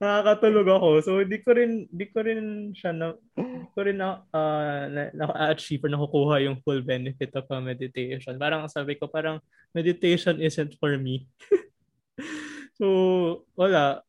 Nakakatulog 0.00 0.66
ako. 0.68 0.88
So 1.02 1.10
hindi 1.20 1.38
ko 1.40 1.56
rin 1.56 1.88
hindi 1.88 2.06
ko 2.12 2.18
rin 2.24 2.72
siya 2.72 2.92
na 2.92 3.16
hindi 3.36 3.68
ko 3.72 3.80
rin 3.84 3.98
na, 4.00 4.22
uh, 4.32 4.84
na, 4.88 5.02
na-achieve 5.12 5.84
or 5.84 5.90
nakukuha 5.92 6.44
yung 6.44 6.60
full 6.64 6.80
benefit 6.84 7.32
of 7.36 7.48
a 7.48 7.58
meditation. 7.60 8.36
Parang 8.36 8.66
sabi 8.68 8.96
ko 8.96 9.08
parang 9.08 9.40
meditation 9.72 10.40
isn't 10.40 10.76
for 10.80 10.96
me. 10.96 11.28
so 12.78 13.44
wala. 13.56 14.04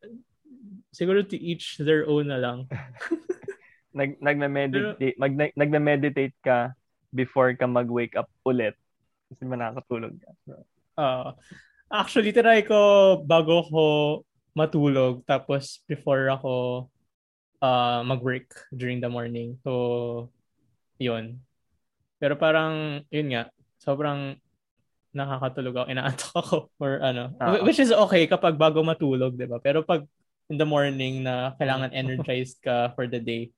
Siguro 0.92 1.22
to 1.22 1.38
each 1.38 1.78
their 1.80 2.08
own 2.08 2.32
na 2.32 2.40
lang. 2.40 2.66
nag 3.98 4.22
nagme-meditate 4.22 5.18
mag 5.18 5.34
nagme-meditate 5.58 6.38
ka 6.46 6.78
before 7.10 7.56
ka 7.58 7.66
mag-wake 7.66 8.14
up 8.14 8.30
ulit 8.46 8.78
kasi 9.28 9.44
nakakatulog 9.44 10.14
ka. 10.22 10.32
So, 10.46 10.54
uh, 11.00 11.30
actually, 11.92 12.32
try 12.32 12.64
ko 12.64 13.20
bago 13.24 13.66
ko 13.68 13.84
matulog 14.58 15.22
tapos 15.30 15.86
before 15.86 16.34
ako 16.34 16.54
uh, 17.62 18.02
mag-work 18.02 18.50
during 18.74 18.98
the 18.98 19.10
morning. 19.10 19.62
So, 19.62 20.34
yun. 20.98 21.46
Pero 22.18 22.34
parang, 22.34 23.06
yun 23.14 23.30
nga, 23.30 23.54
sobrang 23.78 24.42
nakakatulog 25.14 25.74
ako, 25.78 25.88
inaantok 25.94 26.34
ako 26.34 26.58
or 26.84 27.02
ano. 27.06 27.34
Uh-huh. 27.38 27.62
Which 27.62 27.78
is 27.78 27.94
okay 27.94 28.26
kapag 28.26 28.58
bago 28.58 28.82
matulog, 28.82 29.38
di 29.38 29.46
ba? 29.46 29.62
Pero 29.62 29.86
pag 29.86 30.06
in 30.50 30.58
the 30.58 30.66
morning 30.66 31.22
na 31.22 31.54
kailangan 31.62 31.94
energized 31.94 32.58
ka 32.66 32.94
for 32.98 33.06
the 33.06 33.22
day, 33.22 33.54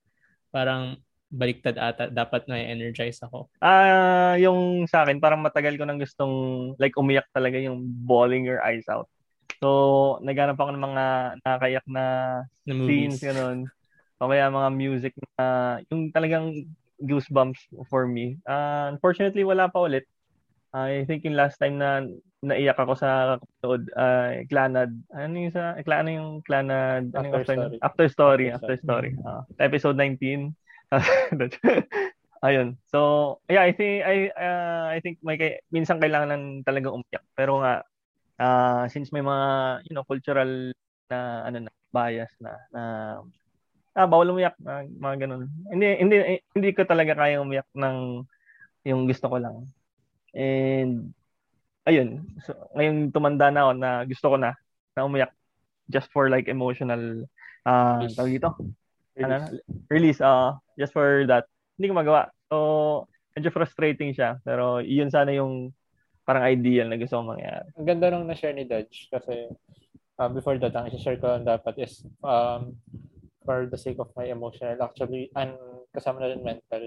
parang 0.51 0.99
baliktad 1.29 1.77
ata 1.77 2.09
dapat 2.09 2.49
na 2.49 2.57
energize 2.57 3.21
ako. 3.21 3.53
Ah, 3.61 4.33
uh, 4.33 4.35
yung 4.41 4.89
sa 4.89 5.05
akin 5.05 5.21
parang 5.21 5.45
matagal 5.45 5.77
ko 5.77 5.85
nang 5.85 6.01
gustong 6.01 6.33
like 6.81 6.97
umiyak 6.97 7.29
talaga 7.29 7.61
yung 7.61 7.85
bawling 7.85 8.41
your 8.41 8.65
eyes 8.65 8.89
out. 8.89 9.05
So, 9.59 10.17
naghanap 10.23 10.55
ako 10.55 10.71
ng 10.71 10.85
mga 10.87 11.05
nakakayak 11.43 11.85
na, 11.91 12.05
na 12.63 12.73
scenes 12.73 13.19
ganun. 13.19 13.67
O 14.19 14.27
kaya 14.31 14.51
mga 14.51 14.69
music 14.75 15.13
na 15.35 15.79
yung 15.91 16.11
talagang 16.11 16.67
goosebumps 16.99 17.59
for 17.87 18.07
me. 18.07 18.39
Uh, 18.47 18.91
unfortunately, 18.91 19.43
wala 19.43 19.71
pa 19.71 19.83
ulit. 19.83 20.07
Uh, 20.75 21.03
I 21.03 21.07
think 21.07 21.23
yung 21.23 21.39
last 21.39 21.59
time 21.59 21.79
na 21.79 22.03
naiyak 22.39 22.79
ako 22.79 22.95
sa 22.95 23.35
kapatid, 23.35 23.83
uh, 23.95 24.43
Clanad. 24.47 24.91
Ano 25.11 25.35
yung 25.35 25.51
sa, 25.51 25.75
ano 25.75 26.09
yung 26.11 26.31
Clanad? 26.43 27.11
Ano 27.11 27.27
after, 27.35 27.55
yung 27.55 27.75
story. 27.75 27.77
after 27.83 28.05
story. 28.07 28.45
After 28.51 28.75
story. 28.79 29.11
Uh, 29.23 29.43
episode 29.59 29.99
19 29.99 30.55
Ayun. 32.47 32.79
So, 32.87 33.39
yeah, 33.51 33.67
I 33.67 33.75
think 33.75 33.99
I 34.07 34.31
uh, 34.31 34.87
I 34.95 35.03
think 35.03 35.19
may 35.19 35.35
kay, 35.35 35.59
minsan 35.75 35.99
kailangan 35.99 36.63
talaga 36.63 36.95
umiyak. 36.95 37.23
Pero 37.35 37.59
nga 37.59 37.83
uh, 38.39 38.87
since 38.87 39.11
may 39.11 39.21
mga 39.21 39.47
you 39.85 39.93
know 39.93 40.07
cultural 40.07 40.71
na 41.11 41.45
ano 41.45 41.67
na 41.67 41.71
bias 41.91 42.31
na 42.39 42.53
na 42.71 42.83
ah, 43.97 44.07
bawal 44.07 44.31
umiyak 44.31 44.55
uh, 44.63 44.87
mga 44.87 45.27
ganun. 45.27 45.51
Hindi 45.67 45.87
hindi 45.99 46.17
hindi 46.55 46.69
ko 46.71 46.87
talaga 46.87 47.19
kaya 47.19 47.43
umiyak 47.43 47.67
ng 47.75 48.23
yung 48.87 49.05
gusto 49.05 49.27
ko 49.27 49.37
lang. 49.37 49.67
And 50.31 51.11
ayun, 51.83 52.23
so, 52.45 52.55
ngayon 52.77 53.11
tumanda 53.11 53.51
na 53.51 53.67
ako 53.67 53.71
na 53.75 53.91
gusto 54.07 54.25
ko 54.31 54.35
na 54.39 54.55
na 54.95 55.03
umiyak 55.03 55.33
just 55.91 56.07
for 56.13 56.31
like 56.31 56.47
emotional 56.47 57.25
uh, 57.65 58.05
tawag 58.13 58.39
dito 58.39 58.53
release. 59.19 59.25
ano, 59.25 59.37
release 59.89 60.19
uh, 60.21 60.55
just 60.79 60.95
for 60.95 61.27
that. 61.27 61.49
Hindi 61.75 61.91
ko 61.91 61.95
magawa. 61.97 62.31
So, 62.47 62.55
medyo 63.35 63.51
frustrating 63.51 64.15
siya. 64.15 64.39
Pero 64.43 64.79
yun 64.79 65.11
sana 65.11 65.31
yung 65.35 65.75
parang 66.29 66.45
ideal 66.45 66.85
na 66.85 67.01
gusto 67.01 67.17
kong 67.17 67.33
mangyari. 67.33 67.73
Ang 67.73 67.89
ganda 67.89 68.13
nung 68.13 68.29
na-share 68.29 68.53
ni 68.53 68.69
Dodge 68.69 69.09
kasi 69.09 69.49
uh, 70.21 70.29
before 70.29 70.61
that, 70.61 70.77
ang 70.77 70.93
i-share 70.93 71.17
ko 71.17 71.33
lang 71.33 71.47
dapat 71.47 71.73
is 71.81 72.05
um, 72.21 72.77
for 73.41 73.65
the 73.65 73.79
sake 73.81 73.97
of 73.97 74.13
my 74.13 74.29
emotional, 74.29 74.77
actually, 74.77 75.33
and 75.33 75.57
kasama 75.89 76.21
na 76.21 76.29
rin 76.29 76.45
mental 76.45 76.85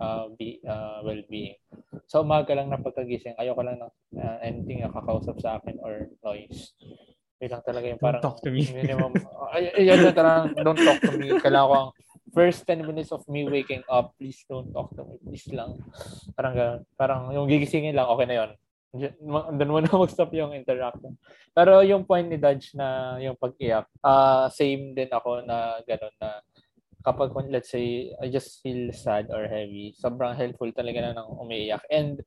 uh, 0.00 0.32
be, 0.32 0.64
uh, 0.64 1.04
well-being. 1.04 1.60
So, 2.08 2.24
umaga 2.24 2.56
lang 2.56 2.72
na 2.72 2.80
pagkagising, 2.80 3.36
ayoko 3.36 3.60
lang 3.60 3.84
ng 3.84 3.92
uh, 4.16 4.38
anything 4.40 4.80
na 4.80 4.88
kakausap 4.88 5.36
sa 5.44 5.60
akin 5.60 5.76
or 5.84 6.08
noise. 6.24 6.72
Yun 7.44 7.52
lang 7.52 7.64
talaga 7.68 7.84
yung 7.84 8.00
parang 8.00 8.24
don't 8.24 8.32
talk 8.32 8.40
to 8.40 8.48
me. 8.48 8.64
minimum. 8.64 9.12
ay, 9.52 9.76
yun 9.76 10.00
lang 10.08 10.16
talaga, 10.16 10.56
don't 10.64 10.80
talk 10.80 11.00
to 11.04 11.12
me. 11.20 11.36
Kailangan 11.36 11.68
ko 11.68 11.74
ang 11.76 11.90
first 12.32 12.64
10 12.64 12.86
minutes 12.88 13.12
of 13.12 13.26
me 13.28 13.44
waking 13.44 13.84
up, 13.92 14.16
please 14.16 14.40
don't 14.48 14.72
talk 14.72 14.88
to 14.96 15.04
me. 15.04 15.20
Please 15.20 15.52
lang. 15.52 15.76
Parang 16.32 16.54
ganun. 16.56 16.80
Parang 16.96 17.20
yung 17.36 17.44
gigisingin 17.44 17.92
lang, 17.92 18.08
okay 18.08 18.24
na 18.24 18.36
yon 18.40 18.50
doon 18.92 19.70
mo 19.70 19.78
na 19.78 19.90
mag-stop 20.02 20.34
yung 20.34 20.54
interaction. 20.54 21.14
Pero 21.54 21.82
yung 21.86 22.02
point 22.02 22.26
ni 22.26 22.38
Dodge 22.38 22.74
na 22.74 23.18
yung 23.22 23.38
pag-iyak, 23.38 23.86
uh, 24.02 24.50
same 24.50 24.94
din 24.94 25.10
ako 25.10 25.46
na 25.46 25.78
gano'n 25.86 26.16
na 26.18 26.42
kapag 27.00 27.32
let's 27.48 27.72
say 27.72 28.12
I 28.20 28.28
just 28.28 28.60
feel 28.60 28.92
sad 28.92 29.32
or 29.32 29.48
heavy, 29.48 29.96
sobrang 29.96 30.36
helpful 30.36 30.68
talaga 30.74 31.00
na 31.00 31.12
nang 31.16 31.32
umiiyak. 31.38 31.80
And 31.88 32.20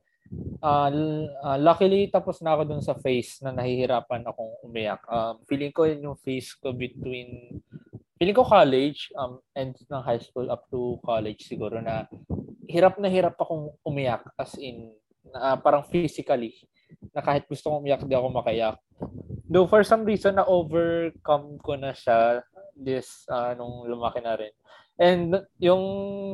uh, 0.63 0.89
uh, 1.43 1.57
luckily, 1.59 2.09
tapos 2.09 2.41
na 2.41 2.57
ako 2.57 2.61
dun 2.65 2.83
sa 2.83 2.97
phase 2.97 3.43
na 3.45 3.53
nahihirapan 3.53 4.25
akong 4.25 4.53
umiyak. 4.65 5.03
Um, 5.05 5.43
feeling 5.45 5.73
ko 5.75 5.85
yun 5.85 6.01
yung 6.01 6.17
phase 6.17 6.57
ko 6.57 6.73
between, 6.73 7.61
feeling 8.17 8.37
ko 8.37 8.47
college, 8.47 9.13
um, 9.19 9.37
and 9.53 9.77
ng 9.77 10.03
high 10.03 10.21
school 10.21 10.49
up 10.49 10.65
to 10.73 10.97
college 11.05 11.45
siguro 11.45 11.77
na 11.77 12.09
hirap 12.65 12.97
na 12.97 13.11
hirap 13.11 13.37
akong 13.37 13.69
umiyak 13.85 14.25
as 14.39 14.57
in, 14.57 14.89
uh, 15.31 15.55
parang 15.61 15.87
physically, 15.87 16.57
na 17.15 17.23
kahit 17.23 17.47
gusto 17.47 17.71
kong 17.71 17.85
umiyak, 17.85 18.03
di 18.03 18.15
ako 18.15 18.27
makayak. 18.33 18.75
Though 19.47 19.67
for 19.69 19.85
some 19.87 20.03
reason, 20.03 20.35
na-overcome 20.35 21.61
ko 21.63 21.79
na 21.79 21.95
siya 21.95 22.43
this, 22.75 23.23
uh, 23.29 23.53
nung 23.55 23.87
lumaki 23.87 24.19
na 24.19 24.35
rin. 24.35 24.53
And 24.93 25.41
yung 25.57 25.83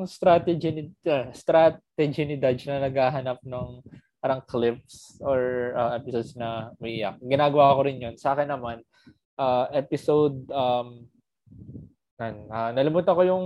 strategy 0.03 0.69
ni 0.75 0.83
uh, 1.07 1.31
strategy 1.31 2.27
ni 2.27 2.35
Dodge 2.35 2.67
na 2.67 2.83
naghahanap 2.83 3.39
ng 3.47 3.79
parang 4.19 4.43
clips 4.43 5.15
or 5.23 5.71
uh, 5.79 5.95
episodes 5.95 6.35
na 6.35 6.75
may 6.75 6.99
iyak. 6.99 7.15
Ginagawa 7.23 7.71
ko 7.79 7.87
rin 7.87 8.03
'yon. 8.03 8.15
Sa 8.19 8.35
akin 8.35 8.51
naman 8.51 8.83
uh, 9.39 9.71
episode 9.71 10.43
um 10.51 11.07
nan, 12.19 12.51
uh, 12.51 12.75
nalimutan 12.75 13.15
ko 13.15 13.23
yung 13.23 13.43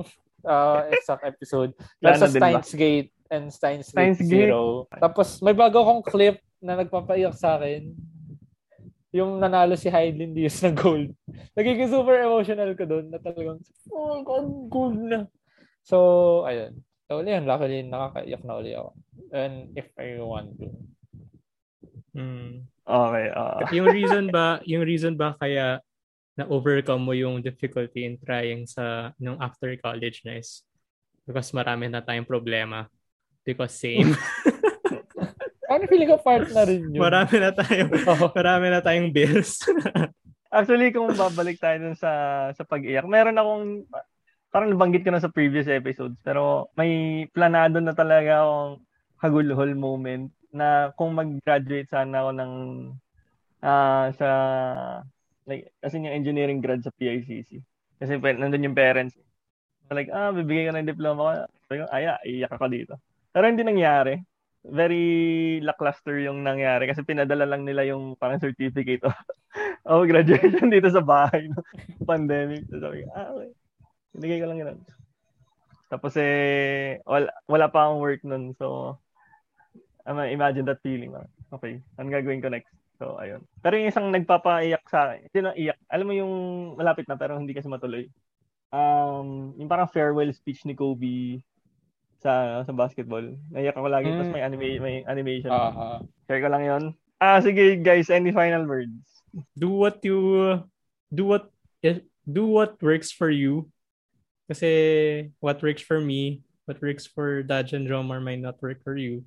uh, 0.49 0.81
exact 0.89 1.29
episode. 1.29 1.77
Nasa 2.01 2.25
Steins 2.25 2.73
Gate 2.73 3.13
and 3.33 3.49
Steins, 3.49 3.89
Steins 3.89 4.21
Gate 4.21 4.53
Zero. 4.53 4.85
Tapos 4.93 5.41
may 5.41 5.57
bago 5.57 5.81
akong 5.81 6.05
clip 6.05 6.37
na 6.61 6.77
nagpapaiyak 6.77 7.33
sa 7.33 7.57
akin 7.57 7.89
yung 9.13 9.37
nanalo 9.37 9.77
si 9.77 9.89
Heidelin 9.93 10.33
Diaz 10.33 10.61
ng 10.61 10.77
gold. 10.77 11.13
Nagiging 11.57 11.89
super 11.89 12.17
emotional 12.21 12.73
ko 12.73 12.85
doon 12.85 13.13
na 13.13 13.21
talagang, 13.21 13.61
oh 13.93 14.25
God, 14.25 14.47
gold 14.73 14.97
na. 14.97 15.29
So, 15.85 15.97
ayun. 16.49 16.81
So, 17.05 17.21
uli 17.21 17.29
yan. 17.29 17.45
Luckily, 17.45 17.85
nakakaiyak 17.85 18.41
na 18.41 18.57
uli 18.57 18.73
ako. 18.73 18.89
And 19.29 19.69
if 19.77 19.85
I 20.01 20.17
want 20.17 20.57
to. 20.57 20.67
Mm. 22.17 22.65
Okay. 22.89 23.25
Uh... 23.29 23.61
yung 23.69 23.87
reason 23.93 24.25
ba, 24.33 24.57
yung 24.65 24.81
reason 24.81 25.13
ba 25.13 25.37
kaya 25.37 25.77
na-overcome 26.33 27.03
mo 27.05 27.13
yung 27.13 27.45
difficulty 27.45 28.09
in 28.09 28.17
trying 28.17 28.65
sa 28.65 29.13
nung 29.21 29.37
after 29.37 29.69
college 29.77 30.25
na 30.25 30.41
is 30.41 30.65
because 31.29 31.53
marami 31.53 31.85
na 31.85 32.01
tayong 32.01 32.25
problema. 32.25 32.89
Because 33.43 33.75
same. 33.75 34.15
Ano 35.73 35.89
feeling 35.89 36.11
ko 36.11 36.21
part 36.21 36.45
na 36.53 36.63
rin 36.69 36.85
yun? 36.93 37.01
Marami 37.01 37.35
na 37.41 37.49
tayong, 37.49 37.89
oh. 38.05 38.29
marami 38.29 38.65
na 38.69 38.85
tayong 38.85 39.09
bills. 39.09 39.65
Actually, 40.53 40.93
kung 40.93 41.09
babalik 41.17 41.57
tayo 41.57 41.81
dun 41.81 41.97
sa, 41.97 42.11
sa 42.53 42.61
pag-iyak, 42.61 43.09
meron 43.09 43.41
akong, 43.41 43.89
parang 44.53 44.69
nabanggit 44.69 45.01
ko 45.01 45.09
na 45.09 45.23
sa 45.23 45.33
previous 45.33 45.65
episodes, 45.65 46.13
pero 46.21 46.69
may 46.77 47.25
planado 47.33 47.81
na 47.81 47.97
talaga 47.97 48.45
akong 48.45 48.85
hagulhol 49.17 49.73
moment 49.73 50.29
na 50.53 50.93
kung 50.93 51.17
mag-graduate 51.17 51.89
sana 51.89 52.21
ako 52.21 52.31
ng 52.37 52.53
uh, 53.65 54.07
sa 54.13 54.29
like 55.49 55.73
kasi 55.81 55.97
yung 55.97 56.13
engineering 56.13 56.61
grad 56.61 56.85
sa 56.85 56.93
PICC. 56.93 57.57
Kasi 57.97 58.21
nandun 58.21 58.67
yung 58.69 58.77
parents. 58.77 59.17
Like, 59.89 60.13
ah, 60.13 60.29
bibigay 60.29 60.69
ka 60.69 60.73
ng 60.75 60.89
diploma 60.89 61.21
ko. 61.23 61.31
Sabi 61.65 61.77
ko, 61.81 61.85
ay, 61.89 62.03
iyak 62.29 62.53
ako 62.53 62.65
dito. 62.69 62.93
Pero 63.33 63.49
hindi 63.49 63.65
nangyari 63.65 64.21
very 64.63 65.59
lackluster 65.59 66.23
yung 66.23 66.39
nangyari 66.39 66.87
kasi 66.87 67.03
pinadala 67.03 67.43
lang 67.43 67.67
nila 67.67 67.83
yung 67.83 68.15
parang 68.15 68.39
certificate 68.39 69.03
of, 69.03 69.11
of 69.91 70.07
graduation 70.07 70.71
dito 70.71 70.87
sa 70.87 71.03
bahay 71.03 71.51
no 71.51 71.59
pandemic. 72.09 72.63
So 72.71 72.79
sabi 72.79 73.03
ah, 73.11 73.35
okay. 73.35 73.51
Binigay 74.15 74.39
ko 74.39 74.47
lang 74.47 74.59
yun. 74.63 74.79
Tapos 75.91 76.13
eh, 76.17 77.01
wala, 77.05 77.29
wala 77.45 77.67
pa 77.69 77.85
akong 77.85 78.01
work 78.01 78.21
nun. 78.25 78.53
So, 78.57 78.97
I 80.05 80.13
mean, 80.13 80.33
imagine 80.33 80.65
that 80.65 80.81
feeling. 80.81 81.13
Okay, 81.53 81.81
ano 81.97 82.07
gagawin 82.09 82.41
ko 82.41 82.49
next? 82.49 82.73
So, 82.97 83.17
ayun. 83.17 83.45
Pero 83.61 83.77
yung 83.77 83.89
isang 83.89 84.09
nagpapaiyak 84.09 84.85
sa 84.89 85.13
akin, 85.17 85.29
na 85.41 85.53
iyak. 85.53 85.77
Alam 85.89 86.07
mo 86.09 86.13
yung 86.13 86.33
malapit 86.77 87.05
na 87.09 87.17
pero 87.17 87.37
hindi 87.37 87.53
kasi 87.53 87.69
matuloy. 87.69 88.05
Um, 88.73 89.53
yung 89.57 89.69
parang 89.69 89.89
farewell 89.89 90.33
speech 90.33 90.65
ni 90.65 90.73
Kobe 90.73 91.41
sa 92.23 92.63
sa 92.63 92.73
basketball. 92.73 93.35
Naiyak 93.51 93.75
ako 93.75 93.91
lagi 93.91 94.07
mm. 94.09 94.15
tapos 94.17 94.31
may 94.33 94.43
anime 94.43 94.67
may 94.79 94.95
animation. 95.05 95.51
Uh-huh. 95.51 95.99
Share 96.25 96.39
ko 96.39 96.49
lang 96.49 96.63
'yon. 96.63 96.83
Ah 97.19 97.43
sige 97.43 97.83
guys, 97.83 98.07
any 98.07 98.31
final 98.31 98.63
words? 98.63 98.95
Do 99.59 99.69
what 99.69 99.99
you 100.01 100.59
do 101.11 101.27
what 101.27 101.51
do 102.23 102.47
what 102.47 102.79
works 102.79 103.11
for 103.11 103.27
you. 103.29 103.67
Kasi 104.47 105.31
what 105.39 105.59
works 105.63 105.83
for 105.83 105.99
me, 105.99 106.43
what 106.65 106.79
works 106.79 107.07
for 107.07 107.43
Daj 107.43 107.75
and 107.75 107.87
Drummer 107.87 108.19
might 108.19 108.39
not 108.39 108.59
work 108.63 108.83
for 108.83 108.95
you. 108.95 109.23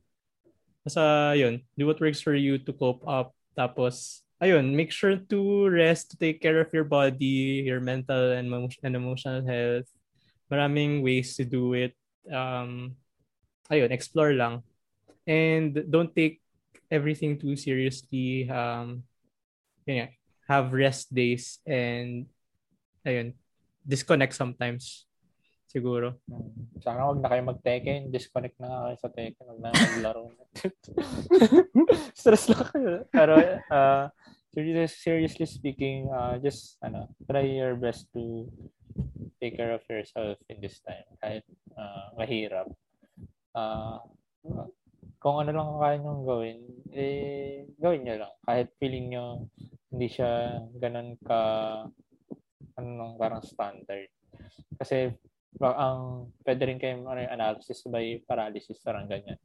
Basta 0.85 1.35
yun, 1.35 1.65
do 1.77 1.89
what 1.89 2.01
works 2.01 2.23
for 2.23 2.37
you 2.37 2.63
to 2.63 2.73
cope 2.73 3.03
up. 3.09 3.35
Tapos, 3.59 4.23
ayun, 4.39 4.77
make 4.77 4.93
sure 4.93 5.17
to 5.17 5.41
rest, 5.67 6.13
to 6.13 6.17
take 6.17 6.39
care 6.39 6.61
of 6.61 6.71
your 6.71 6.85
body, 6.85 7.65
your 7.65 7.81
mental 7.81 8.37
and, 8.37 8.47
and 8.85 8.95
emotional 8.95 9.43
health. 9.43 9.89
Maraming 10.47 11.03
ways 11.03 11.35
to 11.37 11.45
do 11.45 11.75
it. 11.75 11.97
Um, 12.31 12.97
ayun, 13.71 13.91
explore 13.91 14.33
lang. 14.35 14.63
And 15.27 15.85
don't 15.91 16.15
take 16.15 16.43
everything 16.91 17.39
too 17.39 17.57
seriously. 17.57 18.49
Um, 18.51 19.03
yun 19.87 20.11
have 20.47 20.71
rest 20.71 21.11
days 21.11 21.59
and 21.67 22.27
ayun, 23.03 23.35
disconnect 23.83 24.35
sometimes. 24.35 25.07
Siguro. 25.67 26.17
Sana 26.81 27.11
wag 27.11 27.21
na 27.21 27.29
kayo 27.29 27.43
mag-Tekken. 27.43 28.09
Disconnect 28.09 28.57
na 28.63 28.67
nga 28.71 28.81
kayo 28.87 28.97
sa 29.03 29.11
Tekken. 29.11 29.45
Wag 29.51 29.61
na 29.61 29.71
maglaro. 29.75 30.31
Stress 32.19 32.49
lang 32.49 32.65
kayo. 32.71 32.93
Pero, 33.11 33.35
uh, 33.69 34.07
seriously 34.89 35.45
speaking, 35.45 36.09
uh, 36.09 36.41
just, 36.41 36.81
ano, 36.81 37.13
try 37.29 37.45
your 37.45 37.77
best 37.77 38.09
to 38.17 38.49
take 39.41 39.57
care 39.57 39.77
of 39.77 39.85
yourself 39.89 40.41
in 40.49 40.61
this 40.65 40.81
time. 40.81 41.05
Kahit 41.21 41.45
uh, 41.77 42.17
mahirap. 42.17 42.73
Uh, 43.53 44.01
kung 45.21 45.43
ano 45.43 45.51
lang 45.53 45.69
kaya 45.81 45.97
nyo 46.01 46.13
gawin, 46.25 46.61
eh, 46.93 47.69
gawin 47.77 48.05
nyo 48.05 48.17
lang. 48.25 48.35
Kahit 48.45 48.73
feeling 48.81 49.13
nyo 49.13 49.49
hindi 49.93 50.09
siya 50.13 50.61
ganun 50.77 51.17
ka 51.25 51.41
ano 52.77 52.89
lang, 52.97 53.11
parang 53.17 53.43
standard. 53.45 54.13
Kasi 54.77 55.09
ang 55.61 56.29
pwede 56.45 56.63
rin 56.69 56.77
kayo 56.77 57.01
ano, 57.09 57.25
analysis 57.27 57.81
by 57.89 58.21
paralysis, 58.29 58.77
parang 58.85 59.09
ganyan. 59.09 59.41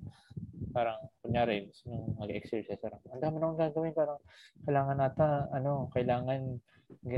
Parang, 0.72 0.99
kunyari, 1.22 1.67
nung 1.86 2.15
mag-exercise, 2.17 2.80
parang, 2.80 2.99
ang 3.11 3.22
dami 3.22 3.38
nang 3.38 3.59
gagawin, 3.59 3.93
parang, 3.93 4.19
kailangan 4.65 4.97
nata, 4.97 5.30
ano, 5.51 5.91
kailangan 5.91 6.59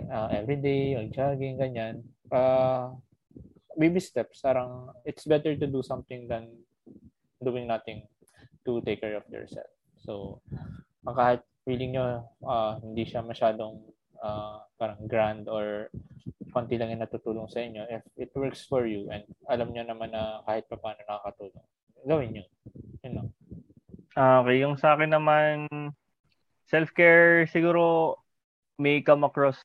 uh, 0.09 0.29
everyday, 0.33 0.97
mag-jogging, 0.97 1.57
ganyan. 1.57 2.01
Uh, 2.33 2.93
baby 3.77 4.01
steps, 4.01 4.41
parang, 4.41 4.89
it's 5.05 5.25
better 5.25 5.53
to 5.53 5.65
do 5.69 5.81
something 5.81 6.27
than 6.27 6.49
doing 7.41 7.69
nothing 7.69 8.05
to 8.65 8.81
take 8.81 9.01
care 9.01 9.15
of 9.15 9.25
yourself. 9.29 9.69
So, 10.03 10.41
kahit 11.03 11.43
feeling 11.63 11.95
nyo 11.95 12.23
uh, 12.43 12.79
hindi 12.83 13.07
siya 13.07 13.23
masyadong 13.23 13.79
uh, 14.19 14.63
parang 14.75 14.99
grand 15.07 15.47
or 15.47 15.91
konti 16.51 16.77
lang 16.77 16.93
yung 16.93 17.03
natutulong 17.03 17.49
sa 17.49 17.63
inyo, 17.63 17.83
if 17.89 18.03
it 18.15 18.31
works 18.35 18.63
for 18.67 18.85
you 18.85 19.09
and 19.09 19.25
alam 19.49 19.71
nyo 19.73 19.83
naman 19.83 20.11
na 20.13 20.43
kahit 20.45 20.67
pa 20.69 20.77
paano 20.79 21.01
nakakatulong, 21.03 21.67
gawin 22.05 22.29
nyo. 22.35 22.45
Yun 23.03 23.13
know? 24.15 24.43
Okay, 24.43 24.57
yung 24.61 24.75
sa 24.77 24.95
akin 24.95 25.11
naman, 25.13 25.67
self-care 26.69 27.45
siguro 27.49 28.15
may 28.79 29.01
come 29.05 29.25
across 29.25 29.59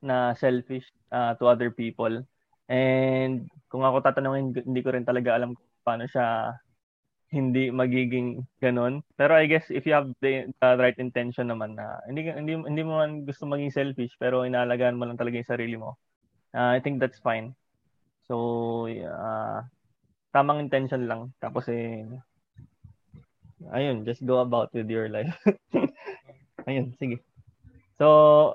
na 0.00 0.32
selfish 0.36 0.86
uh, 1.12 1.34
to 1.36 1.48
other 1.48 1.68
people. 1.72 2.24
And 2.66 3.46
kung 3.70 3.86
ako 3.86 4.02
tatanungin, 4.02 4.54
hindi 4.64 4.80
ko 4.82 4.94
rin 4.94 5.06
talaga 5.06 5.36
alam 5.36 5.54
paano 5.86 6.08
siya 6.10 6.56
hindi 7.30 7.74
magiging 7.74 8.46
ganun. 8.62 9.02
Pero 9.18 9.34
I 9.34 9.50
guess 9.50 9.66
if 9.70 9.86
you 9.86 9.94
have 9.94 10.10
the, 10.22 10.46
the 10.62 10.70
right 10.78 10.96
intention 10.98 11.50
naman 11.50 11.74
na 11.74 11.98
hindi 12.06 12.30
hindi 12.30 12.54
hindi 12.54 12.82
mo 12.86 13.02
man 13.02 13.26
gusto 13.26 13.46
maging 13.46 13.74
selfish 13.74 14.14
pero 14.18 14.46
inaalagaan 14.46 14.98
mo 14.98 15.06
lang 15.06 15.18
talaga 15.18 15.42
yung 15.42 15.52
sarili 15.52 15.76
mo. 15.78 15.98
Uh, 16.54 16.74
I 16.74 16.80
think 16.80 17.02
that's 17.02 17.18
fine. 17.18 17.54
So 18.30 18.86
uh, 18.86 19.66
tamang 20.30 20.62
intention 20.62 21.10
lang 21.10 21.34
tapos 21.42 21.66
eh 21.70 22.06
ayun, 23.72 24.04
just 24.06 24.22
go 24.24 24.42
about 24.42 24.70
with 24.74 24.90
your 24.90 25.08
life. 25.08 25.32
ayun, 26.68 26.94
sige. 26.98 27.22
So 27.96 28.54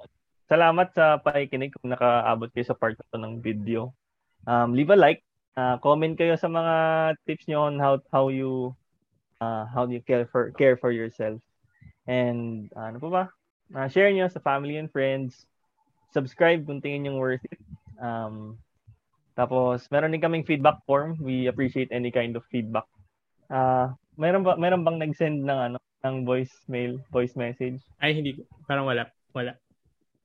salamat 0.52 0.92
sa 0.92 1.18
pakikinig 1.24 1.72
kung 1.80 1.96
nakaabot 1.96 2.52
kayo 2.52 2.68
sa 2.68 2.78
part 2.78 3.00
na 3.16 3.24
ng 3.24 3.40
video. 3.40 3.96
Um, 4.44 4.76
leave 4.76 4.92
a 4.92 4.98
like 5.00 5.24
uh, 5.56 5.80
comment 5.80 6.18
kayo 6.20 6.36
sa 6.36 6.52
mga 6.52 6.76
tips 7.24 7.48
niyo 7.48 7.72
on 7.72 7.80
how 7.80 8.04
how 8.12 8.28
you 8.28 8.76
uh, 9.40 9.64
how 9.72 9.88
you 9.88 10.04
care 10.04 10.28
for 10.28 10.52
care 10.54 10.76
for 10.76 10.92
yourself. 10.92 11.40
And 12.06 12.68
uh, 12.76 12.92
ano 12.92 12.98
pa 13.00 13.10
ba? 13.10 13.24
Uh, 13.72 13.88
share 13.88 14.12
niyo 14.12 14.28
sa 14.28 14.44
family 14.44 14.76
and 14.76 14.92
friends. 14.92 15.48
Subscribe 16.12 16.68
kung 16.68 16.84
tingin 16.84 17.08
niyo 17.08 17.16
worth 17.16 17.46
it. 17.48 17.62
Um, 18.02 18.60
tapos 19.40 19.88
meron 19.88 20.12
din 20.12 20.20
kaming 20.20 20.44
feedback 20.44 20.84
form. 20.84 21.16
We 21.24 21.48
appreciate 21.48 21.96
any 21.96 22.12
kind 22.12 22.36
of 22.36 22.44
feedback. 22.52 22.86
Uh, 23.48 23.96
meron 24.20 24.44
ba 24.44 24.60
meron 24.60 24.84
bang 24.84 24.98
nag-send 25.00 25.44
ng 25.44 25.60
ano 25.72 25.78
ng 26.02 26.26
voice 26.26 26.52
mail, 26.66 26.98
voice 27.14 27.38
message? 27.38 27.80
Ay 28.02 28.18
hindi 28.18 28.36
parang 28.66 28.90
wala. 28.90 29.08
Wala. 29.32 29.56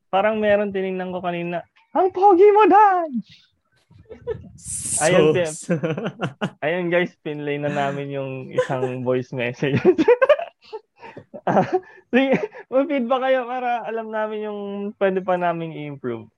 Parang 0.08 0.40
meron 0.40 0.72
tiningnan 0.72 1.12
ko 1.12 1.20
kanina. 1.20 1.62
Ang 1.96 2.12
pogi 2.12 2.48
mo, 2.52 2.64
Dodge! 2.68 3.28
ayun, 5.04 5.34
so, 5.50 5.74
ayun 6.64 6.92
guys, 6.92 7.12
pinlay 7.26 7.58
na 7.58 7.72
namin 7.72 8.12
yung 8.14 8.32
isang 8.54 9.02
voice 9.02 9.34
message. 9.34 9.80
uh, 11.46 11.66
sige, 12.12 12.38
mag-feedback 12.70 13.22
kayo 13.30 13.40
para 13.48 13.82
alam 13.86 14.12
namin 14.12 14.46
yung 14.46 14.60
pwede 15.00 15.20
pa 15.24 15.34
namin 15.34 15.74
i-improve. 15.74 16.30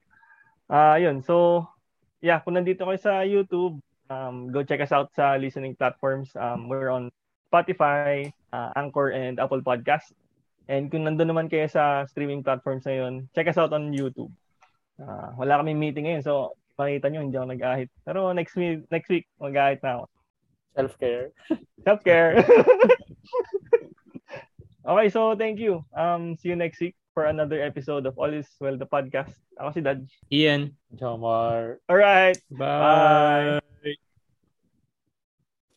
Ah, 0.68 0.96
uh, 0.96 0.96
yun. 1.01 1.24
So, 1.24 1.64
yeah, 2.20 2.40
kung 2.44 2.57
nandito 2.57 2.84
kayo 2.84 3.01
sa 3.01 3.24
YouTube, 3.24 3.80
um, 4.12 4.53
go 4.53 4.64
check 4.64 4.80
us 4.84 4.92
out 4.92 5.12
sa 5.16 5.36
listening 5.36 5.76
platforms. 5.76 6.32
Um, 6.36 6.68
we're 6.68 6.92
on 6.92 7.09
Spotify, 7.49 8.28
uh, 8.53 8.70
Anchor, 8.76 9.16
and 9.16 9.40
Apple 9.40 9.64
Podcast. 9.64 10.12
And 10.68 10.92
kung 10.92 11.09
nandun 11.09 11.32
naman 11.32 11.49
kayo 11.49 11.64
sa 11.64 12.05
streaming 12.05 12.44
platforms 12.44 12.84
na 12.84 13.01
yun, 13.01 13.24
check 13.32 13.49
us 13.49 13.57
out 13.57 13.72
on 13.72 13.90
YouTube. 13.90 14.30
Uh, 15.01 15.32
wala 15.40 15.64
kaming 15.64 15.80
meeting 15.80 16.05
ngayon, 16.05 16.20
so 16.20 16.53
makita 16.76 17.09
nyo, 17.09 17.24
hindi 17.24 17.40
ako 17.40 17.49
nag-ahit. 17.49 17.88
Pero 18.05 18.30
next 18.36 18.55
week, 18.55 18.84
next 18.92 19.09
week, 19.09 19.24
mag-ahit 19.40 19.80
na 19.80 19.99
ako. 19.99 20.05
Self-care. 20.76 21.26
Self-care. 21.88 22.32
okay, 24.92 25.09
so 25.09 25.32
thank 25.34 25.59
you. 25.59 25.82
Um, 25.96 26.36
see 26.36 26.53
you 26.53 26.57
next 26.57 26.78
week 26.78 26.94
for 27.18 27.26
another 27.26 27.59
episode 27.59 28.07
of 28.07 28.14
All 28.14 28.30
is 28.30 28.46
Well, 28.62 28.78
the 28.78 28.86
podcast. 28.86 29.34
Ako 29.59 29.74
si 29.74 29.82
Dad. 29.82 30.07
Ian. 30.30 30.78
Jomar. 30.94 31.82
Alright. 31.90 32.38
Bye. 32.53 33.59
Bye. 33.82 33.99